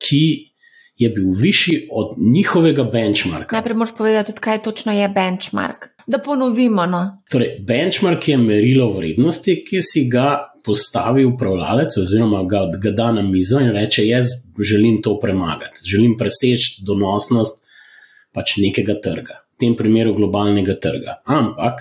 ki 0.00 0.55
je 0.96 1.10
bil 1.10 1.30
višji 1.36 1.88
od 1.90 2.14
njihovega 2.18 2.84
benchmarka. 2.84 3.56
Najprej 3.56 3.76
moš 3.76 3.94
povedati, 3.96 4.32
kaj 4.32 4.62
točno 4.62 4.92
je 4.92 5.08
benchmark. 5.08 5.86
Da 6.06 6.18
ponovimo. 6.18 6.86
No. 6.86 7.22
Torej, 7.30 7.58
benchmark 7.66 8.28
je 8.28 8.36
merilo 8.36 8.92
vrednosti, 8.92 9.64
ki 9.68 9.82
si 9.82 10.08
ga 10.10 10.52
postavi 10.64 11.24
upravljalec, 11.24 11.98
oziroma 11.98 12.44
ga, 12.44 12.66
ga 12.82 12.90
da 12.90 13.12
na 13.12 13.22
mizo 13.22 13.60
in 13.60 13.70
reče: 13.74 14.06
Jaz 14.06 14.26
želim 14.58 15.02
to 15.02 15.18
premagati, 15.18 15.82
želim 15.84 16.16
preseči 16.18 16.82
donosnost 16.86 17.66
pač 18.32 18.56
nekega 18.56 18.98
trga, 19.02 19.40
v 19.56 19.60
tem 19.60 19.76
primeru 19.76 20.14
globalnega 20.14 20.74
trga. 20.80 21.20
Ampak 21.24 21.80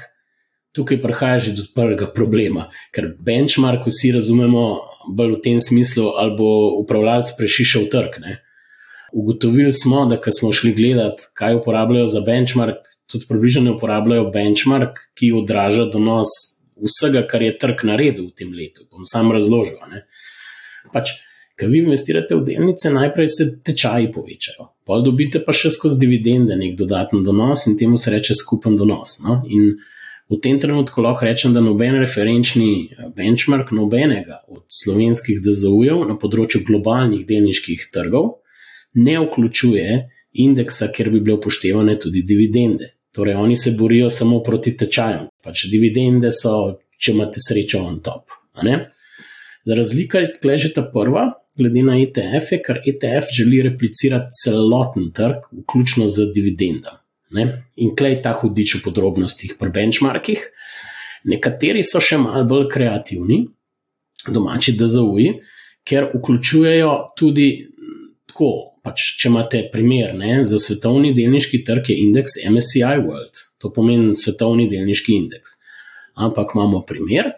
tukaj 0.76 1.01
prihaja 1.01 1.39
že 1.39 1.55
do 1.55 1.63
prvega 1.76 2.07
problema, 2.11 2.70
ker 2.91 3.13
benchmark 3.20 3.88
vsi 3.88 4.11
razumemo 4.16 4.66
bolj 5.16 5.38
v 5.38 5.41
tem 5.43 5.59
smislu, 5.61 6.11
ali 6.20 6.36
bo 6.38 6.49
upravljalec 6.82 7.36
prešišal 7.38 7.88
trg. 7.91 8.20
Ne? 8.24 8.39
Ugotovili 9.16 9.72
smo, 9.74 10.03
da 10.11 10.18
ko 10.22 10.32
smo 10.32 10.51
šli 10.53 10.74
gledati, 10.76 11.30
kaj 11.39 11.55
uporabljajo 11.61 12.07
za 12.11 12.22
benchmark, 12.26 12.82
tudi 13.07 13.28
približno 13.30 13.61
ne 13.63 13.76
uporabljajo 13.78 14.30
benchmark, 14.34 14.99
ki 15.16 15.32
odraža 15.39 15.86
donos 15.93 16.34
vsega, 16.76 17.24
kar 17.28 17.45
je 17.45 17.53
trg 17.57 17.86
naredil 17.88 18.28
v 18.28 18.36
tem 18.36 18.51
letu. 18.51 18.84
Bom 18.91 19.07
sam 19.07 19.32
razložil. 19.32 19.80
Pač, 20.91 21.16
Ker 21.55 21.70
vi 21.72 21.80
investirate 21.80 22.36
v 22.36 22.43
delnice, 22.43 22.89
najprej 22.91 23.30
se 23.32 23.45
tečaji 23.63 24.09
povečajo, 24.11 24.66
pa 24.84 24.97
dobite 24.99 25.39
pa 25.39 25.53
še 25.55 25.72
skozi 25.72 26.01
dividende 26.01 26.57
nek 26.59 26.74
dodaten 26.76 27.24
donos 27.24 27.63
in 27.72 27.78
temu 27.80 27.95
se 27.95 28.11
reče 28.11 28.36
skupen 28.36 28.76
donos. 28.76 29.22
No? 29.24 29.38
In 29.47 29.78
v 30.28 30.39
tem 30.43 30.59
trenutku 30.59 30.99
lahko 31.05 31.24
rečem, 31.24 31.53
da 31.55 31.63
noben 31.63 31.95
referenčni 32.01 32.72
eh, 32.91 33.07
benchmark, 33.16 33.72
nobenega 33.72 34.41
od 34.51 34.66
slovenskih 34.68 35.39
DZU-jev 35.45 36.03
na 36.09 36.18
področju 36.20 36.66
globalnih 36.68 37.24
delniških 37.30 37.88
trgov 37.95 38.34
ne 38.96 39.20
vključuje 39.20 40.02
indeksa, 40.34 40.89
kjer 40.91 41.10
bi 41.14 41.22
bile 41.22 41.38
upoštevane 41.38 42.00
tudi 42.00 42.24
dividende. 42.28 42.91
Torej, 43.16 43.36
oni 43.39 43.56
se 43.56 43.72
borijo 43.80 44.10
samo 44.10 44.41
proti 44.43 44.76
tečajem. 44.78 45.30
Pač 45.43 45.68
dividende 45.72 46.32
so, 46.36 46.76
če 47.00 47.14
imate 47.16 47.39
srečo, 47.43 47.84
on 47.84 48.02
top. 48.04 48.36
Razlika 49.66 50.20
je 50.20 50.34
tukaj 50.34 50.58
že 50.58 50.74
ta 50.76 50.84
prva, 50.93 51.30
glede 51.58 51.82
na 51.84 51.96
ETF, 52.00 52.52
je, 52.52 52.62
ker 52.62 52.82
ETF 52.86 53.32
želi 53.34 53.62
replicirati 53.70 54.36
celoten 54.43 55.12
trg, 55.16 55.48
vključno 55.64 56.10
z 56.10 56.32
dividendami. 56.36 57.00
In 57.82 57.96
klej 57.96 58.20
ta 58.24 58.36
hudič 58.36 58.78
v 58.78 58.84
podrobnostih 58.84 59.56
pri 59.60 59.72
benchmarkih. 59.74 60.43
Nekateri 61.26 61.82
so 61.84 62.00
še 62.04 62.20
malo 62.22 62.43
bolj 62.48 62.68
kreativni, 62.72 63.41
domači 64.28 64.76
DZU-ji, 64.78 65.32
ker 65.88 66.12
vključujejo 66.14 66.91
tudi 67.18 67.50
tako 68.30 68.74
pač, 68.86 69.07
če 69.19 69.31
imate 69.31 69.63
primer 69.73 70.13
ne, 70.17 70.39
za 70.45 70.59
svetovni 70.61 71.13
delniški 71.17 71.63
trg, 71.65 71.89
je 71.89 72.03
indeks 72.05 72.38
MSCI 72.45 73.01
World, 73.01 73.41
to 73.61 73.71
pomeni 73.73 74.13
svetovni 74.17 74.69
delniški 74.71 75.17
indeks. 75.17 75.57
Ampak 76.21 76.53
imamo 76.55 76.83
primer, 76.88 77.33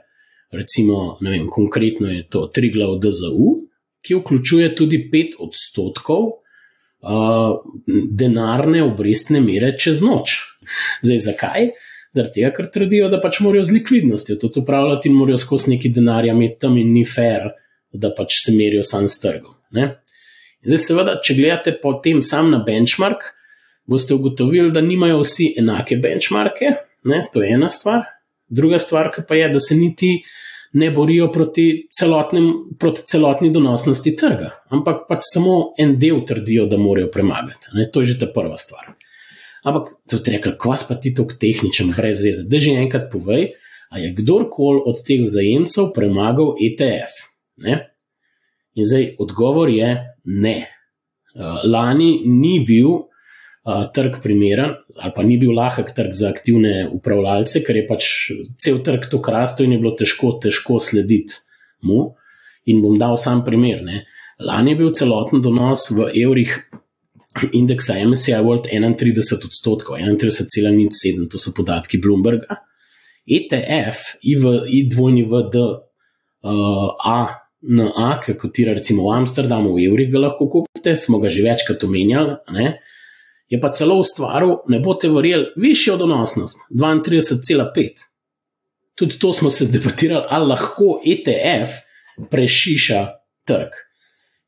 recimo, 0.54 1.18
vem, 1.24 1.48
konkretno 1.52 2.12
je 2.12 2.26
to 2.30 2.46
Triglav 2.54 2.98
DZU, 3.04 3.54
ki 4.06 4.20
vključuje 4.20 4.70
tudi 4.76 5.00
5 5.14 5.40
odstotkov 5.44 6.28
uh, 6.28 7.58
denarne 8.22 8.84
obrestne 8.86 9.42
mere 9.44 9.74
čez 9.80 10.04
noč. 10.06 10.40
Zdaj, 11.06 11.24
zakaj? 11.32 11.70
Zaradi 12.16 12.40
tega, 12.40 12.52
ker 12.56 12.70
trdijo, 12.72 13.10
da 13.12 13.20
pač 13.24 13.42
morajo 13.44 13.66
z 13.68 13.80
likvidnostjo 13.80 14.38
to 14.42 14.52
upravljati 14.62 15.10
in 15.10 15.18
morajo 15.18 15.40
skozi 15.42 15.74
neki 15.76 15.92
denar 15.96 16.26
imeti 16.26 16.62
tam 16.64 16.78
in 16.80 16.94
ni 16.96 17.04
fair, 17.06 17.50
da 17.92 18.14
pač 18.16 18.40
se 18.46 18.56
merijo 18.56 18.84
sam 18.88 19.10
s 19.12 19.20
trgom. 19.24 19.58
Zdaj, 20.68 20.82
seveda, 20.84 21.16
če 21.24 21.38
gledate 21.38 21.74
potem 21.82 22.20
sam 22.26 22.52
na 22.52 22.60
benchmark, 22.64 23.24
boste 23.88 24.16
ugotovili, 24.18 24.74
da 24.76 24.84
nimajo 24.84 25.22
vsi 25.22 25.54
enake 25.62 25.96
benchmarke, 26.04 26.74
ne? 27.08 27.24
to 27.32 27.44
je 27.44 27.54
ena 27.56 27.70
stvar. 27.72 28.04
Druga 28.48 28.80
stvar 28.80 29.12
pa 29.28 29.36
je, 29.36 29.48
da 29.54 29.60
se 29.64 29.76
niti 29.76 30.18
ne 30.74 30.90
borijo 30.92 31.30
proti, 31.32 31.88
proti 32.80 33.06
celotni 33.08 33.52
donosnosti 33.52 34.16
trga, 34.20 34.52
ampak 34.70 35.06
pač 35.08 35.24
samo 35.32 35.56
en 35.80 35.96
del 36.00 36.26
trdijo, 36.28 36.68
da 36.68 36.78
morajo 36.78 37.12
premagati. 37.12 37.72
Ne? 37.74 37.88
To 37.92 38.04
je 38.04 38.14
že 38.14 38.20
ta 38.26 38.32
prva 38.34 38.60
stvar. 38.60 38.92
Ampak, 39.68 39.96
to 40.08 40.20
je 40.20 40.36
rekel, 40.36 40.56
kva 40.60 40.76
pa 40.88 40.96
ti 40.96 41.14
tako 41.16 41.36
tehničen, 41.40 41.92
brez 41.96 42.22
veze. 42.24 42.44
Da 42.48 42.60
že 42.60 42.76
enkrat 42.76 43.08
povej, 43.12 43.54
a 43.90 44.00
je 44.00 44.12
kdorkoli 44.16 44.84
od 44.86 45.00
teh 45.08 45.24
vzajemcev 45.24 45.94
premagal 45.96 46.56
ETF. 46.60 47.24
Ne? 47.64 47.88
In 48.78 48.86
zdaj 48.86 49.16
odgovor 49.20 49.70
je 49.74 49.90
ne. 50.24 50.58
Uh, 51.38 51.62
lani 51.66 52.22
ni 52.26 52.60
bil 52.66 52.90
uh, 52.94 53.88
trg 53.94 54.20
primeren, 54.24 54.76
ali 55.02 55.14
pa 55.16 55.26
ni 55.26 55.38
bil 55.42 55.54
lahek 55.58 55.92
trg 55.98 56.14
za 56.14 56.30
aktivne 56.30 56.88
upravljalce, 56.94 57.64
ker 57.66 57.78
je 57.78 57.88
pač 57.90 58.10
cel 58.62 58.82
trg 58.86 59.10
to 59.12 59.22
krasto 59.22 59.66
in 59.66 59.74
je 59.76 59.82
bilo 59.82 59.96
težko, 59.98 60.36
težko 60.42 60.80
slediti 60.82 61.42
mu. 61.86 62.14
In 62.68 62.82
bom 62.84 62.98
dal 63.00 63.18
sam 63.18 63.46
primer. 63.46 63.82
Ne. 63.86 64.04
Lani 64.44 64.76
je 64.76 64.82
bil 64.82 64.94
celoten 64.94 65.42
donos 65.42 65.88
v 65.96 66.10
evrih 66.22 66.58
indeksa 67.54 67.98
MSCI 68.04 68.42
World 68.44 68.68
31 68.70 69.46
odstotkov, 69.46 69.98
31,07, 69.98 71.30
to 71.32 71.40
so 71.42 71.54
podatki 71.58 72.02
Bloomberga. 72.02 72.62
ETF, 73.28 74.18
IWD, 74.24 75.56
uh, 75.58 76.90
A, 77.04 77.47
na 77.68 77.92
A, 77.96 78.12
ki 78.24 78.38
kotira 78.40 78.74
recimo 78.74 79.10
v 79.10 79.18
Amsterdamu, 79.20 79.74
v 79.76 79.88
evrih 79.90 80.12
ga 80.12 80.24
lahko 80.28 80.48
kupite, 80.52 80.96
smo 80.96 81.20
ga 81.20 81.30
že 81.30 81.44
večkrat 81.44 81.84
omenjali, 81.84 82.38
ne? 82.56 82.78
je 83.48 83.60
pa 83.62 83.72
celo 83.72 83.96
ustvaril, 84.00 84.58
ne 84.68 84.80
boste 84.84 85.10
verjeli, 85.12 85.54
višjo 85.56 85.98
donosnost, 85.98 86.68
32,5. 86.72 88.08
Tudi 88.98 89.20
to 89.20 89.34
smo 89.34 89.50
se 89.50 89.70
debatirali, 89.72 90.26
ali 90.30 90.48
lahko 90.48 90.98
ETF 91.06 91.78
prešiša 92.32 93.06
trg. 93.48 93.78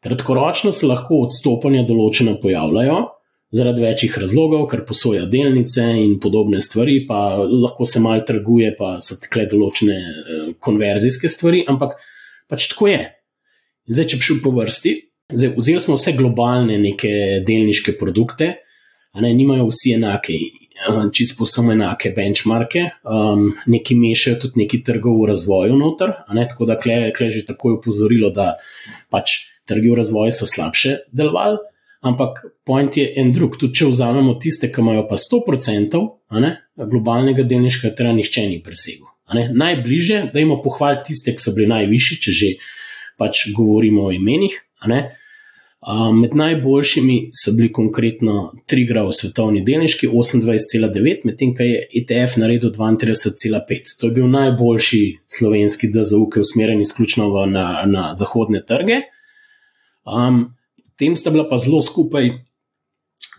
Kratkoročno 0.04 0.72
se 0.72 0.88
lahko 0.88 1.24
odstopanja 1.28 1.84
določena 1.88 2.38
pojavljajo. 2.42 3.00
Zaradi 3.56 3.82
večjih 3.82 4.18
razlogov, 4.22 4.68
ker 4.70 4.84
posoja 4.86 5.24
delnice 5.26 5.84
in 6.04 6.20
podobne 6.22 6.60
stvari, 6.62 7.00
pa 7.08 7.40
lahko 7.50 7.86
se 7.90 8.02
malo 8.04 8.22
trguje, 8.28 8.76
pa 8.78 8.98
so 9.02 9.18
tukaj 9.22 9.48
določene 9.50 9.98
eh, 9.98 10.44
konverzijske 10.62 11.32
stvari, 11.32 11.64
ampak 11.68 11.98
pač 12.50 12.70
tako 12.74 12.90
je. 12.92 13.04
Zdaj, 13.90 14.10
če 14.12 14.20
bi 14.20 14.28
šel 14.28 14.42
po 14.44 14.54
vrsti, 14.54 14.96
zdaj, 15.34 15.54
vzeli 15.58 15.84
smo 15.84 15.98
vse 15.98 16.14
globalne 16.18 16.78
neke 16.82 17.12
delniške 17.46 17.96
produkte, 17.98 18.56
a 19.14 19.22
ne 19.26 19.32
imajo 19.34 19.66
vsi 19.72 19.96
enake, 19.98 20.36
čisto 21.14 21.46
samo 21.50 21.74
enake 21.74 22.12
benchmarke, 22.16 22.84
um, 23.04 23.50
neki 23.66 23.98
mešajo 23.98 24.38
tudi 24.44 24.62
neki 24.64 24.84
trgov 24.86 25.18
v 25.24 25.32
razvoju 25.32 25.78
noter, 25.80 26.14
ne, 26.34 26.46
tako 26.48 26.70
da 26.70 26.78
kle, 26.80 27.10
kle 27.16 27.30
že 27.34 27.46
tako 27.48 27.74
je 27.74 27.80
upozorilo, 27.80 28.30
da 28.30 28.54
pač 29.10 29.40
trgi 29.70 29.90
v 29.90 30.00
razvoju 30.02 30.36
so 30.36 30.50
slabše 30.50 30.96
delovali. 31.12 31.60
Ampak 32.00 32.46
point 32.64 32.96
je 32.96 33.10
en 33.20 33.34
drug. 33.36 33.58
Tudi 33.60 33.76
če 33.82 33.90
vzamemo 33.90 34.38
tiste, 34.40 34.70
ki 34.72 34.80
imajo 34.80 35.04
pa 35.10 35.18
100% 35.20 36.00
ne, 36.40 36.52
globalnega 36.80 37.44
delniškega 37.44 37.92
trga, 37.96 38.14
nihče 38.16 38.46
ni 38.48 38.62
presegel. 38.64 39.10
Najbližje, 39.34 40.30
da 40.34 40.40
imamo 40.40 40.62
pohvaliti 40.62 41.12
tiste, 41.12 41.36
ki 41.36 41.44
so 41.44 41.54
bili 41.56 41.70
najvišji, 41.70 42.18
če 42.24 42.32
že 42.32 42.52
pač 43.20 43.50
govorimo 43.56 44.08
o 44.08 44.12
imenih. 44.16 44.56
Med 46.16 46.34
najboljšimi 46.36 47.30
so 47.36 47.54
bili 47.56 47.70
konkretno 47.72 48.50
Trigrav 48.68 49.12
svetovni 49.16 49.62
delniški 49.66 50.10
28,9, 50.12 51.24
medtem 51.30 51.54
ko 51.56 51.64
je 51.64 51.86
ETF 52.02 52.40
naredil 52.42 52.74
32,5. 52.76 53.96
To 54.00 54.10
je 54.10 54.18
bil 54.18 54.28
najboljši 54.34 55.04
slovenski 55.38 55.92
DZU, 55.94 56.26
ki 56.30 56.40
je 56.40 56.48
usmerjen 56.48 56.82
izključno 56.82 57.30
na, 57.46 57.68
na 57.88 58.12
zahodne 58.16 58.64
trge. 58.66 59.02
Um, 60.04 60.50
tem 61.00 61.16
sta 61.16 61.32
bila 61.32 61.48
pa 61.48 61.58
zelo 61.58 61.82
skupaj 61.82 62.32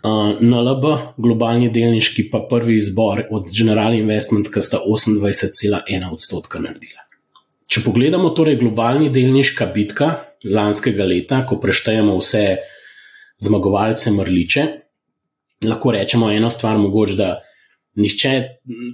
NLB, 0.04 0.84
globalni 1.20 1.68
delniški, 1.72 2.30
pa 2.32 2.40
prvi 2.48 2.78
izbor 2.80 3.26
od 3.30 3.50
General 3.52 3.94
Investment, 3.94 4.48
ki 4.52 4.62
sta 4.64 4.80
28,1 4.86 6.06
odstotka 6.12 6.60
naredila. 6.62 7.04
Če 7.70 7.84
pogledamo 7.84 8.32
torej 8.34 8.56
globalni 8.62 9.10
delniška 9.12 9.68
bitka 9.74 10.10
lanskega 10.48 11.04
leta, 11.04 11.42
ko 11.46 11.60
preštejemo 11.60 12.16
vse 12.16 12.44
zmagovalce 13.44 14.10
mrliče, 14.16 14.64
lahko 15.68 15.92
rečemo 15.92 16.30
eno 16.32 16.50
stvar, 16.50 16.78
mogoče 16.80 17.20
da. 17.20 17.30
Nihče, 18.00 18.30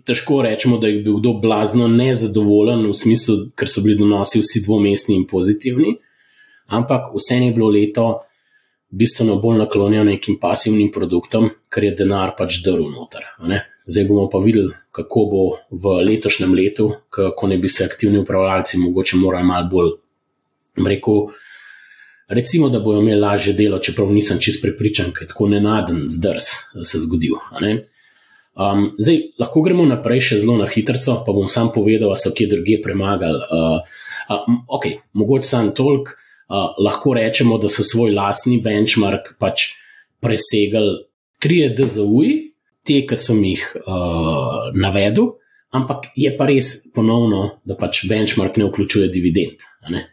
težko 0.09 0.41
rečemo, 0.43 0.79
da 0.81 0.89
je 0.89 1.03
bil 1.05 1.19
kdo 1.21 1.35
blazno 1.39 1.85
nezadovoljen, 1.87 2.87
v 2.89 2.95
smislu, 2.97 3.35
ker 3.55 3.69
so 3.69 3.83
bili 3.85 3.99
donosi 4.01 4.41
vsi 4.41 4.63
dvomestni 4.65 5.19
in 5.21 5.27
pozitivni, 5.29 5.93
ampak 6.73 7.13
vse 7.15 7.37
je 7.43 7.51
bilo 7.53 7.69
leto 7.71 8.07
bistveno 8.91 9.37
bolj 9.41 9.59
naklonjen 9.59 10.07
nekim 10.07 10.39
pasivnim 10.41 10.91
produktom, 10.93 11.51
ker 11.73 11.85
je 11.85 11.95
denar 11.99 12.35
pač 12.39 12.61
drl 12.65 12.89
noter. 12.91 13.27
Zdaj 13.87 14.05
bomo 14.09 14.29
pa 14.31 14.39
videli, 14.43 14.73
kako 14.95 15.25
bo 15.31 15.43
v 15.71 15.99
letošnjem 16.07 16.55
letu, 16.55 16.93
ko 17.11 17.47
ne 17.47 17.59
bi 17.59 17.69
se 17.69 17.85
aktivni 17.85 18.19
upravljalci 18.19 18.79
mogoče 18.83 19.17
morali 19.17 19.47
malo 19.47 19.69
bolj 19.71 19.93
rekel. 20.87 21.29
Recimo, 22.29 22.69
da 22.69 22.81
bojo 22.83 23.01
imeli 23.01 23.21
lažje 23.21 23.53
delo, 23.55 23.79
čeprav 23.79 24.11
nisem 24.11 24.41
čest 24.43 24.63
prepričan, 24.63 25.13
ker 25.15 25.27
je 25.27 25.31
tako 25.31 25.47
nenaden 25.49 26.03
zdrs 26.11 26.49
se 26.83 26.99
zgodil. 27.05 27.39
Um, 28.57 28.89
zdaj, 28.99 29.21
lahko 29.39 29.63
gremo 29.63 29.85
naprej 29.87 30.25
še 30.31 30.41
zelo 30.43 30.57
na 30.59 30.67
hitro, 30.67 30.99
pa 31.27 31.33
bom 31.33 31.47
sam 31.47 31.71
povedal, 31.75 32.11
da 32.11 32.19
so 32.19 32.33
kje 32.35 32.49
druge 32.51 32.81
premagali. 32.83 33.39
Uh, 33.47 34.01
uh, 34.33 34.49
ok, 34.67 34.89
mogoče 35.13 35.47
samo 35.47 35.75
toliko. 35.77 36.17
Uh, 36.47 36.77
lahko 36.79 37.15
rečemo, 37.19 37.59
da 37.59 37.69
so 37.69 37.83
svoj 37.83 38.13
lastni 38.15 38.61
benchmark 38.63 39.33
pač 39.43 39.73
presegali 40.23 41.03
3 41.43 41.75
DZU-ji, 41.75 42.37
te, 42.87 43.01
ki 43.03 43.19
sem 43.19 43.43
jih 43.45 43.65
uh, 43.83 44.71
navedel, 44.79 45.33
ampak 45.75 46.13
je 46.15 46.31
pa 46.39 46.47
res 46.47 46.73
ponovno, 46.95 47.59
da 47.67 47.75
pač 47.79 48.05
benchmark 48.07 48.61
ne 48.61 48.71
vključuje 48.71 49.11
dividend. 49.11 49.67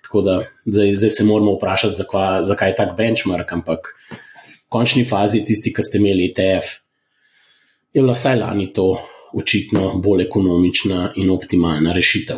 Tako 0.04 0.22
da 0.26 0.40
zdaj, 0.66 0.96
zdaj 1.02 1.14
se 1.18 1.26
moramo 1.26 1.54
vprašati, 1.58 1.98
zakaj, 2.02 2.42
zakaj 2.50 2.74
je 2.74 2.78
tak 2.82 2.96
benchmark, 2.98 3.54
ampak 3.54 3.94
v 4.10 4.66
končni 4.74 5.06
fazi 5.06 5.46
tisti, 5.46 5.74
ki 5.74 5.86
ste 5.86 6.02
imeli 6.02 6.32
ETF 6.32 6.84
je 7.94 8.02
bila 8.02 8.14
vsaj 8.14 8.36
lani 8.36 8.74
to 8.74 9.02
očitno 9.34 9.94
bolj 9.96 10.24
ekonomična 10.24 11.12
in 11.16 11.30
optimalna 11.30 11.94
rešitev. 11.94 12.38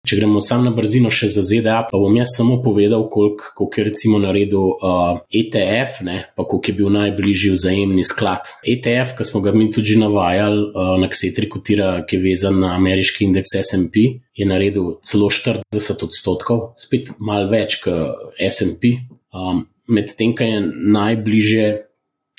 Če 0.00 0.16
gremo 0.16 0.40
samo 0.40 0.64
na 0.64 0.70
brzino 0.72 1.10
še 1.12 1.28
za 1.28 1.42
ZDA, 1.44 1.76
pa 1.90 1.98
bom 2.00 2.14
jaz 2.16 2.32
samo 2.32 2.56
povedal, 2.64 3.02
koliko, 3.12 3.50
koliko 3.58 3.80
je 3.80 3.84
recimo 3.84 4.20
naredil 4.22 4.70
uh, 4.72 5.18
ETF, 5.28 6.00
ne, 6.08 6.16
pa 6.36 6.46
koliko 6.48 6.72
je 6.72 6.76
bil 6.78 6.88
najbližji 6.94 7.50
vzajemni 7.52 8.04
sklad. 8.08 8.48
ETF, 8.64 9.12
ki 9.18 9.26
smo 9.28 9.42
ga 9.44 9.52
mi 9.52 9.68
tudi 9.72 9.98
navajali, 10.00 10.62
uh, 10.72 10.94
na 11.02 11.10
ksetri 11.12 11.50
kotira, 11.52 11.90
ki 12.08 12.16
je 12.16 12.24
vezan 12.24 12.56
na 12.62 12.72
ameriški 12.78 13.28
indeks 13.28 13.52
SP, 13.68 14.06
je 14.32 14.48
naredil 14.48 14.96
celo 15.04 15.28
40 15.28 16.06
odstotkov, 16.08 16.70
spet 16.80 17.12
mal 17.20 17.50
več 17.52 17.82
kot 17.84 18.40
SP. 18.40 18.96
Um, 19.36 19.66
Medtem, 19.90 20.36
kaj 20.38 20.46
je 20.46 20.58
najbližje 20.94 21.64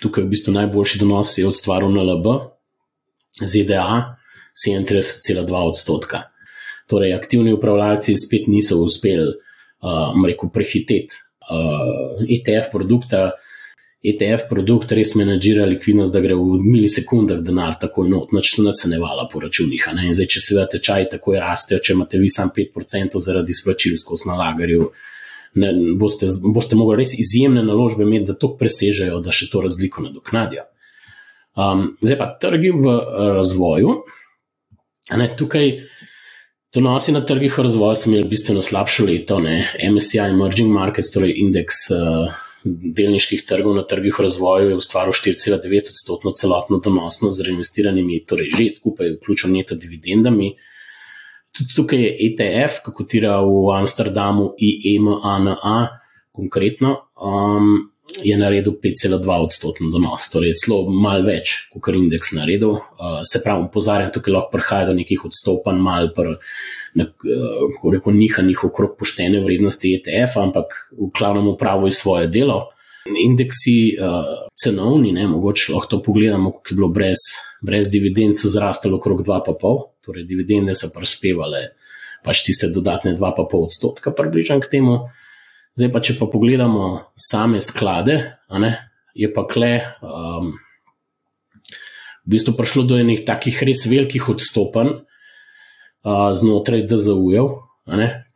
tukaj 0.01 0.26
v 0.26 0.32
bistvu 0.34 0.53
najboljši 0.55 0.99
donos 0.99 1.38
je 1.38 1.45
ustvaril 1.47 1.93
NLB, 1.93 2.28
ZDA 3.45 4.18
37,2 4.57 5.62
odstotka. 5.70 6.26
Torej, 6.92 7.16
aktivni 7.16 7.54
upravljalci 7.56 8.18
spet 8.20 8.50
niso 8.52 8.82
uspeli, 8.84 9.32
uh, 9.32 10.18
rekel, 10.28 10.52
prehiteti 10.52 11.22
uh, 11.48 12.20
ETF 12.28 12.72
produkta. 12.74 13.32
ETF 14.02 14.48
produkt 14.50 14.92
res 14.98 15.12
menedžira 15.14 15.68
likvidnost, 15.70 16.10
da 16.14 16.24
gre 16.24 16.34
v 16.34 16.56
milisekundah 16.58 17.44
denar 17.46 17.76
takoj 17.78 18.08
not, 18.10 18.32
noč 18.34 18.56
se 18.56 18.64
nacenevala 18.66 19.28
po 19.30 19.44
računih. 19.44 19.84
Zdaj, 19.94 20.26
če 20.26 20.42
se 20.42 20.56
vedete, 20.58 20.80
čaj 20.82 21.06
takoj 21.12 21.38
rastejo, 21.38 21.78
če 21.86 21.94
imate 21.94 22.18
vi 22.18 22.30
sam 22.34 22.50
5% 22.56 23.22
zaradi 23.22 23.54
splačil 23.54 24.00
skozi 24.02 24.32
nalagarju, 24.32 24.88
ne, 25.62 25.70
boste, 26.02 26.32
boste 26.50 26.80
mogli 26.80 27.04
res 27.04 27.14
izjemne 27.22 27.62
naložbe 27.68 28.08
imeti, 28.08 28.32
da 28.32 28.38
to 28.42 28.56
presežejo, 28.58 29.22
da 29.22 29.36
še 29.36 29.52
to 29.54 29.62
razliko 29.62 30.02
nadoknadijo. 30.08 30.66
Um, 31.54 31.92
zdaj 32.02 32.18
pa 32.18 32.32
trgi 32.42 32.74
v 32.74 32.98
razvoju. 33.38 34.00
Ne, 35.20 35.30
tukaj 35.38 35.76
donosi 36.74 37.11
na 37.11 37.22
trgih 37.26 37.57
v 37.57 37.65
razvoju 37.67 37.95
so 37.95 38.09
imeli 38.09 38.28
bistveno 38.28 38.61
slabše 38.61 39.03
leto. 39.03 39.39
Ne. 39.39 39.67
MSCI 39.91 40.19
Emerging 40.30 40.72
Markets, 40.72 41.11
torej 41.13 41.36
indeks 41.43 41.89
uh, 41.91 42.34
delniških 42.63 43.45
trgov 43.47 43.76
na 43.76 43.84
trgih 43.84 44.15
v 44.19 44.28
razvoju, 44.28 44.69
je 44.69 44.80
ustvaril 44.80 45.13
4,9 45.13 45.91
odstotno 45.93 46.32
celotno 46.32 46.80
donosnost 46.80 47.38
z 47.38 47.47
reinvestiranimi, 47.49 48.24
torej 48.26 48.51
že 48.57 48.69
skupaj, 48.80 49.17
vključno 49.17 49.51
neto 49.51 49.76
dividendami. 49.76 50.55
Tudi 51.51 51.76
tukaj 51.76 51.99
je 51.99 52.11
ETF, 52.30 52.80
ki 52.86 52.93
kotira 52.95 53.41
v 53.43 53.74
Amsterdamu, 53.76 54.53
IMANA, 54.57 55.88
konkretno, 56.32 56.95
um, 57.19 57.91
je 58.24 58.38
naredil 58.38 58.74
5,2 58.84 59.38
odstotno 59.45 59.89
donos, 59.93 60.28
torej 60.34 60.55
celo 60.59 60.84
malo 60.89 61.26
več, 61.28 61.53
kot 61.72 61.88
je 61.88 62.01
indeks 62.01 62.34
naredil. 62.38 62.78
Uh, 62.78 63.22
se 63.28 63.41
pravi, 63.43 63.68
pozarjam, 63.74 64.12
tukaj 64.14 64.36
lahko 64.36 64.51
prihaja 64.57 64.89
do 64.89 64.97
nekih 64.97 65.26
odstopanj, 65.30 65.80
malo 65.82 66.12
pr, 66.16 66.36
ne, 66.99 67.07
uh, 67.07 67.88
rekel, 67.93 68.18
nihanjih 68.18 68.66
okrog 68.70 68.97
poštene 68.99 69.41
vrednosti 69.45 69.95
ETF, 69.97 70.38
ampak 70.43 70.78
v 70.97 71.12
glavnem 71.18 71.49
upravljajo 71.53 71.97
svoje 71.97 72.32
delo. 72.34 72.66
Indeksi, 73.07 73.95
uh, 73.97 74.47
cenovni, 74.53 75.14
ne, 75.16 75.26
mogoče 75.32 75.74
lahko 75.74 75.95
to 75.95 76.01
pogledamo, 76.05 76.51
kako 76.57 76.74
je 76.74 76.82
bilo 76.82 76.91
brez, 76.93 77.24
brez 77.66 77.89
dividend, 77.89 78.38
so 78.38 78.51
zrastali 78.51 78.97
okrog 78.97 79.24
2,5, 79.26 79.78
torej 80.05 80.28
dividende 80.30 80.78
so 80.78 80.91
prispevale 80.93 81.72
pač 82.22 82.45
tiste 82.45 82.70
dodatne 82.70 83.16
2,5 83.18 83.66
odstotka, 83.66 84.14
približno 84.14 84.62
k 84.62 84.78
temu. 84.78 85.09
Zdaj 85.80 85.91
pa, 85.93 86.01
če 86.03 86.17
pa 86.19 86.28
pogledamo 86.28 86.88
same 87.15 87.61
sklade, 87.63 88.17
ne, 88.59 88.72
je 89.15 89.30
pa 89.32 89.45
kle 89.47 89.72
um, 90.03 90.51
v 92.26 92.34
bistvu 92.36 92.53
prišlo 92.57 92.86
do 92.89 92.99
enih 92.99 93.24
takih 93.28 93.63
res 93.67 93.86
velikih 93.88 94.30
odstopanj 94.34 94.91
uh, 94.91 96.30
znotraj 96.36 96.86
DZU-jev 96.91 97.51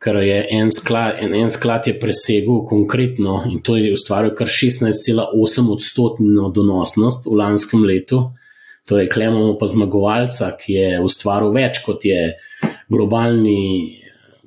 ker 0.02 0.16
je 0.20 0.46
en 0.50 0.70
sklad, 0.70 1.16
en, 1.20 1.34
en 1.34 1.50
sklad 1.50 1.86
je 1.86 1.94
presegel 2.00 2.66
konkretno 2.66 3.44
in 3.50 3.62
to 3.62 3.76
je 3.76 3.92
ustvaril 3.92 4.34
kar 4.34 4.46
16,8 4.46 5.70
odstotno 5.72 6.50
donosnost 6.50 7.26
v 7.26 7.36
lanskem 7.36 7.84
letu. 7.84 8.32
Torej, 8.86 9.08
klemamo 9.10 9.56
pa 9.58 9.66
zmagovalca, 9.66 10.52
ki 10.60 10.72
je 10.72 10.90
ustvaril 11.02 11.50
več 11.54 11.80
kot 11.82 12.04
je 12.06 12.36
globalni 12.88 14.02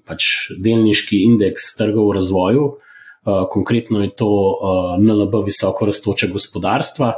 pač, 0.09 0.49
delniški 0.57 1.21
indeks 1.29 1.75
trgov 1.77 2.09
v 2.09 2.17
razvoju. 2.17 2.67
Uh, 3.19 3.43
konkretno 3.51 4.01
je 4.01 4.13
to 4.17 4.29
uh, 4.29 4.95
NLB, 4.97 5.43
visoko 5.45 5.85
raztoče 5.89 6.31
gospodarstva. 6.33 7.13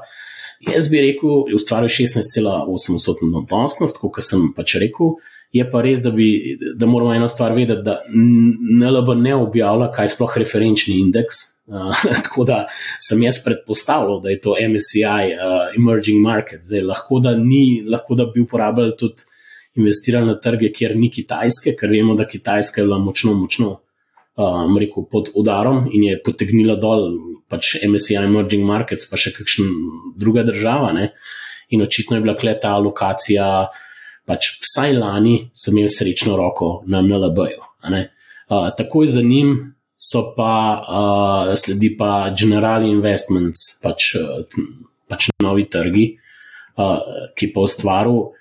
Jaz 0.67 0.89
bi 0.91 1.01
rekel, 1.01 1.45
da 1.45 1.53
je 1.53 1.57
ustvaril 1.57 1.89
16,8 1.89 2.97
odstotno 2.97 3.45
donosnost, 3.49 4.01
kot 4.01 4.25
sem 4.25 4.51
pač 4.55 4.75
rekel. 4.81 5.15
Je 5.51 5.63
pa 5.67 5.81
res, 5.83 5.99
da, 5.99 6.13
bi, 6.15 6.57
da 6.79 6.87
moramo 6.87 7.13
eno 7.15 7.27
stvar 7.27 7.51
vedeti, 7.55 7.83
da 7.83 7.97
NLB 8.11 9.15
ne 9.19 9.33
objavlja, 9.35 9.89
kaj 9.95 10.07
je 10.07 10.13
sploh 10.13 10.37
referenčni 10.43 10.99
indeks. 11.01 11.41
Uh, 11.71 11.91
tako 12.25 12.45
da 12.47 12.65
sem 13.03 13.21
jaz 13.23 13.41
predpostavljal, 13.45 14.21
da 14.23 14.31
je 14.33 14.41
to 14.43 14.55
MSCI 14.59 15.35
uh, 15.35 15.75
Emerging 15.77 16.21
Market. 16.23 16.63
Zdaj, 16.67 16.85
lahko, 16.91 17.19
da 17.23 17.35
ni, 17.37 17.83
lahko 17.87 18.17
da 18.19 18.27
bi 18.31 18.43
uporabljali 18.43 18.97
tudi 18.99 19.30
investirali 19.75 20.27
na 20.27 20.35
trge, 20.39 20.71
kjer 20.75 20.95
ni 20.99 21.11
Kitajske, 21.11 21.75
ker 21.79 21.91
vemo, 21.91 22.15
da 22.19 22.27
Kitajska 22.27 22.81
je 22.81 22.87
bila 22.87 22.99
močno, 22.99 23.33
močno 23.33 23.69
um, 24.35 24.77
rekel, 24.79 25.05
pod 25.11 25.31
udarom 25.35 25.85
in 25.91 26.09
je 26.09 26.19
potegnila 26.23 26.75
dol 26.79 27.07
pač 27.51 27.75
MSCI 27.83 28.19
Emerging 28.23 28.65
Markets, 28.67 29.09
pa 29.11 29.19
še 29.19 29.33
kakšna 29.35 29.67
druga 30.19 30.43
država. 30.47 30.91
Ne? 30.95 31.11
In 31.71 31.83
očitno 31.83 32.17
je 32.17 32.25
bila 32.25 32.35
kleta 32.39 32.75
lokacija 32.79 33.47
pač 34.27 34.53
vsaj 34.61 34.95
lani 34.99 35.35
sem 35.57 35.77
imel 35.77 35.91
srečno 35.91 36.37
roko 36.39 36.81
na 36.87 37.01
NLB-ju. 37.03 37.63
Uh, 38.51 38.69
takoj 38.77 39.07
za 39.07 39.23
njim 39.23 39.73
so 39.95 40.33
pa 40.35 40.53
uh, 40.81 41.53
sledi 41.55 41.93
pa 41.97 42.31
General 42.35 42.83
Investments, 42.85 43.79
pač, 43.83 44.15
uh, 44.19 44.43
pač 45.09 45.29
novi 45.43 45.67
trgi, 45.71 46.05
uh, 46.77 47.31
ki 47.37 47.51
pa 47.53 47.65
ustvaril 47.67 48.31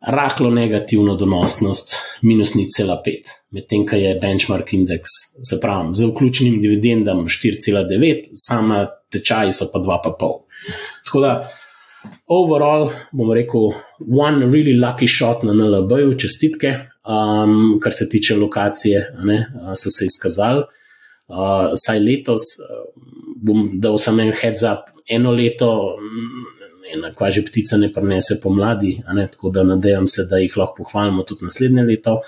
rahlo 0.00 0.50
negativno 0.50 1.14
donosnost, 1.16 1.94
minus 2.22 2.54
ni 2.54 2.68
cela 2.70 2.96
pet, 3.04 3.28
medtem 3.50 3.84
ko 3.86 3.96
je 3.96 4.14
benchmark 4.20 4.72
indeks, 4.72 5.10
se 5.44 5.60
pravi, 5.60 5.94
z 5.94 6.08
vključenim 6.08 6.60
dividendom 6.60 7.26
4,9, 7.28 8.30
sama 8.34 8.86
tečaji 9.12 9.52
so 9.52 9.68
pa 9.72 9.78
2,5. 9.78 10.30
Tako 11.04 11.20
da 11.20 11.34
overall, 12.26 12.90
bom 13.12 13.32
rekel, 13.32 13.72
one 14.00 14.46
really 14.46 14.74
lucky 14.78 15.08
shot 15.08 15.42
na 15.42 15.52
NLB-ju, 15.52 16.14
čestitke, 16.18 16.74
um, 17.04 17.78
kar 17.82 17.92
se 17.92 18.08
tiče 18.08 18.36
lokacije, 18.36 19.06
ne, 19.24 19.46
so 19.76 19.90
se 19.90 20.06
izkazali. 20.06 20.64
Uh, 21.28 21.70
saj 21.76 22.00
letos 22.00 22.42
uh, 22.58 22.88
bom 23.36 23.68
dal 23.80 23.98
samo 23.98 24.22
en 24.22 24.32
heads 24.32 24.62
up, 24.62 24.88
eno 25.08 25.30
leto, 25.30 25.96
ena 26.94 27.12
kvaži 27.14 27.44
ptica 27.46 27.76
ne 27.76 27.92
prenese 27.92 28.40
pomladi, 28.42 29.02
tako 29.32 29.50
da 29.50 29.64
nadejam 29.64 30.06
se, 30.06 30.26
da 30.30 30.38
jih 30.38 30.56
lahko 30.56 30.82
pohvalimo 30.82 31.22
tudi 31.22 31.44
naslednje 31.44 31.82
leto. 31.82 32.20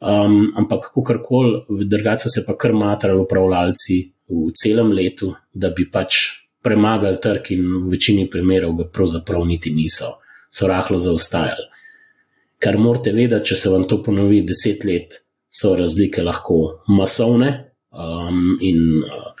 Um, 0.00 0.52
ampak, 0.56 0.90
kako 0.94 1.22
koli, 1.24 1.60
drugače 1.84 2.28
se 2.28 2.44
pa 2.46 2.56
kar 2.56 2.72
matrali 2.72 3.20
upravljalci 3.20 3.94
v 4.28 4.50
celem 4.54 4.92
letu, 4.92 5.32
da 5.52 5.70
bi 5.70 5.86
pač 5.90 6.18
premagali 6.62 7.20
trg 7.22 7.52
in 7.54 7.64
v 7.86 7.94
večini 7.94 8.26
primerov 8.30 8.74
ga 8.76 8.88
pravzaprav 8.92 9.46
niti 9.46 9.72
niso, 9.74 10.18
so 10.50 10.68
rahlo 10.68 10.98
zaostajali. 10.98 11.70
Kar 12.58 12.78
morate 12.78 13.12
vedeti, 13.12 13.52
če 13.52 13.56
se 13.56 13.72
vam 13.72 13.86
to 13.88 14.02
ponovi 14.02 14.42
deset 14.44 14.84
let, 14.84 15.20
so 15.48 15.72
razlike 15.76 16.24
lahko 16.24 16.82
masovne 16.92 17.50
um, 17.92 18.58
in 18.60 19.00
uh, 19.00 19.32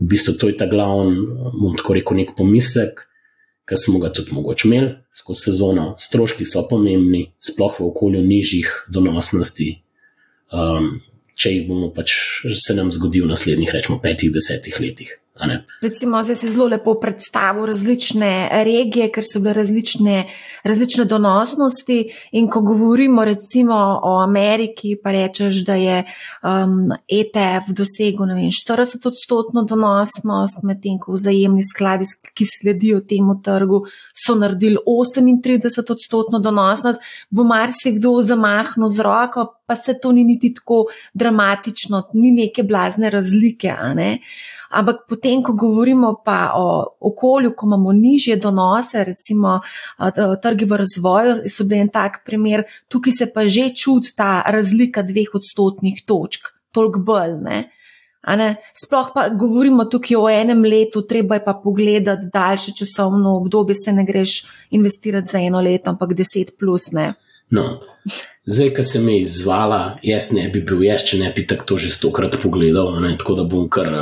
v 0.00 0.08
bistvu 0.10 0.34
to 0.36 0.50
je 0.50 0.56
ta 0.58 0.66
glavni, 0.68 1.24
bom 1.54 1.76
tako 1.78 1.96
rekel, 1.96 2.18
nek 2.20 2.34
pomislek, 2.36 3.06
ki 3.68 3.78
smo 3.80 3.98
ga 3.98 4.12
tudi 4.12 4.32
mogoče 4.32 4.68
imeli 4.68 4.92
skozi 5.16 5.50
sezono. 5.50 5.94
Stroški 5.98 6.44
so 6.44 6.66
pomembni, 6.68 7.32
sploh 7.40 7.80
v 7.80 7.88
okolju 7.88 8.22
nižjih 8.22 8.70
donosnosti. 8.92 9.70
Um, 10.52 11.00
če 11.34 11.50
jih 11.50 11.68
bomo 11.68 11.90
pač 11.94 12.14
se 12.60 12.76
nam 12.76 12.92
zgodil 12.94 13.24
v 13.24 13.32
naslednjih, 13.32 13.72
rečemo, 13.74 13.98
petih, 14.02 14.32
desetih 14.34 14.76
letih. 14.80 15.16
Recimo, 15.82 16.22
zdaj 16.22 16.36
se 16.36 16.50
zelo 16.50 16.66
lepo 16.66 16.94
predstavlja 16.94 17.66
različne 17.66 18.50
regije, 18.64 19.08
ker 19.10 19.24
so 19.26 19.40
bile 19.42 19.52
različne, 19.54 20.28
različne 20.62 21.04
donosnosti. 21.10 21.96
In 22.38 22.46
ko 22.48 22.60
govorimo 22.62 23.24
recimo 23.24 23.74
o 24.02 24.12
Ameriki, 24.22 24.94
pa 25.02 25.10
rečeš, 25.12 25.64
da 25.66 25.74
je 25.74 26.04
um, 26.04 26.92
ETF 27.08 27.74
dosegel 27.74 28.30
vem, 28.30 28.46
40 28.46 29.08
odstotno 29.10 29.62
donosnost, 29.62 30.62
medtem 30.62 31.00
ko 31.02 31.18
vzajemni 31.18 31.66
skladi, 31.66 32.06
ki 32.34 32.46
sledijo 32.46 33.00
temu 33.00 33.40
trgu, 33.42 33.82
so 34.14 34.38
naredili 34.38 34.78
38 34.86 35.92
odstotno 35.92 36.38
donosnost, 36.38 37.02
bo 37.30 37.42
marsikdo 37.44 38.20
zamahnil 38.22 38.88
z 38.88 39.02
roko, 39.02 39.50
pa 39.66 39.76
se 39.76 39.98
to 39.98 40.12
ni 40.12 40.24
niti 40.24 40.54
tako 40.54 40.84
dramatično, 41.14 42.02
ni 42.14 42.30
neke 42.30 42.62
blazne 42.62 43.10
razlike. 43.10 43.74
Ne? 43.94 44.18
Ampak 44.74 45.04
potem, 45.08 45.42
ko 45.42 45.54
govorimo 45.54 46.14
pa 46.24 46.52
o 46.58 46.66
okolju, 47.00 47.52
ko 47.56 47.66
imamo 47.66 47.92
nižje 47.92 48.36
donose, 48.36 49.04
recimo 49.04 49.60
trgi 50.42 50.66
v 50.66 50.80
razvoju, 50.82 51.36
so 51.48 51.66
bili 51.68 51.84
en 51.84 51.92
tak 51.94 52.22
primer, 52.26 52.64
tukaj 52.88 53.12
se 53.12 53.30
pa 53.32 53.46
že 53.46 53.70
čuti 53.74 54.16
ta 54.16 54.42
razlika 54.46 55.02
dveh 55.02 55.34
odstotnih 55.34 56.02
točk, 56.06 56.50
toliko 56.74 57.00
bolj. 57.06 57.38
Ne? 57.44 57.58
Sploh 58.74 59.12
pa 59.14 59.28
govorimo 59.28 59.84
tukaj 59.84 60.16
o 60.16 60.28
enem 60.32 60.64
letu, 60.64 61.02
treba 61.06 61.38
je 61.38 61.44
pa 61.44 61.54
pogledati 61.64 62.30
daljše 62.32 62.72
časovno 62.78 63.36
obdobje, 63.36 63.76
se 63.76 63.92
ne 63.92 64.04
greš 64.04 64.44
investirati 64.70 65.30
za 65.30 65.38
eno 65.38 65.60
leto, 65.60 65.90
ampak 65.90 66.14
deset 66.14 66.58
plus. 66.58 66.90
Ne? 66.92 67.12
No, 67.50 67.80
zdaj, 68.46 68.70
ki 68.74 68.82
se 68.82 69.00
me 69.00 69.18
je 69.18 69.20
izvala, 69.20 69.98
jaz 70.02 70.32
ne 70.32 70.48
bi 70.48 70.62
bil 70.64 70.82
jaz, 70.86 71.04
če 71.04 71.20
ne 71.20 71.32
bi 71.36 71.44
tako 71.46 71.76
že 71.76 71.92
stokrat 71.92 72.38
pogledal, 72.42 72.96
ne? 73.04 73.14
tako 73.20 73.36
da 73.38 73.44
bom 73.44 73.68
kar, 73.68 73.92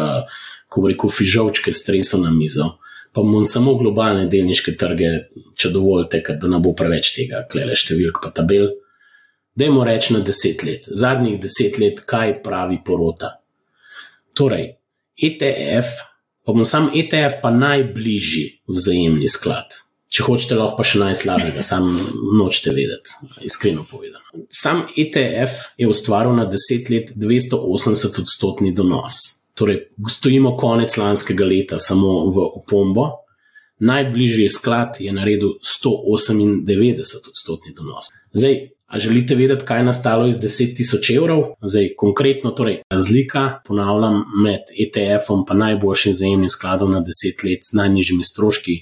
ko 0.73 0.87
rekel, 0.89 1.13
fižovčke 1.13 1.75
stresel 1.77 2.25
na 2.25 2.33
mizo. 2.33 2.79
Pa 3.13 3.21
bom 3.21 3.45
samo 3.45 3.75
globalne 3.77 4.25
delniške 4.33 4.73
trge, 4.81 5.11
če 5.61 5.71
dovolite, 5.75 6.23
da 6.41 6.49
ne 6.49 6.61
bo 6.65 6.73
preveč 6.77 7.13
tega, 7.13 7.43
klele 7.51 7.77
številk 7.77 8.23
pa 8.25 8.33
tabel. 8.33 8.71
Dajmo 9.53 9.85
reči 9.85 10.15
na 10.17 10.23
deset 10.25 10.65
let, 10.65 10.89
zadnjih 10.89 11.37
deset 11.43 11.77
let, 11.77 12.01
kaj 12.09 12.39
pravi 12.45 12.81
porota. 12.87 13.35
Torej, 14.33 14.79
ETF, 15.21 16.01
pa 16.41 16.55
bom 16.57 16.65
sam 16.65 16.89
ETF, 16.97 17.43
pa 17.45 17.53
najbližji 17.53 18.47
vzajemni 18.73 19.29
sklad. 19.29 19.77
Če 20.13 20.25
hočete, 20.25 20.57
lahko 20.57 20.81
pa 20.81 20.85
še 20.89 21.01
najslabšega, 21.01 21.63
sam 21.65 21.93
nočete 22.37 22.73
vedeti, 22.77 23.13
iskreno 23.49 23.85
povedano. 23.89 24.45
Sam 24.53 24.87
ETF 24.89 25.77
je 25.81 25.89
ustvaril 25.89 26.33
na 26.37 26.49
10 26.49 26.91
let 26.93 27.13
280 27.17 28.21
odstotni 28.25 28.73
donos. 28.77 29.42
Torej, 29.55 29.89
stojimo 30.11 30.57
konec 30.57 30.97
lanskega 30.97 31.45
leta 31.45 31.79
samo 31.79 32.31
v 32.31 32.47
opombo. 32.61 33.09
Najbližji 33.83 34.49
sklad 34.49 34.97
je 35.01 35.13
naredil 35.13 35.59
198 35.61 37.29
odstotni 37.29 37.75
donos. 37.77 38.07
Zdaj, 38.33 38.69
a 38.87 38.99
želite 38.99 39.35
vedeti, 39.35 39.65
kaj 39.65 39.79
je 39.81 39.85
nastalo 39.85 40.27
iz 40.29 40.37
10 40.37 40.77
tisoč 40.77 41.11
evrov? 41.11 41.43
Zdaj, 41.63 41.89
konkretno, 41.97 42.51
torej, 42.51 42.83
razlika, 42.91 43.61
ponavljam, 43.67 44.25
med 44.45 44.73
ETF-om 44.85 45.45
in 45.51 45.59
najboljšim 45.59 46.15
zajemnim 46.15 46.49
skladom 46.49 46.93
na 46.93 47.01
10 47.01 47.45
let 47.45 47.61
z 47.73 47.77
najnižjimi 47.77 48.25
stroški 48.25 48.73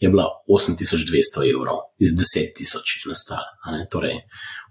je 0.00 0.10
bila 0.10 0.26
8200 0.48 1.46
evrov, 1.54 1.78
iz 1.98 2.10
10 2.10 2.56
tisoč 2.56 2.96
je 3.04 3.08
nastala. 3.08 3.46
Torej, 3.90 4.20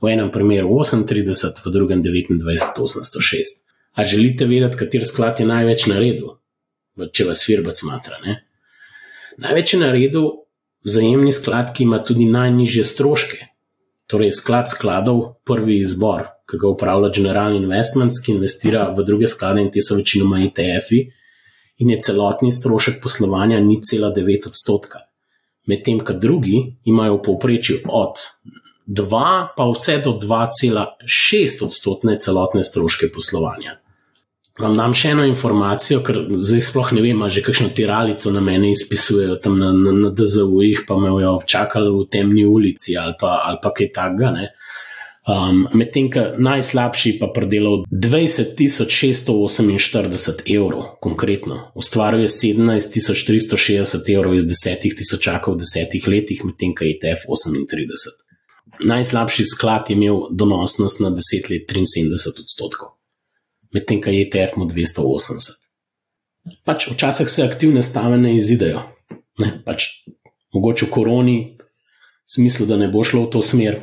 v 0.02 0.08
enem 0.12 0.32
primeru 0.32 0.68
38, 0.68 1.64
v 1.66 1.72
drugem 1.72 2.04
29,806. 2.04 3.71
A 3.96 4.06
želite 4.06 4.46
vedeti, 4.48 4.78
kater 4.78 5.06
sklad 5.08 5.40
je 5.40 5.46
največ 5.46 5.86
naredil, 5.92 6.38
če 7.12 7.28
vas 7.28 7.44
firbac 7.46 7.82
matra? 7.84 8.20
Ne? 8.26 8.38
Največ 9.42 9.74
je 9.74 9.80
naredil 9.82 10.28
vzajemni 10.88 11.34
sklad, 11.36 11.74
ki 11.76 11.84
ima 11.84 12.00
tudi 12.04 12.26
najnižje 12.30 12.86
stroške. 12.94 13.48
Torej, 14.12 14.34
sklad 14.36 14.72
skladov, 14.72 15.22
prvi 15.48 15.80
izbor, 15.84 16.30
ki 16.50 16.60
ga 16.60 16.72
upravlja 16.72 17.12
General 17.16 17.56
Investments, 17.56 18.20
ki 18.24 18.36
investira 18.36 18.90
v 18.96 19.06
druge 19.08 19.30
sklade 19.32 19.64
in 19.64 19.72
te 19.72 19.84
so 19.84 20.00
večinoma 20.00 20.42
ETF-i, 20.48 21.06
in 21.84 21.94
je 21.94 22.02
celotni 22.04 22.52
strošek 22.52 23.00
poslovanja 23.04 23.60
ni 23.64 23.80
cela 23.84 24.12
9 24.16 24.52
odstotka 24.52 25.06
medtem 25.66 26.00
ko 26.00 26.14
drugi 26.14 26.78
imajo 26.84 27.18
v 27.18 27.24
povprečju 27.26 27.78
od 27.88 28.18
2 28.88 29.48
pa 29.58 29.64
vse 29.72 30.02
do 30.04 30.18
2,6 30.18 31.66
odstotne 31.66 32.18
celotne 32.20 32.64
stroške 32.64 33.12
poslovanja. 33.14 33.78
Vam 34.60 34.76
dam 34.76 34.92
še 34.94 35.14
eno 35.14 35.24
informacijo, 35.26 36.02
ker 36.04 36.18
zdaj 36.36 36.62
sploh 36.66 36.90
ne 36.98 37.02
vem, 37.06 37.22
že 37.32 37.44
kakšno 37.46 37.70
tiralico 37.76 38.32
na 38.36 38.42
mene 38.44 38.72
izpisujejo 38.76 39.36
tam 39.44 39.60
na, 39.60 39.72
na, 39.72 39.92
na 39.96 40.10
DZU-jih, 40.12 40.84
pa 40.88 40.98
me 41.00 41.10
jo 41.24 41.40
čakali 41.48 41.90
v 41.94 42.08
temni 42.12 42.46
ulici 42.46 42.98
ali 43.00 43.14
pa, 43.20 43.42
ali 43.48 43.58
pa 43.64 43.72
kaj 43.72 43.92
takega. 43.96 44.34
Um, 45.22 45.70
Medtem, 45.78 46.10
ko 46.12 46.34
najslabši 46.42 47.20
pa 47.22 47.28
predelal 47.30 47.86
20.648 47.94 50.42
evrov, 50.50 50.98
konkretno, 51.00 51.72
ustvaril 51.78 52.26
je 52.26 52.32
17.360 52.34 54.10
evrov 54.16 54.34
iz 54.36 54.46
10.000 54.50 55.46
v 55.46 55.56
desetih 55.62 56.08
letih, 56.10 56.42
medtem 56.44 56.74
ko 56.74 56.84
je 56.84 56.98
ETF 56.98 57.30
38. 57.30 58.82
Najslabši 58.82 59.46
sklad 59.46 59.90
je 59.90 59.96
imel 59.96 60.34
donosnost 60.34 61.00
na 61.06 61.10
10 61.14 61.54
let 61.54 61.70
73 61.70 62.42
odstotkov, 62.42 62.98
medtem 63.74 64.02
ko 64.02 64.10
je 64.14 64.28
ETF 64.28 64.58
280. 64.60 65.62
Pač 66.66 66.90
včasih 66.90 67.30
se 67.30 67.46
aktivne 67.46 67.84
stave 67.86 68.18
ne 68.18 68.36
izidejo. 68.36 68.82
Ne, 69.42 69.54
pač, 69.66 69.88
mogoče 70.54 70.88
v 70.88 70.92
koroni, 70.92 71.38
smislu, 72.30 72.66
da 72.66 72.78
ne 72.78 72.90
bo 72.92 73.04
šlo 73.06 73.28
v 73.28 73.32
to 73.36 73.42
smer, 73.46 73.80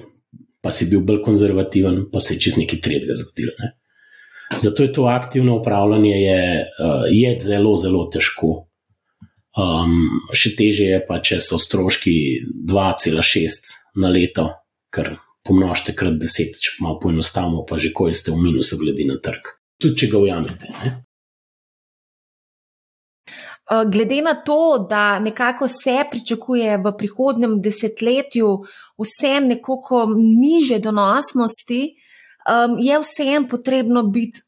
pa 0.63 0.73
si 0.75 0.89
bil 0.91 1.05
bolj 1.07 1.23
konzervativen, 1.25 2.09
pa 2.13 2.21
se 2.21 2.35
je 2.35 2.47
čez 2.47 2.59
nekaj 2.59 2.81
tretjega 2.85 3.17
zgodilo. 3.19 3.55
Ne? 3.63 3.75
Zato 4.59 4.83
je 4.83 4.93
to 4.93 5.05
aktivno 5.11 5.59
upravljanje 5.61 6.17
je, 6.17 6.43
uh, 6.65 7.05
je 7.11 7.37
zelo, 7.41 7.77
zelo 7.77 8.07
težko. 8.13 8.65
Um, 9.59 10.23
še 10.33 10.55
teže 10.57 10.87
je 10.93 10.99
pa, 11.05 11.19
če 11.25 11.41
so 11.43 11.59
stroški 11.59 12.15
2,6 12.69 13.73
na 13.99 14.11
leto, 14.13 14.47
ker 14.95 15.17
pomnožite 15.45 15.95
krat 15.99 16.17
10, 16.21 16.59
če 16.63 16.77
malo 16.85 17.01
poenostavimo, 17.03 17.65
pa 17.69 17.81
že 17.81 17.93
ko 17.93 18.09
ste 18.13 18.33
v 18.33 18.41
minusu, 18.49 18.79
glede 18.81 19.07
na 19.09 19.19
trg. 19.21 19.58
Tudi 19.79 19.97
če 19.97 20.09
ga 20.11 20.19
ujamete. 20.19 20.73
Ne? 20.83 20.91
Eh, 23.71 23.85
glede 23.93 24.23
na 24.23 24.35
to, 24.35 24.87
da 24.91 25.19
nekako 25.19 25.69
se 25.69 25.97
pričakuje 26.11 26.79
v 26.85 26.93
prihodnem 26.99 27.61
desetletju 27.63 28.51
vse 28.99 29.41
nekoliko 29.45 30.07
niže 30.17 30.79
donosnosti, 30.79 31.83
je 32.81 32.99
vseeno 33.01 33.49
potrebno 33.49 34.03
biti 34.03 34.41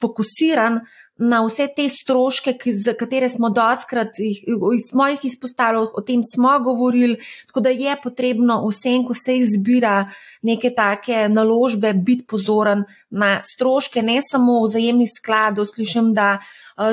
fokusiran 0.00 0.80
na 1.20 1.42
vse 1.44 1.66
te 1.76 1.84
stroške, 1.88 2.54
ki, 2.56 2.72
za 2.72 2.94
katere 2.96 3.28
smo 3.28 3.50
doskrat 3.52 4.18
iz 4.20 4.88
mojih 4.96 5.24
izpostavljal, 5.28 5.90
o 5.94 6.00
tem 6.00 6.22
smo 6.24 6.54
govorili, 6.64 7.18
tako 7.46 7.60
da 7.60 7.70
je 7.70 7.96
potrebno 8.02 8.56
vsem, 8.66 9.04
ko 9.06 9.14
se 9.14 9.36
izbira 9.36 10.08
neke 10.42 10.72
take 10.74 11.26
naložbe, 11.28 11.92
biti 11.92 12.24
pozoren 12.24 12.84
na 13.10 13.40
stroške, 13.44 14.02
ne 14.02 14.20
samo 14.24 14.62
vzajemni 14.64 15.08
skladov. 15.08 15.68
Slišim, 15.68 16.14
da 16.14 16.38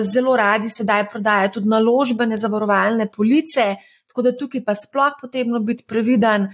zelo 0.03 0.35
radi 0.35 0.69
sedaj 0.69 1.07
prodajajo 1.09 1.53
tudi 1.59 1.71
naložbene 1.71 2.37
zavarovalne 2.37 3.07
police. 3.07 3.75
Tako 4.07 4.25
da 4.25 4.33
tukaj 4.37 4.63
pa 4.65 4.73
sploh 4.75 5.15
potrebno 5.21 5.59
biti 5.59 5.85
previden, 5.87 6.49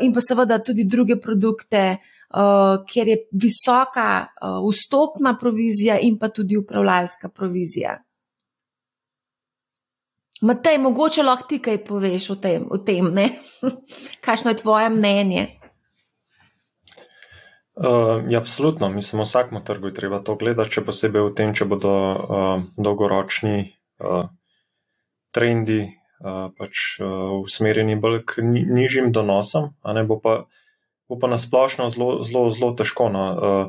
in 0.00 0.12
pa 0.14 0.22
seveda 0.24 0.58
tudi 0.58 0.86
druge 0.88 1.18
produkte, 1.20 1.82
uh, 2.00 2.13
kjer 2.90 3.08
je 3.08 3.16
visoka 3.32 4.26
uh, 4.26 4.70
vstopna 4.70 5.36
provizija 5.40 5.98
in 5.98 6.18
pa 6.18 6.28
tudi 6.28 6.56
upravljalska 6.56 7.28
provizija. 7.28 7.98
Matej, 10.42 10.78
mogoče 10.78 11.22
lahko 11.22 11.46
ti 11.48 11.58
kaj 11.62 11.84
poveš 11.84 12.30
o 12.30 12.34
tem, 12.36 12.64
o 12.70 12.78
tem 12.78 13.12
kakšno 14.24 14.50
je 14.50 14.56
tvoje 14.56 14.90
mnenje? 14.90 15.46
Uh, 17.74 18.22
ja, 18.28 18.38
absolutno, 18.38 18.88
mislim, 18.88 19.22
vsakmu 19.22 19.64
trgu 19.64 19.86
je 19.86 19.94
treba 19.94 20.18
to 20.22 20.34
gledati, 20.34 20.74
še 20.74 20.84
posebej 20.86 21.22
v 21.22 21.34
tem, 21.34 21.54
če 21.54 21.66
bodo 21.66 21.94
uh, 21.94 22.66
dolgoročni 22.76 23.62
uh, 23.98 24.26
trendi 25.34 25.80
uh, 25.86 26.50
pač, 26.58 26.84
uh, 27.02 27.34
usmerjeni 27.42 27.96
bolj 27.98 28.20
k 28.26 28.46
ni, 28.46 28.62
nižjim 28.62 29.10
donosom, 29.14 29.72
a 29.82 29.94
ne 29.96 30.06
bo 30.06 30.20
pa 30.22 30.36
uh, 30.42 30.62
bo 31.08 31.18
pa 31.20 31.28
nasplošno 31.28 31.88
zelo, 31.92 32.22
zelo, 32.22 32.50
zelo 32.50 32.72
težko. 32.78 33.08
No. 33.12 33.24
Uh, 33.34 33.66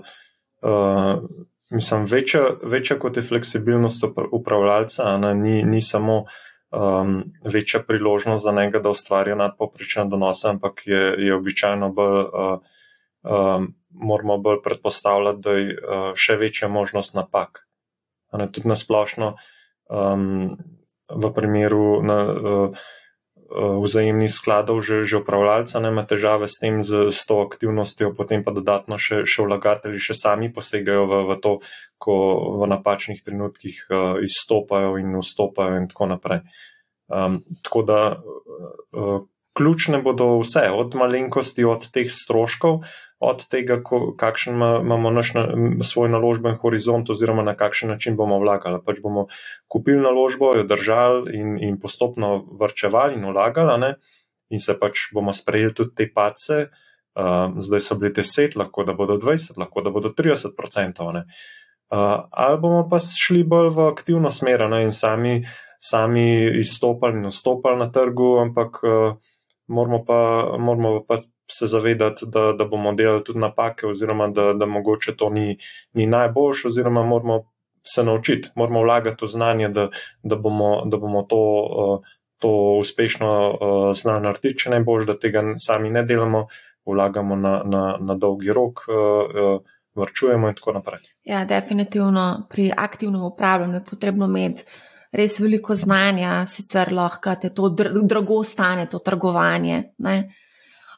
uh, 0.65 1.23
mislim, 1.71 2.05
večja, 2.05 2.41
večja 2.63 2.99
kot 2.99 3.17
je 3.17 3.23
fleksibilnost 3.23 4.03
upravljalca, 4.31 5.17
ne, 5.17 5.33
ni, 5.35 5.63
ni 5.63 5.81
samo 5.81 6.23
um, 6.71 7.23
večja 7.43 7.83
priložnost 7.87 8.43
za 8.43 8.51
njega, 8.51 8.79
da 8.79 8.89
ustvarja 8.89 9.35
nadpoprečne 9.35 10.05
donose, 10.09 10.49
ampak 10.49 10.83
je, 10.85 11.15
je 11.17 11.35
običajno 11.35 11.89
bolj. 11.89 12.21
Uh, 12.21 12.59
um, 13.23 13.73
Moramo 13.97 14.37
bolj 14.37 14.57
predpostavljati, 14.63 15.39
da 15.41 15.51
je 15.51 15.75
uh, 15.75 16.09
še 16.19 16.35
večja 16.35 16.67
možnost 16.67 17.15
napak. 17.15 17.61
Ne, 18.35 18.49
tudi 18.51 18.67
na 18.67 18.75
splošno, 18.75 19.37
um, 19.87 20.57
v 21.07 21.29
primeru 21.35 22.01
na, 22.03 22.17
uh, 22.25 22.83
vzajemnih 23.51 24.31
skladov 24.31 24.81
že, 24.81 25.05
že 25.05 25.21
upravljalca 25.21 25.77
nema 25.79 26.05
težave 26.07 26.49
s 26.49 26.57
tem, 26.57 26.81
z, 26.81 27.13
s 27.13 27.25
to 27.29 27.45
aktivnostjo, 27.45 28.13
potem 28.17 28.41
pa 28.41 28.49
dodatno 28.49 28.97
še, 28.97 29.23
še 29.29 29.45
vlagatelji 29.45 30.01
še 30.01 30.15
sami 30.17 30.49
posegajo 30.49 31.05
v, 31.05 31.13
v 31.29 31.31
to, 31.41 31.53
ko 32.01 32.15
v 32.61 32.69
napačnih 32.73 33.21
trenutkih 33.21 33.77
uh, 33.89 34.17
izstopajo 34.25 34.97
in 35.01 35.13
vstopajo 35.21 35.77
in 35.77 35.87
tako 35.91 36.09
naprej. 36.17 36.41
Um, 37.05 37.45
tako 37.61 37.81
da 37.85 37.99
uh, 38.17 39.21
ključne 39.57 40.01
bodo 40.01 40.37
vse, 40.39 40.67
od 40.71 40.95
malenkosti, 40.95 41.63
od 41.65 41.87
teh 41.91 42.11
stroškov, 42.11 42.81
od 43.19 43.45
tega, 43.47 43.79
ko, 43.83 44.11
kakšen 44.19 44.57
ma, 44.59 44.69
imamo 44.83 45.11
naš 45.15 45.33
na, 45.37 45.45
svoj 45.83 46.09
naložben 46.11 46.57
horizont, 46.59 47.09
oziroma 47.09 47.43
na 47.43 47.55
kakšen 47.55 47.89
način 47.89 48.17
bomo 48.19 48.39
vlagali. 48.39 48.81
Pač 48.85 48.99
bomo 49.03 49.27
kupili 49.71 50.01
naložbo, 50.03 50.51
jo 50.57 50.65
držali 50.67 51.37
in, 51.39 51.55
in 51.63 51.79
postopno 51.79 52.37
vrčevali 52.59 53.15
in 53.15 53.25
vlagali, 53.31 53.79
ne? 53.79 53.95
in 54.49 54.59
se 54.61 54.75
pač 54.79 55.09
bomo 55.13 55.33
sprejeli 55.33 55.73
tudi 55.73 55.95
te 55.95 56.09
pace. 56.13 56.67
Uh, 57.15 57.55
zdaj 57.63 57.79
so 57.79 57.95
bili 57.95 58.11
10, 58.13 58.57
lahko 58.59 58.83
da 58.83 58.93
bodo 58.93 59.15
20, 59.17 59.55
lahko 59.57 59.81
da 59.81 59.89
bodo 59.89 60.11
30 60.11 60.51
odstotkov. 60.51 61.15
Uh, 61.15 62.25
ali 62.31 62.57
bomo 62.59 62.81
pa 62.89 62.99
šli 62.99 63.45
bolj 63.47 63.69
v 63.71 63.85
aktivno 63.87 64.29
smer 64.29 64.65
ne? 64.69 64.81
in 64.83 64.91
sami, 64.91 65.45
sami 65.79 66.25
izstopali 66.59 67.21
in 67.21 67.29
vstopali 67.31 67.79
na 67.79 67.87
trgu, 67.91 68.33
ampak 68.43 68.83
uh, 68.83 69.15
moramo 69.67 70.03
pa, 70.05 70.51
moramo 70.59 71.03
pa 71.07 71.17
se 71.51 71.67
zavedati, 71.67 72.25
da, 72.27 72.53
da 72.57 72.65
bomo 72.65 72.93
delali 72.93 73.23
tudi 73.23 73.39
napake, 73.39 73.87
oziroma 73.87 74.27
da, 74.27 74.53
da 74.53 74.65
mogoče 74.65 75.15
to 75.17 75.29
ni, 75.29 75.57
ni 75.93 76.05
najboljše, 76.05 76.67
oziroma 76.67 77.03
moramo 77.03 77.43
se 77.83 78.03
naučiti, 78.03 78.49
moramo 78.55 78.81
vlagati 78.81 79.25
v 79.25 79.27
znanje, 79.27 79.69
da, 79.69 79.89
da, 80.23 80.35
bomo, 80.35 80.85
da 80.85 80.97
bomo 80.97 81.23
to, 81.23 81.41
to 82.37 82.77
uspešno 82.79 83.57
znali 83.95 84.23
narediti, 84.23 84.57
če 84.57 84.79
boš, 84.85 85.05
da 85.05 85.19
tega 85.19 85.43
sami 85.57 85.89
ne 85.89 86.03
delamo, 86.03 86.47
vlagamo 86.85 87.35
na, 87.35 87.61
na, 87.65 87.97
na 88.01 88.15
dolgi 88.15 88.53
rok. 88.53 88.85
Vrčujemo 89.95 90.49
in 90.51 90.55
tako 90.55 90.73
naprej. 90.75 91.05
Ja, 91.23 91.45
definitivno 91.45 92.47
pri 92.49 92.71
aktivnem 92.77 93.21
upravljanju 93.23 93.73
je 93.73 93.83
potrebno 93.89 94.25
imeti 94.25 94.65
res 95.15 95.39
veliko 95.39 95.75
znanja, 95.75 96.41
sicer 96.49 96.91
lahko 96.93 97.35
te 97.41 97.53
to 97.55 97.69
drago 97.75 98.43
stane, 98.43 98.89
to 98.91 98.99
trgovanje. 98.99 99.83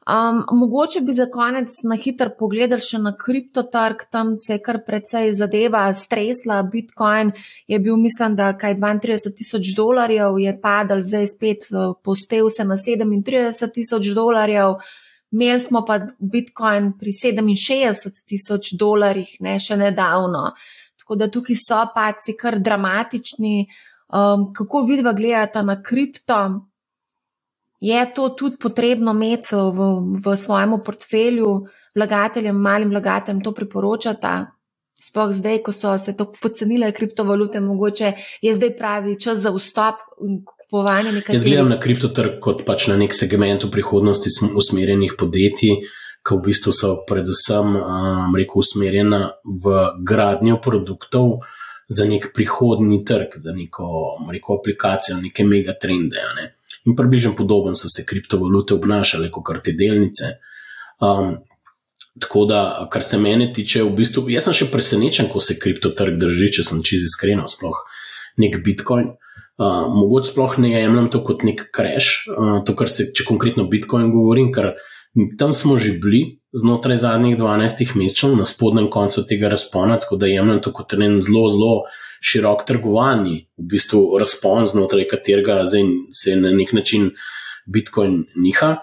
Um, 0.08 0.44
mogoče 0.60 1.02
bi 1.02 1.14
za 1.14 1.26
konec 1.32 1.74
na 1.84 1.98
hitro 2.00 2.32
pogledali 2.40 2.82
še 2.82 3.00
na 3.04 3.12
kriptotrg, 3.20 4.06
tam 4.12 4.38
se 4.40 4.54
je 4.54 4.62
kar 4.64 4.80
precej 4.88 5.34
zadeva 5.36 5.82
stresla. 5.94 6.62
Bitcoin 6.64 7.34
je 7.68 7.80
bil, 7.84 7.98
mislim, 8.00 8.38
da 8.40 8.54
kaj 8.58 8.78
32 8.80 9.34
tisoč 9.36 9.74
dolarjev, 9.76 10.40
je 10.40 10.54
padal, 10.62 11.04
zdaj 11.04 11.28
spet 11.28 11.68
uh, 11.74 11.92
pospel 12.04 12.48
se 12.50 12.64
na 12.64 12.80
37 12.80 13.74
tisoč 13.76 14.14
dolarjev. 14.16 14.78
Imeli 15.36 15.60
smo 15.60 15.84
pa 15.84 16.00
Bitcoin 16.20 16.94
pri 16.96 17.12
67 17.12 18.24
tisoč 18.32 18.72
dolarjih, 18.80 19.36
ne 19.44 19.58
še 19.60 19.76
nedavno. 19.76 20.54
Tako 21.04 21.20
da 21.20 21.28
tukaj 21.28 21.60
so 21.60 21.84
paci 21.92 22.38
kar 22.40 22.62
dramatični. 22.64 23.68
Um, 24.08 24.54
kako 24.54 24.86
vidva 24.88 25.14
gledata 25.14 25.62
na 25.62 25.82
kripto? 25.84 26.62
Je 27.80 28.14
to 28.16 28.30
tudi 28.30 28.58
potrebno 28.58 29.12
imeti 29.12 29.56
v, 29.56 29.90
v 30.26 30.38
svojem 30.38 30.80
portfelju, 30.86 31.68
vlagateljem, 31.96 32.56
malim 32.56 32.90
vlagateljem 32.90 33.44
to 33.44 33.54
priporočata? 33.54 34.46
Sploh 34.98 35.30
zdaj, 35.30 35.60
ko 35.62 35.72
so 35.72 35.92
se 36.02 36.16
tako 36.18 36.40
pocenile 36.42 36.90
kriptovalute, 36.92 37.60
mogoče 37.62 38.14
je 38.42 38.54
zdaj 38.56 38.72
pravi 38.78 39.20
čas 39.22 39.44
za 39.44 39.52
vstop 39.54 40.02
in 40.26 40.40
kupovanje 40.42 41.12
nekaj. 41.12 41.36
Jaz 41.36 41.46
gledam 41.46 41.70
na 41.70 41.78
kriptotrg 41.80 42.40
kot 42.42 42.64
pač 42.66 42.88
na 42.90 42.98
nek 42.98 43.14
segment 43.14 43.62
v 43.64 43.70
prihodnosti 43.76 44.32
usmerjenih 44.58 45.14
podjetij, 45.20 45.84
ki 46.26 46.40
v 46.40 46.44
bistvu 46.50 46.74
so 46.74 46.96
predvsem 47.06 47.78
um, 47.78 48.34
rekel, 48.34 48.58
usmerjena 48.64 49.22
v 49.46 49.78
gradnjo 50.02 50.58
produktov, 50.66 51.46
za 51.88 52.06
nek 52.06 52.32
prihodni 52.36 53.04
trg, 53.06 53.38
za 53.44 53.54
neko, 53.56 54.18
neko 54.32 54.60
aplikacijo, 54.60 55.18
neke 55.22 55.46
megatrende. 55.48 56.24
Ne? 56.36 56.50
In 56.86 56.96
približno 56.96 57.34
podoben 57.36 57.76
so 57.76 57.90
se 57.90 58.06
kriptovalute 58.06 58.76
obnašale 58.76 59.32
kot 59.32 59.64
te 59.64 59.72
delnice. 59.72 60.34
Um, 61.00 61.38
tako 62.20 62.46
da, 62.50 62.88
kar 62.92 63.04
se 63.04 63.20
mene 63.22 63.52
tiče, 63.54 63.84
v 63.84 63.94
bistvu, 64.00 64.26
jaz 64.34 64.50
sem 64.50 64.58
še 64.58 64.72
presenečen, 64.72 65.30
ko 65.32 65.40
se 65.44 65.60
kriptotrg 65.62 66.18
drži, 66.20 66.52
če 66.58 66.66
sem 66.66 66.84
čisto 66.84 67.12
iskren, 67.12 67.44
sploh 67.48 67.84
nek 68.42 68.60
Bitcoin. 68.66 69.14
Uh, 69.58 69.88
mogoče 69.90 70.32
sploh 70.32 70.60
ne 70.62 70.70
jemljem 70.76 71.08
to 71.14 71.24
kot 71.26 71.42
nek 71.48 71.64
crash, 71.74 72.28
uh, 72.30 72.60
to, 72.66 72.76
kar 72.78 72.92
se, 72.94 73.08
če 73.16 73.26
konkretno 73.26 73.66
Bitcoin 73.70 74.12
govorim, 74.14 74.52
ker 74.54 74.76
tam 75.38 75.54
smo 75.54 75.78
že 75.78 75.98
bili, 76.02 76.40
znotraj 76.54 76.98
zadnjih 76.98 77.38
12 77.38 77.96
mesecev, 77.96 78.36
na 78.38 78.46
spodnjem 78.46 78.90
koncu 78.90 79.26
tega 79.28 79.50
razpona, 79.50 80.00
tako 80.00 80.16
da 80.16 80.28
jemljem 80.28 80.62
to 80.62 80.74
kot 80.74 80.94
en 80.94 81.22
zelo, 81.22 81.50
zelo 81.50 81.72
širok 82.22 82.66
trgovalni, 82.68 83.40
v 83.58 83.70
bistvu 83.74 84.18
razpon, 84.20 84.66
znotraj 84.66 85.08
katerega 85.08 85.64
se 85.68 86.36
na 86.36 86.52
nek 86.52 86.74
način 86.74 87.12
Bitcoin 87.66 88.24
niha. 88.36 88.78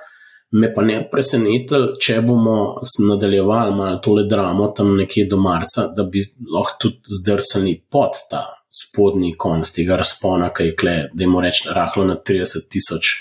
Me 0.54 0.68
pa 0.74 0.84
ne 0.86 1.00
presenetilo, 1.10 1.96
če 1.98 2.20
bomo 2.22 2.78
nadaljevali 3.08 3.74
malo 3.74 3.98
tole 3.98 4.22
dramo 4.30 4.68
tam 4.76 4.92
nekje 4.96 5.24
do 5.26 5.40
marca, 5.42 5.88
da 5.96 6.04
bi 6.06 6.22
lahko 6.52 6.76
tudi 6.84 7.16
zdrsali 7.18 7.72
pod 7.90 8.20
ta 8.30 8.44
spodnji 8.70 9.32
konc 9.38 9.70
tega 9.74 9.98
razpona, 9.98 10.52
ki 10.54 10.68
je 10.68 10.76
kle, 10.78 10.94
da 11.10 11.26
jim 11.26 11.34
rečemo, 11.42 11.74
rahlo 11.74 12.04
na 12.06 12.14
30 12.30 12.68
tisoč 12.70 13.16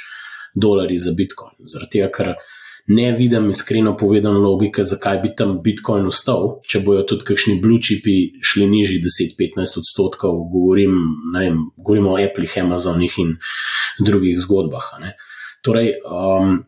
dolarjev 0.53 1.01
za 1.07 1.16
Bitcoin. 1.18 1.55
Zaradi 1.74 1.97
tega, 1.97 2.11
ker 2.14 2.36
ne 2.88 3.12
vidim 3.12 3.50
iskreno 3.50 3.98
povedano 3.98 4.40
logike, 4.40 4.84
zakaj 4.84 5.18
bi 5.18 5.36
tam 5.36 5.60
Bitcoin 5.64 6.08
ustal, 6.08 6.60
če 6.68 6.82
bojo 6.84 7.06
tudi 7.08 7.28
kakšni 7.30 7.62
blue 7.62 7.80
chipi 7.82 8.42
šli 8.44 8.68
nižji 8.68 9.00
10-15 9.06 9.80
odstotkov, 9.80 10.42
govorim, 10.52 10.98
vem, 11.36 11.62
govorim 11.78 12.12
o 12.12 12.18
Apple, 12.20 12.48
Amazonih 12.62 13.16
in 13.24 13.38
drugih 14.04 14.40
zgodbah. 14.40 14.92
Torej, 15.64 15.94
um, 16.04 16.60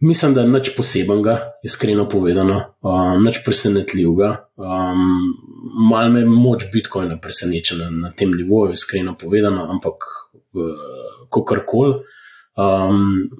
mislim, 0.00 0.34
da 0.38 0.46
nič 0.46 0.70
posebenega, 0.76 1.38
iskreno 1.66 2.06
povedano, 2.08 2.60
um, 2.82 3.24
nič 3.24 3.42
presenetljivega. 3.46 4.36
Um, 4.56 5.34
Mal 5.74 6.12
me 6.12 6.20
moč 6.28 6.68
Bitcoina 6.70 7.16
preseneča 7.18 7.74
na, 7.74 7.88
na 7.90 8.10
tem 8.14 8.30
nivoju, 8.30 8.76
iskreno 8.76 9.16
povedano, 9.18 9.64
ampak 9.72 10.04
uh, 10.54 11.24
kakorkoli. 11.34 12.04
Um, 12.54 13.30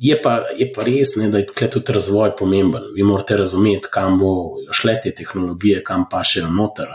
je, 0.00 0.16
pa, 0.22 0.44
je 0.56 0.68
pa 0.72 0.84
res, 0.84 1.14
ne, 1.16 1.30
da 1.32 1.40
je 1.40 1.48
tukaj 1.48 1.70
tudi 1.76 1.94
razvoj 1.96 2.34
pomemben. 2.38 2.90
Vi 2.94 3.02
morate 3.02 3.36
razumeti, 3.36 3.88
kam 3.92 4.18
bo 4.20 4.34
šle 4.72 4.98
te 5.02 5.14
tehnologije, 5.16 5.82
kam 5.84 6.04
pa 6.10 6.22
še 6.26 6.44
noter. 6.48 6.90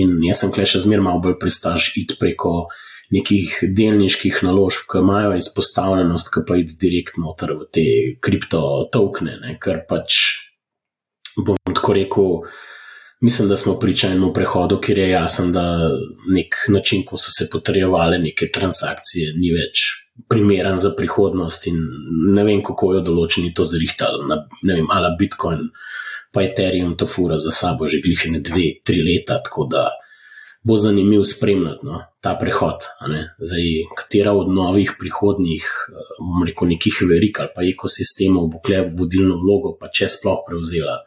In 0.00 0.16
jaz 0.24 0.40
sem 0.40 0.52
klej 0.54 0.70
še 0.72 0.86
zmeraj 0.86 1.04
malo 1.04 1.20
bolj 1.26 1.36
pristaž 1.42 1.92
iti 2.00 2.16
preko 2.20 2.70
nekih 3.12 3.58
delniških 3.76 4.40
naložb, 4.46 4.86
ki 4.88 5.02
imajo 5.04 5.36
izpostavljenost, 5.36 6.32
ki 6.32 6.44
pa 6.48 6.56
id 6.56 6.72
direktno 6.80 7.28
noter 7.28 7.52
v 7.58 7.68
te 7.68 7.86
kriptotokne, 8.24 9.36
ker 9.60 9.82
pač 9.88 10.20
bom 11.36 11.60
tako 11.68 11.98
rekel. 11.98 12.38
Mislim, 13.22 13.46
da 13.52 13.56
smo 13.60 13.76
priča 13.78 14.08
enemu 14.10 14.32
prehodu, 14.34 14.80
kjer 14.82 14.98
je 14.98 15.10
jasno, 15.12 15.52
da 15.54 15.92
nek 16.34 16.56
način, 16.74 17.04
ko 17.06 17.20
so 17.20 17.30
se 17.30 17.46
potrjevale 17.52 18.18
neke 18.18 18.48
transakcije, 18.50 19.36
ni 19.36 19.52
več 19.54 20.01
primeren 20.28 20.78
za 20.78 20.92
prihodnost. 20.96 21.66
In 21.66 21.80
ne 22.34 22.44
vem, 22.44 22.62
kako 22.64 22.94
jo 22.96 23.02
določeni 23.06 23.54
to 23.54 23.64
zrihtali, 23.68 24.24
ne 24.28 24.74
vem, 24.74 24.88
ali 24.90 25.16
Bitcoin, 25.18 25.68
pa 26.32 26.44
Ethereum 26.44 26.96
to 26.96 27.06
fura 27.06 27.38
za 27.38 27.52
sabo 27.52 27.88
že 27.88 28.02
glihene 28.04 28.40
dve, 28.40 28.82
tri 28.84 29.02
leta. 29.04 29.42
Tako 29.44 29.68
da 29.70 29.88
bo 30.62 30.76
zanimivo 30.76 31.24
spremljati 31.24 31.86
no, 31.86 32.00
ta 32.20 32.36
prehod. 32.40 32.86
Zdaj, 33.38 33.64
katera 33.98 34.32
od 34.32 34.52
novih 34.52 34.94
prihodnih, 34.98 35.66
bom 36.20 36.44
rekel, 36.46 36.68
nekih 36.68 37.02
verik 37.10 37.40
ali 37.40 37.50
pa 37.54 37.64
ekosistemov 37.66 38.46
bo 38.52 38.60
kle 38.62 38.84
vodilno 38.98 39.40
vlogo, 39.42 39.74
pa 39.80 39.90
če 39.90 40.08
sploh 40.08 40.44
prevzela. 40.46 41.00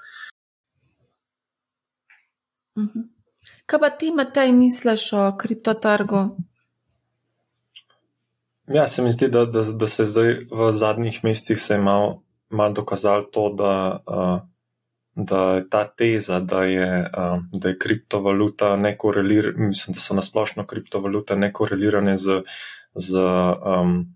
Mhm. 2.78 3.12
Kaj 3.66 3.80
pa 3.82 3.90
ti, 3.90 4.12
Matej, 4.12 4.52
misliš 4.52 5.14
o 5.14 5.24
kriptotrgu? 5.40 6.20
Ja, 8.68 8.88
se 8.88 9.04
mi 9.04 9.12
zdi, 9.12 9.28
da, 9.28 9.46
da, 9.46 9.62
da 9.64 9.88
se 9.88 10.06
zdaj 10.06 10.34
v 10.52 10.72
zadnjih 10.72 11.20
mesecih 11.24 11.60
se 11.60 11.74
je 11.74 11.82
malo 11.82 12.24
mal 12.50 12.74
dokazalo 12.74 13.22
to, 13.22 13.50
da, 13.54 14.00
uh, 14.08 14.40
da 15.16 15.42
je 15.56 15.70
ta 15.70 15.84
teza, 15.88 16.40
da 16.40 16.64
je, 16.64 17.12
uh, 17.18 17.44
da 17.52 17.70
je 17.70 17.78
kriptovaluta 17.80 18.76
nekorelirana, 18.76 19.68
mislim, 19.68 19.94
da 19.94 20.00
so 20.00 20.16
nasplošno 20.16 20.66
kriptovalute 20.66 21.36
nekorelirane 21.36 22.18
z, 22.18 22.42
z, 22.96 23.22
um, 23.66 24.16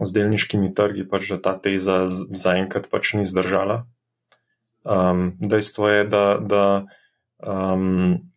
z 0.00 0.12
delniškimi 0.12 0.74
trgi, 0.74 1.08
pač 1.08 1.30
da 1.30 1.40
ta 1.42 1.58
teza 1.58 2.04
zaenkrat 2.06 2.90
pač 2.90 3.14
ni 3.14 3.24
zdržala. 3.24 3.84
Um, 4.84 5.36
dejstvo 5.40 5.88
je, 5.88 6.04
da. 6.04 6.24
da 6.40 6.64
Um, 7.40 8.29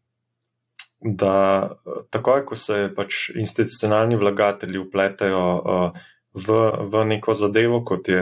da 1.04 1.70
takoj, 2.10 2.46
ko 2.46 2.56
se 2.56 2.88
pač 2.96 3.30
institucionalni 3.36 4.16
vlagatelji 4.16 4.80
upletajo 4.80 5.44
uh, 5.60 6.04
v, 6.34 6.60
v 6.90 7.06
neko 7.12 7.36
zadevo, 7.36 7.82
kot 7.86 8.08
je 8.08 8.22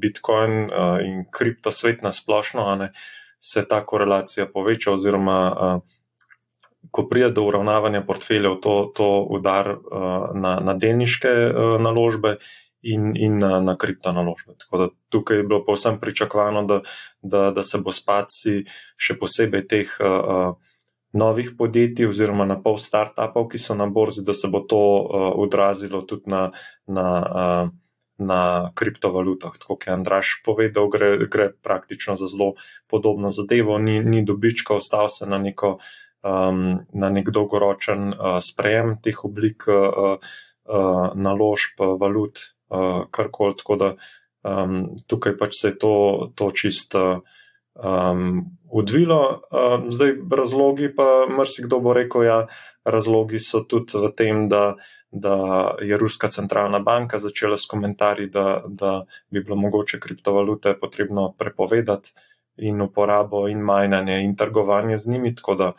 Bitcoin 0.00 0.64
uh, 0.64 0.96
in 1.04 1.26
kriptosvet 1.30 2.02
na 2.02 2.12
splošno, 2.12 2.64
ne, 2.80 2.92
se 3.40 3.66
ta 3.68 3.82
korelacija 3.84 4.48
poveča, 4.48 4.94
oziroma 4.96 5.38
uh, 5.52 6.00
ko 6.90 7.06
pride 7.08 7.30
do 7.36 7.44
uravnavanja 7.46 8.02
portfeljev, 8.06 8.58
to, 8.64 8.76
to 8.96 9.12
udar 9.30 9.68
uh, 9.76 10.32
na, 10.34 10.56
na 10.60 10.74
delniške 10.74 11.30
uh, 11.30 11.78
naložbe. 11.80 12.38
In, 12.82 13.12
in 13.14 13.36
na, 13.38 13.60
na 13.62 13.76
kriptonaložbe. 13.78 14.56
Tako 14.58 14.78
da 14.80 14.86
tukaj 15.14 15.36
je 15.36 15.42
bilo 15.46 15.60
povsem 15.62 16.00
pričakovano, 16.00 16.64
da, 16.66 16.80
da, 17.22 17.42
da 17.54 17.62
se 17.62 17.78
bo 17.78 17.92
spaci 17.94 18.64
še 18.98 19.14
posebej 19.20 19.62
teh 19.70 19.92
uh, 20.02 20.56
novih 21.12 21.52
podjetij, 21.58 22.08
oziroma 22.08 22.44
na 22.48 22.56
pol 22.56 22.78
startupov, 22.80 23.50
ki 23.52 23.60
so 23.60 23.76
na 23.76 23.86
borzi, 23.86 24.24
da 24.24 24.32
se 24.32 24.48
bo 24.48 24.62
to 24.64 24.80
uh, 24.80 25.28
odrazilo 25.36 26.02
tudi 26.08 26.32
na, 26.32 26.50
na, 26.86 27.08
uh, 27.20 27.68
na 28.18 28.70
kriptovalutah. 28.74 29.52
Tako 29.58 29.76
kot 29.76 29.86
je 29.86 29.92
Andraš 29.92 30.40
povedal, 30.44 30.88
gre, 30.88 31.26
gre 31.28 31.50
praktično 31.52 32.16
za 32.16 32.26
zelo 32.26 32.54
podobno 32.88 33.30
zadevo, 33.30 33.78
ni, 33.78 34.00
ni 34.00 34.24
dobička, 34.24 34.74
ostal 34.74 35.08
se 35.12 35.28
na, 35.28 35.38
neko, 35.38 35.78
um, 36.24 36.80
na 36.92 37.12
nek 37.12 37.28
dolgoročen 37.30 38.14
uh, 38.14 38.40
sprejem 38.40 38.96
teh 39.04 39.24
oblik 39.24 39.68
uh, 39.68 40.16
uh, 40.16 41.06
naložb, 41.14 41.84
valut, 42.00 42.40
uh, 42.72 43.04
karkoli. 43.10 43.60
Tako 43.60 43.76
da 43.76 43.94
um, 44.48 44.94
tukaj 45.06 45.36
pač 45.36 45.60
se 45.60 45.74
je 45.74 45.78
to, 45.78 45.94
to 46.34 46.50
čisto 46.56 47.22
um, 47.74 48.44
odvilo. 48.70 49.42
Um, 49.50 49.92
zdaj, 49.92 50.14
razlogi 50.30 50.94
pa, 50.96 51.26
marsikdo 51.28 51.80
bo 51.80 51.92
rekel, 51.92 52.24
ja, 52.24 52.38
razlogi 52.84 53.38
so 53.38 53.62
tudi 53.68 53.98
v 53.98 54.10
tem, 54.16 54.48
da, 54.48 54.74
da 55.10 55.36
je 55.80 55.96
Ruska 55.96 56.28
centralna 56.28 56.78
banka 56.78 57.18
začela 57.18 57.56
s 57.56 57.66
komentarji, 57.70 58.28
da, 58.32 58.62
da 58.66 59.04
bi 59.30 59.42
bilo 59.42 59.56
mogoče 59.56 60.00
kriptovalute 60.00 60.74
potrebno 60.80 61.32
prepovedati 61.38 62.12
in 62.56 62.80
uporabo 62.80 63.46
in 63.48 63.60
majnanje 63.60 64.22
in 64.24 64.36
trgovanje 64.36 64.98
z 64.98 65.10
njimi. 65.10 65.34
Tako 65.34 65.54
da 65.54 65.72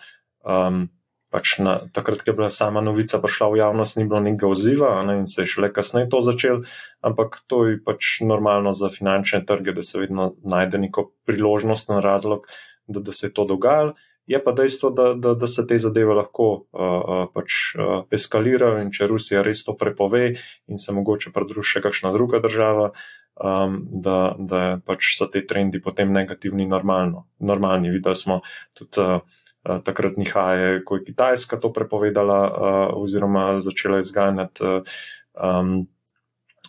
um, 0.44 0.88
pač 1.34 1.58
na, 1.58 1.90
takrat, 1.90 2.22
ko 2.22 2.30
je 2.30 2.38
bila 2.38 2.50
sama 2.54 2.84
novica 2.86 3.18
prišla 3.18 3.50
v 3.50 3.60
javnost, 3.64 3.98
ni 3.98 4.06
bilo 4.06 4.22
nekega 4.22 4.52
odziva 4.54 4.94
ne, 5.08 5.18
in 5.24 5.28
se 5.30 5.42
je 5.42 5.50
šele 5.56 5.72
kasneje 5.74 6.12
to 6.14 6.22
začel, 6.22 6.62
ampak 7.02 7.42
to 7.50 7.66
je 7.72 7.82
pač 7.82 8.22
normalno 8.22 8.76
za 8.78 8.94
finančne 8.94 9.42
trge, 9.42 9.74
da 9.74 9.82
se 9.82 9.98
vedno 9.98 10.36
najde 10.46 10.78
neko 10.86 11.10
priložnost 11.26 11.90
na 11.90 12.00
razlog, 12.06 12.46
da, 12.86 13.02
da 13.02 13.12
se 13.12 13.32
je 13.32 13.34
to 13.34 13.50
dogajalo. 13.50 13.98
Je 14.30 14.40
pa 14.40 14.54
dejstvo, 14.56 14.94
da, 14.96 15.10
da, 15.20 15.34
da 15.36 15.48
se 15.52 15.66
te 15.68 15.76
zadeve 15.82 16.14
lahko 16.16 16.48
uh, 16.72 17.26
pač, 17.34 17.76
uh, 17.76 18.06
eskalirajo, 18.14 18.80
in 18.86 18.94
če 18.96 19.10
Rusija 19.12 19.42
res 19.44 19.66
to 19.66 19.76
prepove 19.76 20.30
in 20.72 20.80
se 20.80 20.96
mogoče 20.96 21.34
pridruži 21.36 21.76
še 21.76 21.84
kakšna 21.84 22.14
druga 22.16 22.40
država, 22.40 22.94
um, 23.36 23.82
da, 23.92 24.18
da 24.40 24.62
pač 24.86 25.18
so 25.18 25.28
te 25.28 25.44
trendi 25.44 25.84
potem 25.84 26.14
negativni, 26.16 26.70
normalno, 26.70 27.28
normalni. 27.44 27.92
Videli 27.92 28.16
smo 28.16 28.44
tudi. 28.78 29.02
Uh, 29.02 29.42
takrat 29.64 30.18
Nihaje, 30.18 30.84
ko 30.84 31.00
je 31.00 31.08
Kitajska 31.08 31.58
to 31.58 31.72
prepovedala 31.74 32.40
uh, 32.48 32.56
oziroma 33.00 33.60
začela 33.64 34.00
izganjati 34.00 34.64
um, 34.64 35.88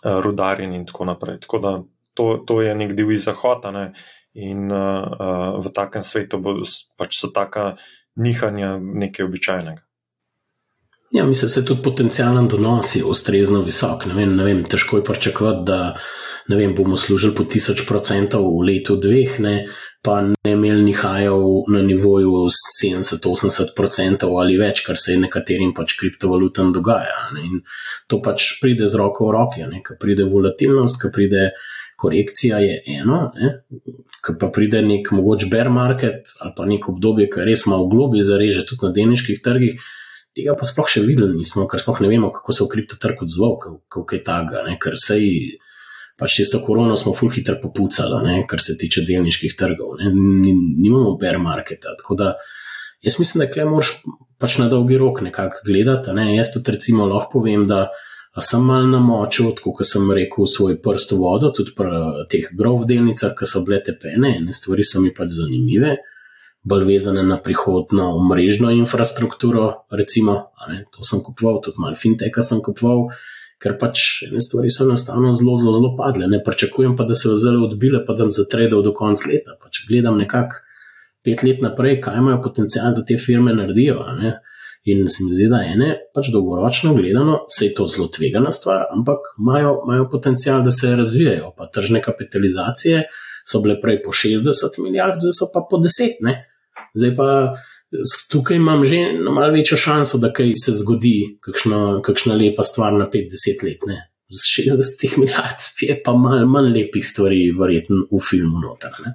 rudarjen 0.05 0.74
in 0.74 0.86
tako 0.86 1.05
naprej. 1.05 1.40
Tako 1.40 1.59
da 1.59 1.72
to, 2.14 2.45
to 2.47 2.61
je 2.62 2.74
nek 2.74 2.92
divji 2.92 3.18
zahod 3.18 3.66
ne? 3.74 3.92
in 4.34 4.70
uh, 4.72 5.62
v 5.62 5.70
takem 5.70 6.03
svetu 6.03 6.38
bo, 6.42 6.59
pač 6.99 7.20
so 7.20 7.30
taka 7.30 7.76
nihanja 8.18 8.78
nekaj 8.78 9.26
običajnega. 9.26 9.82
Ja, 11.15 11.25
mislim, 11.27 11.47
da 11.47 11.51
se 11.51 11.65
tudi 11.65 11.83
potencijalen 11.83 12.49
donos 12.49 12.97
je 12.97 13.05
ustrezno 13.05 13.61
visok. 13.62 14.07
Ne 14.07 14.15
vem, 14.15 14.33
ne 14.37 14.45
vem, 14.45 14.65
težko 14.65 14.99
je 14.99 15.05
pričakovati, 15.05 15.62
da 15.67 16.57
vem, 16.57 16.75
bomo 16.75 16.97
služili 16.97 17.35
po 17.35 17.45
1000% 17.45 18.41
v 18.43 18.65
letu 18.67 18.97
dveh, 18.97 19.37
ne, 19.41 19.55
pa 20.03 20.17
ne 20.23 20.53
imeli 20.57 20.83
nihajev 20.83 21.39
na 21.71 21.85
nivoju 21.87 22.49
70-80% 22.83 24.27
ali 24.41 24.59
več, 24.59 24.83
kar 24.87 24.99
se 24.99 25.15
je 25.15 25.23
nekaterim 25.23 25.71
pač 25.75 25.95
kriptovalutam 26.01 26.75
dogaja. 26.75 27.31
Ne. 27.39 27.47
In 27.47 27.62
to 28.11 28.19
pač 28.19 28.59
pride 28.61 28.91
z 28.91 28.99
roko 28.99 29.31
v 29.31 29.39
roki, 29.39 29.71
ko 29.87 29.95
pride 30.01 30.27
volatilnost, 30.27 30.99
ko 30.99 31.15
pride 31.15 31.53
korekcija, 31.97 32.59
je 32.59 32.83
eno, 32.99 33.29
ko 34.19 34.35
pa 34.41 34.51
pride 34.51 34.83
nek 34.83 35.15
mogoč 35.15 35.47
bear 35.47 35.71
market 35.71 36.41
ali 36.43 36.53
pa 36.57 36.67
nek 36.67 36.89
obdobje, 36.91 37.31
ki 37.31 37.47
res 37.47 37.69
malo 37.71 37.87
globi 37.87 38.27
zareže 38.27 38.67
tudi 38.67 38.91
na 38.91 38.97
deniških 38.99 39.47
trgih. 39.47 39.93
Tega 40.35 40.57
pa 40.59 40.66
sploh 40.66 40.89
še 40.91 41.05
videli 41.07 41.37
nismo, 41.39 41.68
ker 41.70 41.78
sploh 41.78 42.01
ne 42.03 42.11
vemo, 42.11 42.32
kako 42.35 42.55
se 42.55 42.64
v 42.64 42.72
kriptotrg 42.72 43.22
odzval, 43.22 43.55
kako 43.87 44.16
je 44.16 44.22
taga, 44.26 44.64
ker 44.82 44.99
se 44.99 45.20
je 45.20 45.59
pač 46.18 46.37
čisto 46.39 46.61
korono 46.62 46.97
smo 46.97 47.14
full 47.14 47.32
hitro 47.35 47.57
popucali, 47.62 48.20
ne, 48.26 48.37
kar 48.51 48.62
se 48.62 48.76
tiče 48.78 49.05
delniških 49.07 49.57
trgov. 49.59 49.99
Ne, 49.99 50.12
nimamo 50.14 51.16
bear 51.20 51.41
marketa. 51.43 51.97
Tako 51.99 52.18
da 52.18 52.35
jaz 53.03 53.18
mislim, 53.18 53.45
da 53.45 53.51
klej 53.51 53.68
moraš 53.70 53.95
pač 54.39 54.59
na 54.62 54.68
dolgi 54.70 54.99
rok 55.01 55.22
nekako 55.26 55.64
gledati. 55.66 56.14
Ne. 56.14 56.30
Jaz 56.37 56.55
tudi 56.55 56.76
recimo 56.76 57.09
lahko 57.11 57.41
povem, 57.41 57.66
da 57.70 57.89
sem 58.43 58.62
mal 58.66 58.87
na 58.91 59.01
moču, 59.03 59.51
kot 59.62 59.87
sem 59.87 60.11
rekel, 60.11 60.47
svoj 60.51 60.78
prst 60.82 61.14
v 61.14 61.20
vodo, 61.22 61.51
tudi 61.55 61.74
pri 61.76 62.26
teh 62.30 62.51
grov 62.59 62.87
delnicah, 62.91 63.35
ki 63.39 63.47
so 63.47 63.62
bile 63.66 63.82
tepene, 63.87 64.37
ene 64.41 64.55
stvari 64.55 64.87
so 64.87 65.03
mi 65.03 65.14
pač 65.14 65.35
zanimive. 65.35 65.97
Bolj 66.65 66.85
vezane 66.89 67.23
na 67.23 67.37
prihodno 67.43 68.07
mrežno 68.25 68.71
infrastrukturo, 68.73 69.85
recimo, 69.91 70.35
ne, 70.69 70.85
to 70.93 71.05
sem 71.05 71.21
kupoval, 71.21 71.61
tudi 71.61 71.77
malo 71.79 71.99
finteka 71.99 72.43
sem 72.43 72.62
kupoval, 72.65 73.11
ker 73.61 73.77
pač 73.81 74.25
ene 74.29 74.41
stvari 74.41 74.71
so 74.73 74.87
enostavno 74.89 75.33
zelo, 75.37 75.57
zelo, 75.61 75.75
zelo 75.77 75.91
padle. 75.99 76.29
Ne 76.29 76.41
pričakujem 76.45 76.97
pa, 76.97 77.05
da 77.09 77.15
se 77.15 77.29
bo 77.29 77.37
zelo 77.41 77.67
odbile, 77.69 78.01
pa 78.07 78.17
da 78.17 78.25
bom 78.25 78.33
zatredal 78.33 78.83
do 78.85 78.95
konca 78.97 79.29
leta. 79.31 79.59
Pač 79.61 79.85
gledam 79.89 80.17
nekako 80.21 80.62
pet 81.25 81.45
let 81.45 81.62
naprej, 81.65 82.01
kaj 82.05 82.19
imajo 82.21 82.41
potencial, 82.45 82.93
da 82.97 83.05
te 83.05 83.17
firme 83.21 83.55
naredijo. 83.57 84.01
In 84.85 85.07
se 85.09 85.25
mi 85.25 85.33
zdi, 85.33 85.49
da 85.49 85.62
ene, 85.65 85.91
pač 86.17 86.29
dolgoročno 86.33 86.93
gledano, 86.97 87.39
se 87.49 87.71
je 87.71 87.75
to 87.77 87.87
zelo 87.89 88.11
tvegana 88.12 88.53
stvar, 88.53 88.85
ampak 88.93 89.31
imajo 89.41 90.09
potencial, 90.12 90.61
da 90.65 90.73
se 90.73 90.93
razvijajo. 90.97 91.55
Pa 91.57 91.71
tržne 91.73 92.03
kapitalizacije 92.05 93.07
so 93.49 93.61
bile 93.65 93.79
prej 93.81 94.03
po 94.05 94.12
60 94.12 94.77
milijard, 94.85 95.21
zdaj 95.25 95.39
so 95.41 95.49
pa 95.55 95.65
po 95.71 95.81
10. 95.81 96.21
Ne? 96.21 96.35
Zdaj 96.95 97.16
pa 97.16 97.28
tukaj 98.30 98.57
imam 98.57 98.84
že 98.84 98.97
malo 99.30 99.53
večjo 99.53 99.76
šanso, 99.76 100.18
da 100.18 100.32
kaj 100.32 100.53
se 100.64 100.72
zgodi, 100.72 101.38
kakšna, 101.40 102.01
kakšna 102.03 102.34
lepa 102.34 102.62
stvar 102.62 102.92
na 102.92 103.07
50 103.11 103.64
let. 103.64 103.86
Ne. 103.86 103.99
Z 104.28 104.40
60 104.62 105.18
milijard 105.20 105.68
je 105.80 106.01
pa 106.05 106.12
malo 106.12 106.47
manj 106.47 106.72
lepih 106.74 107.07
stvari, 107.07 107.51
verjetno 107.61 108.07
v 108.11 108.22
filmu 108.22 108.62
noter. 108.62 108.97
Ne. 109.05 109.14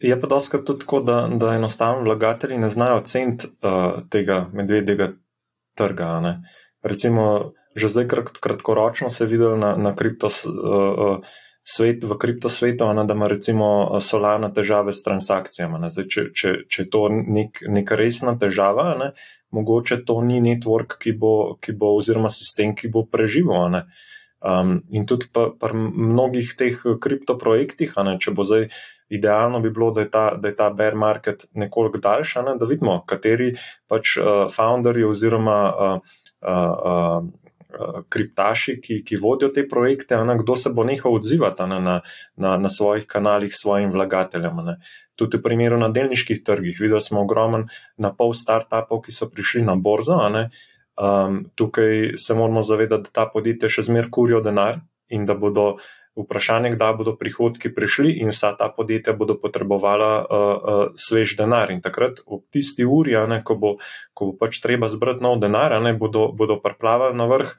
Je 0.00 0.16
pa 0.20 0.26
doskrat 0.28 0.64
tudi 0.64 0.84
tako, 0.84 1.00
da, 1.00 1.28
da 1.40 1.54
enostavno 1.54 2.04
vlagatelji 2.04 2.58
ne 2.58 2.68
znajo 2.68 3.00
ceniti 3.04 3.46
uh, 3.46 4.02
tega 4.10 4.50
medvedjega 4.52 5.12
trga. 5.76 6.20
Ne. 6.20 6.34
Recimo, 6.82 7.52
že 7.76 7.88
zdaj 7.88 8.08
kratkoročno 8.40 9.10
se 9.10 9.24
je 9.24 9.28
videlo 9.28 9.56
na, 9.56 9.76
na 9.76 9.94
kriptosu. 9.96 10.50
Uh, 10.50 10.98
uh, 10.98 11.38
svet, 11.70 12.04
v 12.04 12.16
kriptosvetu, 12.18 12.88
ne, 12.94 13.04
da 13.06 13.14
ima 13.14 13.28
recimo 13.30 13.98
Solana 14.00 14.50
težave 14.54 14.92
s 14.92 15.04
transakcijami. 15.06 15.90
Zdaj, 15.90 16.06
če, 16.10 16.24
če, 16.34 16.54
če 16.68 16.82
je 16.82 16.88
to 16.90 17.02
nek, 17.10 17.62
neka 17.68 17.98
resna 17.98 18.36
težava, 18.40 18.92
ne, 18.98 19.10
mogoče 19.54 20.02
to 20.06 20.20
ni 20.26 20.40
network, 20.44 20.98
ki 21.02 21.14
bo, 21.18 21.34
ki 21.62 21.76
bo 21.78 21.94
oziroma 21.98 22.30
sistem, 22.32 22.74
ki 22.74 22.90
bo 22.92 23.04
preživel. 23.06 23.82
Um, 24.40 24.78
in 24.88 25.04
tudi 25.04 25.28
pri 25.34 25.76
mnogih 25.76 26.54
teh 26.56 26.78
kriptoprojektih, 27.02 27.92
ne, 28.06 28.16
če 28.22 28.32
bo 28.34 28.46
zdaj 28.46 28.70
idealno, 29.12 29.60
bi 29.60 29.72
bilo, 29.74 29.90
da 29.94 30.06
je 30.06 30.10
ta, 30.10 30.24
da 30.38 30.50
je 30.50 30.56
ta 30.56 30.70
bear 30.74 30.96
market 30.96 31.44
nekoliko 31.58 32.00
daljša, 32.02 32.46
ne, 32.46 32.56
da 32.58 32.68
vidimo, 32.70 33.02
kateri 33.06 33.52
pač 33.90 34.16
uh, 34.16 34.46
founderji 34.54 35.06
oziroma 35.10 35.58
uh, 35.70 36.16
uh, 36.40 36.50
uh, 36.50 37.30
Eh, 37.30 37.39
kriptaši, 38.08 38.76
ki, 38.82 39.00
ki 39.06 39.18
vodijo 39.20 39.50
te 39.54 39.64
projekte, 39.68 40.18
ne, 40.24 40.36
kdo 40.40 40.56
se 40.56 40.72
bo 40.74 40.84
nehal 40.84 41.14
odzivati 41.18 41.68
ne, 41.70 41.80
na, 41.84 41.96
na, 42.36 42.56
na 42.58 42.68
svojih 42.68 43.06
kanalih 43.06 43.54
svojim 43.54 43.92
vlagateljem. 43.94 44.64
Ne. 44.66 44.76
Tudi 45.18 45.38
v 45.38 45.44
primeru 45.44 45.78
na 45.80 45.90
delniških 45.92 46.42
trgih, 46.44 46.80
videli 46.80 47.00
smo 47.04 47.24
ogromen 47.24 47.68
na 47.98 48.12
pol 48.16 48.34
startupov, 48.36 49.04
ki 49.06 49.14
so 49.14 49.30
prišli 49.30 49.64
na 49.66 49.76
borzo. 49.76 50.18
Ne, 50.32 50.48
um, 51.00 51.44
tukaj 51.54 52.16
se 52.16 52.34
moramo 52.34 52.62
zavedati, 52.62 53.10
da 53.10 53.22
ta 53.22 53.30
podjetja 53.32 53.70
še 53.72 53.88
zmer 53.90 54.10
kurijo 54.10 54.42
denar 54.44 54.82
in 55.10 55.26
da 55.26 55.38
bodo. 55.38 55.74
Vprašanje, 56.18 56.72
kdaj 56.74 56.94
bodo 56.98 57.12
prihodki 57.16 57.70
prišli, 57.74 58.16
in 58.18 58.32
vsa 58.34 58.50
ta 58.58 58.66
podjetja 58.74 59.14
bodo 59.16 59.36
potrebovala 59.38 60.10
uh, 60.18 60.24
uh, 60.26 60.80
svež 60.98 61.36
denar. 61.38 61.70
In 61.70 61.78
takrat, 61.84 62.18
v 62.26 62.40
tisti 62.50 62.82
uri, 62.82 63.14
ne, 63.30 63.42
ko, 63.46 63.54
bo, 63.54 63.70
ko 64.12 64.32
bo 64.32 64.34
pač 64.40 64.58
treba 64.58 64.90
zbrati 64.90 65.22
nov 65.22 65.38
denar, 65.38 65.76
ne, 65.78 65.94
bodo, 65.94 66.28
bodo 66.34 66.58
prplavali 66.58 67.14
na 67.14 67.30
vrh 67.30 67.54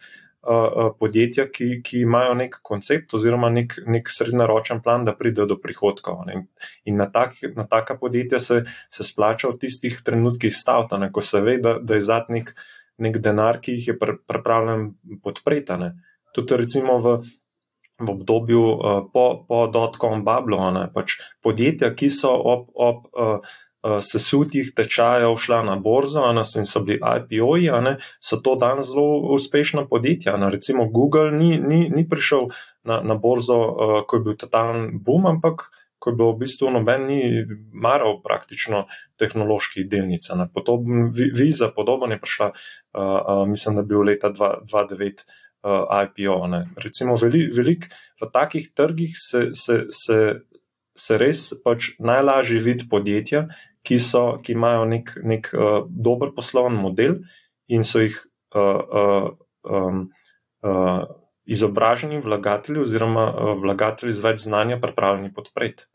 podjetja, 1.00 1.46
ki, 1.54 1.82
ki 1.86 2.02
imajo 2.02 2.34
nek 2.34 2.56
koncept 2.66 3.14
oziroma 3.14 3.50
nek, 3.54 3.76
nek 3.86 4.10
srednjeročen 4.10 4.82
plan, 4.82 5.06
da 5.06 5.14
pridejo 5.14 5.46
do 5.46 5.58
prihodkov. 5.62 6.26
Ne. 6.26 6.48
In 6.86 6.98
na, 6.98 7.06
tak, 7.12 7.38
na 7.56 7.68
taka 7.70 7.96
podjetja 7.96 8.40
se, 8.40 8.64
se 8.90 9.04
splača 9.06 9.52
v 9.52 9.60
tistih 9.62 10.02
trenutkih 10.02 10.54
stavta, 10.56 10.98
ne, 10.98 11.12
ko 11.12 11.22
se 11.22 11.42
ve, 11.42 11.58
da, 11.62 11.78
da 11.78 12.00
je 12.00 12.08
zad 12.08 12.34
nek, 12.34 12.56
nek 12.98 13.22
denar, 13.22 13.62
ki 13.62 13.78
jih 13.78 13.92
je 13.92 13.98
pripravljen 14.00 14.90
podpreti. 15.22 15.78
Tudi 16.34 16.58
recimo 16.58 16.98
v, 16.98 17.20
v 18.02 18.14
obdobju 18.16 18.62
uh, 18.62 19.02
po, 19.14 19.46
po 19.48 19.66
dotkom 19.72 20.26
Bablu, 20.26 20.58
pač 20.94 21.20
podjetja, 21.44 21.94
ki 21.96 22.10
so 22.10 22.34
ob. 22.36 22.72
ob 22.76 23.12
uh, 23.14 23.60
sesutih 23.82 24.68
tečajev 24.78 25.34
šla 25.42 25.64
na 25.66 25.76
borzo, 25.82 26.22
ane, 26.22 26.44
in 26.58 26.68
so 26.70 26.84
bili 26.86 27.00
IPO-ji, 27.02 27.72
so 28.22 28.38
to 28.38 28.56
dan 28.56 28.84
zelo 28.86 29.34
uspešna 29.34 29.88
podjetja. 29.90 30.36
Ane. 30.36 30.52
Recimo 30.54 30.86
Google 30.86 31.32
ni, 31.32 31.58
ni, 31.58 31.90
ni 31.90 32.06
prišel 32.10 32.52
na, 32.84 33.02
na 33.02 33.16
borzo, 33.16 33.58
uh, 33.58 33.96
ko 34.06 34.18
je 34.18 34.22
bil 34.22 34.38
totalen 34.38 35.02
boom, 35.02 35.26
ampak 35.26 35.72
ko 36.02 36.10
je 36.10 36.18
bil 36.18 36.34
v 36.34 36.42
bistvu 36.42 36.72
noben 36.74 37.06
ni 37.06 37.22
maral 37.74 38.22
praktično 38.26 38.88
tehnoloških 39.22 39.86
delnic. 39.90 40.26
Podoben, 40.54 41.12
Visa 41.14 41.70
podobno 41.76 42.10
je 42.10 42.22
prišla, 42.22 42.48
uh, 42.50 43.02
uh, 43.02 43.48
mislim, 43.50 43.78
da 43.78 43.86
je 43.86 43.90
bil 43.94 44.06
leta 44.10 44.34
2009. 44.34 45.26
Uh, 45.62 45.86
IPO. 45.94 46.48
Ne. 46.50 46.64
Recimo, 46.82 47.14
veliko 47.22 47.54
velik, 47.54 47.84
v 48.18 48.28
takih 48.34 48.72
trgih 48.74 49.12
se, 49.14 49.52
se, 49.54 49.76
se, 49.94 50.18
se 50.98 51.18
res 51.22 51.44
pač 51.62 51.92
najlažje 52.02 52.58
vidi 52.66 52.88
podjetja, 52.90 53.44
ki, 53.86 54.00
so, 54.02 54.24
ki 54.42 54.56
imajo 54.58 54.88
nek, 54.90 55.14
nek 55.22 55.52
uh, 55.54 55.84
dober 55.86 56.34
poslovni 56.34 56.82
model 56.82 57.20
in 57.70 57.86
so 57.86 58.02
jih 58.02 58.18
uh, 58.58 58.82
uh, 58.82 59.30
um, 59.70 60.04
uh, 60.66 61.06
izobraženi 61.46 62.22
vlagatelji 62.26 62.82
oziroma 62.82 63.28
uh, 63.30 63.54
vlagatelji 63.62 64.18
z 64.18 64.26
več 64.26 64.44
znanja 64.46 64.82
pripravljeni 64.82 65.34
podpreti. 65.34 65.86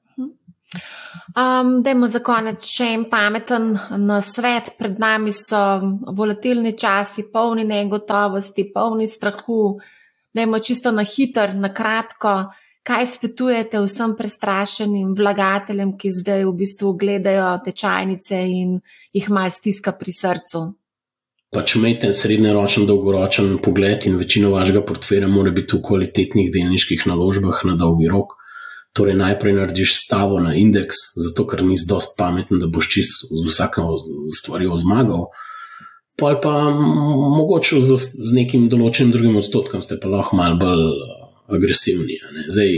Um, 0.75 1.83
dajmo 1.83 2.09
za 2.11 2.21
konec 2.27 2.65
še 2.67 2.89
en 2.97 3.05
pameten 3.11 3.75
na 4.03 4.21
svet. 4.25 4.73
Pred 4.79 4.99
nami 4.99 5.33
so 5.33 5.61
volatilni 6.19 6.75
časi, 6.79 7.29
polni 7.33 7.65
negotovosti, 7.69 8.67
polni 8.75 9.07
strahu. 9.09 9.77
Dajmo 10.35 10.61
čisto 10.61 10.93
na 10.93 11.05
hiter, 11.07 11.55
na 11.55 11.73
kratko. 11.75 12.37
Kaj 12.87 13.07
svetujete 13.11 13.81
vsem 13.83 14.13
prestrašenim 14.15 15.15
vlagateljem, 15.19 15.97
ki 15.99 16.13
zdaj 16.21 16.45
v 16.47 16.53
bistvu 16.61 16.93
gledajo 16.99 17.49
tečajnice 17.65 18.43
in 18.47 18.77
jih 19.17 19.31
malo 19.35 19.51
stiska 19.51 19.97
pri 19.99 20.15
srcu? 20.15 20.63
Pač 21.51 21.75
imejte 21.79 22.13
srednjeročen, 22.15 22.87
dolgoročen 22.87 23.57
pogled 23.63 24.07
in 24.07 24.19
večino 24.21 24.53
vašega 24.55 24.85
portfelja 24.87 25.27
mora 25.31 25.51
biti 25.55 25.75
v 25.75 25.83
kvalitetnih 25.83 26.53
delniških 26.55 27.07
naložbah 27.11 27.65
na 27.67 27.75
dolgi 27.81 28.11
rok. 28.13 28.37
Torej, 28.97 29.17
najprej 29.19 29.53
narediš 29.53 29.99
stavo 30.01 30.39
na 30.41 30.55
indeks, 30.57 30.97
zato 31.21 31.45
ker 31.49 31.61
nisi 31.65 31.85
dost 31.89 32.15
pameten, 32.19 32.63
da 32.63 32.71
boš 32.73 32.89
čist 32.95 33.27
z 33.29 33.43
vsako 33.51 33.99
stvarjo 34.33 34.79
zmagal. 34.81 35.27
Pa 36.17 36.33
pa 36.43 36.53
mogoče 36.73 37.83
z, 37.85 37.99
z 38.01 38.31
nekim 38.39 38.71
določenim 38.73 39.13
drugim 39.13 39.37
odstotkom 39.37 39.85
ste 39.85 40.01
pa 40.01 40.09
lahko 40.09 40.39
malo 40.39 40.57
bolj 40.57 40.87
agresivni. 41.53 42.17
Zdaj, 42.49 42.73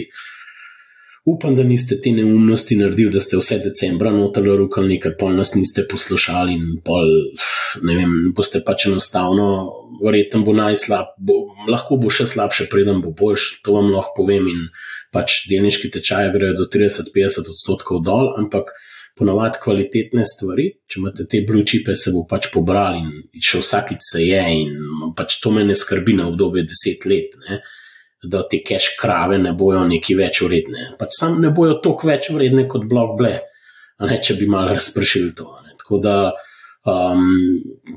upam, 1.28 1.54
da 1.56 1.62
niste 1.62 2.00
te 2.02 2.10
neumnosti 2.12 2.76
naredili, 2.76 3.12
da 3.14 3.20
ste 3.20 3.38
vse 3.38 3.60
decembra 3.62 4.10
notali 4.10 4.56
rokali, 4.56 4.98
ker 5.00 5.14
pol 5.20 5.36
nas 5.38 5.54
niste 5.54 5.84
poslušali 5.90 6.54
in 6.56 6.66
pol, 6.84 7.14
ne 7.82 7.98
vem, 7.98 8.16
boste 8.36 8.62
pač 8.66 8.88
enostavno, 8.90 9.48
verjetno 10.02 10.42
bo 10.46 10.54
najslab, 10.56 11.14
bo, 11.18 11.40
lahko 11.70 11.98
bo 12.00 12.10
še 12.10 12.26
slabše, 12.30 12.68
preden 12.72 13.02
bo 13.04 13.12
boljš, 13.14 13.50
to 13.64 13.76
vam 13.76 13.90
lahko 13.92 14.22
povem 14.22 14.48
in 14.50 14.66
pač 15.14 15.44
delniški 15.50 15.90
tečaje 15.94 16.32
grejo 16.34 16.58
do 16.58 16.68
30-50 16.70 17.52
odstotkov 17.54 18.02
dol, 18.04 18.32
ampak 18.40 18.74
ponovadi 19.18 19.58
kvalitetne 19.62 20.22
stvari, 20.28 20.68
če 20.86 21.00
imate 21.00 21.26
te 21.30 21.42
blue 21.46 21.66
chipe, 21.66 21.96
se 21.98 22.12
bo 22.14 22.22
pač 22.30 22.52
pobral 22.54 23.00
in 23.00 23.10
še 23.34 23.62
vsakič 23.64 24.04
se 24.12 24.22
je 24.26 24.44
in 24.60 25.10
pač 25.18 25.40
to 25.42 25.50
me 25.50 25.64
ne 25.66 25.74
skrbi 25.74 26.14
na 26.18 26.28
obdobje 26.30 26.68
deset 26.68 27.08
let. 27.10 27.34
Ne 27.48 27.62
da 28.22 28.42
te 28.50 28.58
keš 28.66 28.96
krave 29.00 29.38
ne 29.38 29.52
bojo 29.54 29.84
neki 29.86 30.16
več 30.18 30.42
vredne. 30.42 30.92
Pač 30.98 31.14
sam 31.20 31.38
ne 31.42 31.52
bojo 31.54 31.78
toliko 31.82 32.10
več 32.10 32.30
vredne 32.34 32.66
kot 32.70 32.86
blok 32.90 33.14
ble, 33.18 33.34
ne, 34.02 34.18
če 34.22 34.34
bi 34.40 34.48
malo 34.50 34.74
razpršili 34.74 35.34
to. 35.38 35.46
Ne. 35.64 35.76
Tako 35.78 36.00
da 36.02 36.14
um, 36.88 37.24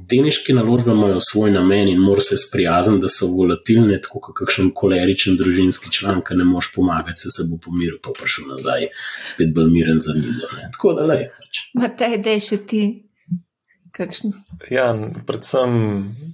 deniške 0.10 0.54
naložbe 0.54 0.92
imajo 0.92 1.20
svoj 1.20 1.52
namen 1.52 1.88
in 1.88 2.00
mora 2.00 2.22
se 2.22 2.38
sprijazniti, 2.38 3.02
da 3.02 3.10
so 3.10 3.28
volatilne, 3.28 4.02
tako 4.02 4.20
kot 4.28 4.38
kakšen 4.44 4.72
koleričen 4.76 5.38
družinski 5.40 5.92
član, 5.94 6.22
ki 6.28 6.38
ne 6.40 6.48
moš 6.48 6.74
pomagati, 6.76 7.20
se, 7.24 7.32
se 7.36 7.48
bo 7.52 7.60
pomiril, 7.64 8.00
pa 8.04 8.16
prišel 8.18 8.52
nazaj, 8.52 8.90
spet 9.26 9.54
bolj 9.56 9.72
miren 9.72 10.00
za 10.04 10.16
mizo. 10.18 10.50
Ne. 10.58 10.70
Tako 10.76 10.94
da 11.00 11.08
le. 11.14 11.22
Pač. 11.38 11.64
Matej, 11.80 12.18
dej 12.26 12.44
še 12.48 12.62
ti. 12.68 12.84
Ja, 14.72 14.88
predvsem, 15.28 15.74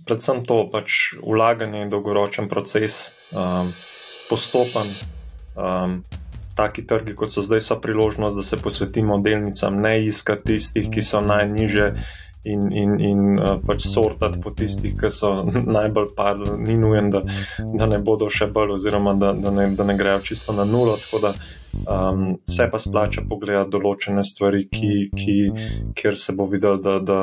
predvsem 0.07 0.43
to 0.47 0.61
pač 0.71 1.17
vlaganje 1.19 1.81
in 1.83 1.91
dolgoročen 1.91 2.47
proces, 2.51 3.17
um, 3.33 3.73
postopen. 4.29 4.93
Um, 5.57 5.99
taki 6.57 6.85
trgi, 6.87 7.13
kot 7.17 7.33
so 7.33 7.43
zdaj, 7.45 7.61
so 7.65 7.77
priložnost, 7.81 8.37
da 8.37 8.43
se 8.43 8.57
posvetimo 8.61 9.19
delnicam, 9.21 9.77
ne 9.81 9.99
iskati 10.05 10.53
tistih, 10.53 10.89
ki 10.93 11.03
so 11.05 11.21
najniže. 11.21 11.91
In, 12.43 12.71
in, 12.71 12.99
in 13.03 13.39
uh, 13.39 13.57
pač 13.59 13.87
sortati 13.89 14.39
po 14.39 14.53
tistih, 14.55 14.93
ki 14.95 15.09
so 15.11 15.31
najbolj 15.77 16.13
padli, 16.15 16.53
ni 16.63 16.77
nujen, 16.79 17.09
da, 17.11 17.23
da 17.59 17.87
ne 17.89 17.97
bodo 17.99 18.29
še 18.31 18.47
bolj, 18.47 18.77
oziroma 18.77 19.17
da, 19.19 19.33
da, 19.35 19.51
ne, 19.51 19.67
da 19.75 19.83
ne 19.83 19.97
grejo 19.97 20.21
čisto 20.23 20.55
na 20.55 20.63
nulo. 20.63 20.95
Tako 21.01 21.19
da 21.25 21.33
Um, 21.85 22.37
se 22.49 22.67
pa 22.71 22.79
splača 22.81 23.21
pogledati 23.29 23.71
določene 23.71 24.23
stvari, 24.25 24.65
ki, 24.71 25.09
ki, 25.15 25.35
kjer 25.97 26.17
se 26.17 26.33
bo 26.37 26.47
videl, 26.49 26.79
da, 26.83 26.97
da 27.03 27.19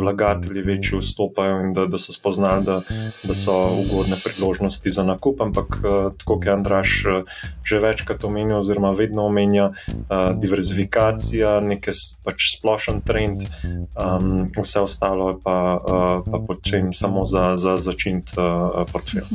vlagatelji 0.00 0.64
večji 0.66 0.98
vstopajo 1.00 1.60
in 1.64 1.72
da, 1.76 1.86
da 1.90 2.00
so 2.00 2.14
spoznali, 2.16 2.64
da, 2.66 2.80
da 3.24 3.36
so 3.38 3.54
ugodne 3.84 4.18
priložnosti 4.24 4.90
za 4.90 5.04
nakup. 5.06 5.40
Ampak, 5.44 5.78
tako 6.18 6.34
kot 6.34 6.46
je 6.46 6.52
Andraš 6.52 6.94
že 7.64 7.78
večkrat 7.80 8.24
omenil, 8.24 8.58
oziroma 8.58 8.90
vedno 8.96 9.24
omenja, 9.28 9.70
uh, 9.70 10.32
diverzifikacija, 10.36 11.58
nekaj 11.64 11.96
pač 12.24 12.50
splošen 12.58 13.00
trend, 13.06 13.44
um, 13.96 14.48
vse 14.56 14.84
ostalo 14.84 15.30
je 15.32 15.38
pa, 15.44 15.58
uh, 15.78 16.24
pa 16.24 16.40
počem 16.46 16.92
samo 16.92 17.24
za, 17.24 17.54
za 17.56 17.76
začint 17.76 18.34
uh, 18.36 18.84
portfelj. 18.92 19.28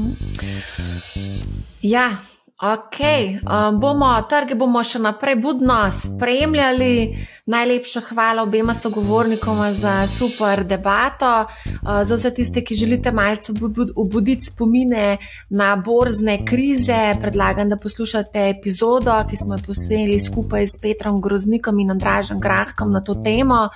Ja. 1.81 2.17
Ok, 2.59 2.99
um, 2.99 3.79
bomo 3.79 4.07
trge 4.27 4.55
bomo 4.59 4.81
še 4.83 4.99
naprej 4.99 5.37
budno 5.39 5.77
spremljali. 5.95 7.15
Najlepša 7.47 8.01
hvala 8.09 8.43
obema 8.43 8.73
sogovornikoma 8.75 9.69
za 9.73 9.93
super 10.11 10.65
debato. 10.67 11.29
Uh, 11.45 12.01
za 12.03 12.17
vse 12.17 12.33
tiste, 12.35 12.59
ki 12.59 12.75
želite 12.75 13.13
malce 13.15 13.55
obuditi 13.95 14.49
spomine 14.51 15.15
na 15.49 15.69
borzne 15.79 16.41
krize, 16.45 16.99
predlagam, 17.21 17.71
da 17.71 17.79
poslušate 17.79 18.49
epizodo, 18.49 19.15
ki 19.29 19.39
smo 19.39 19.55
jo 19.55 19.63
posneli 19.71 20.19
skupaj 20.19 20.67
s 20.67 20.81
Petrom 20.83 21.21
Groznikom 21.23 21.79
in 21.79 21.95
Andražem 21.95 22.43
Grahkom 22.43 22.91
na 22.91 22.99
to 22.99 23.15
temo 23.23 23.69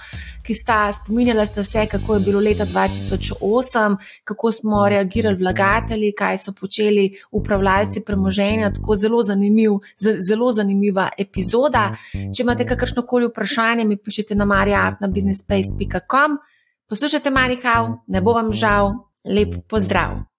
ki 0.44 0.54
sta 0.54 0.94
spominjala 0.94 1.46
sta 1.46 1.64
se, 1.64 1.86
kako 1.92 2.14
je 2.14 2.20
bilo 2.20 2.40
leta 2.40 2.66
2008, 2.66 3.98
kako 4.24 4.52
smo 4.52 4.90
reagirali 4.90 5.38
vlagatelji, 5.38 6.14
kaj 6.18 6.38
so 6.38 6.54
počeli 6.60 7.10
upravljalci 7.32 8.04
premoženja. 8.06 8.74
Tako 8.74 8.96
zelo, 8.96 9.24
zanimiv, 9.24 9.72
zelo 10.30 10.52
zanimiva 10.52 11.10
epizoda. 11.18 11.96
Če 12.12 12.44
imate 12.44 12.68
kakršno 12.68 13.06
koli 13.08 13.28
vprašanje, 13.32 13.86
mi 13.86 13.98
pišite 13.98 14.36
na 14.36 14.46
marjafnabusinessspace.com. 14.46 16.38
Poslušajte 16.90 17.32
Marihau, 17.32 17.98
ne 18.08 18.22
bo 18.22 18.34
vam 18.34 18.54
žal, 18.54 18.94
lep 19.26 19.56
pozdrav! 19.70 20.33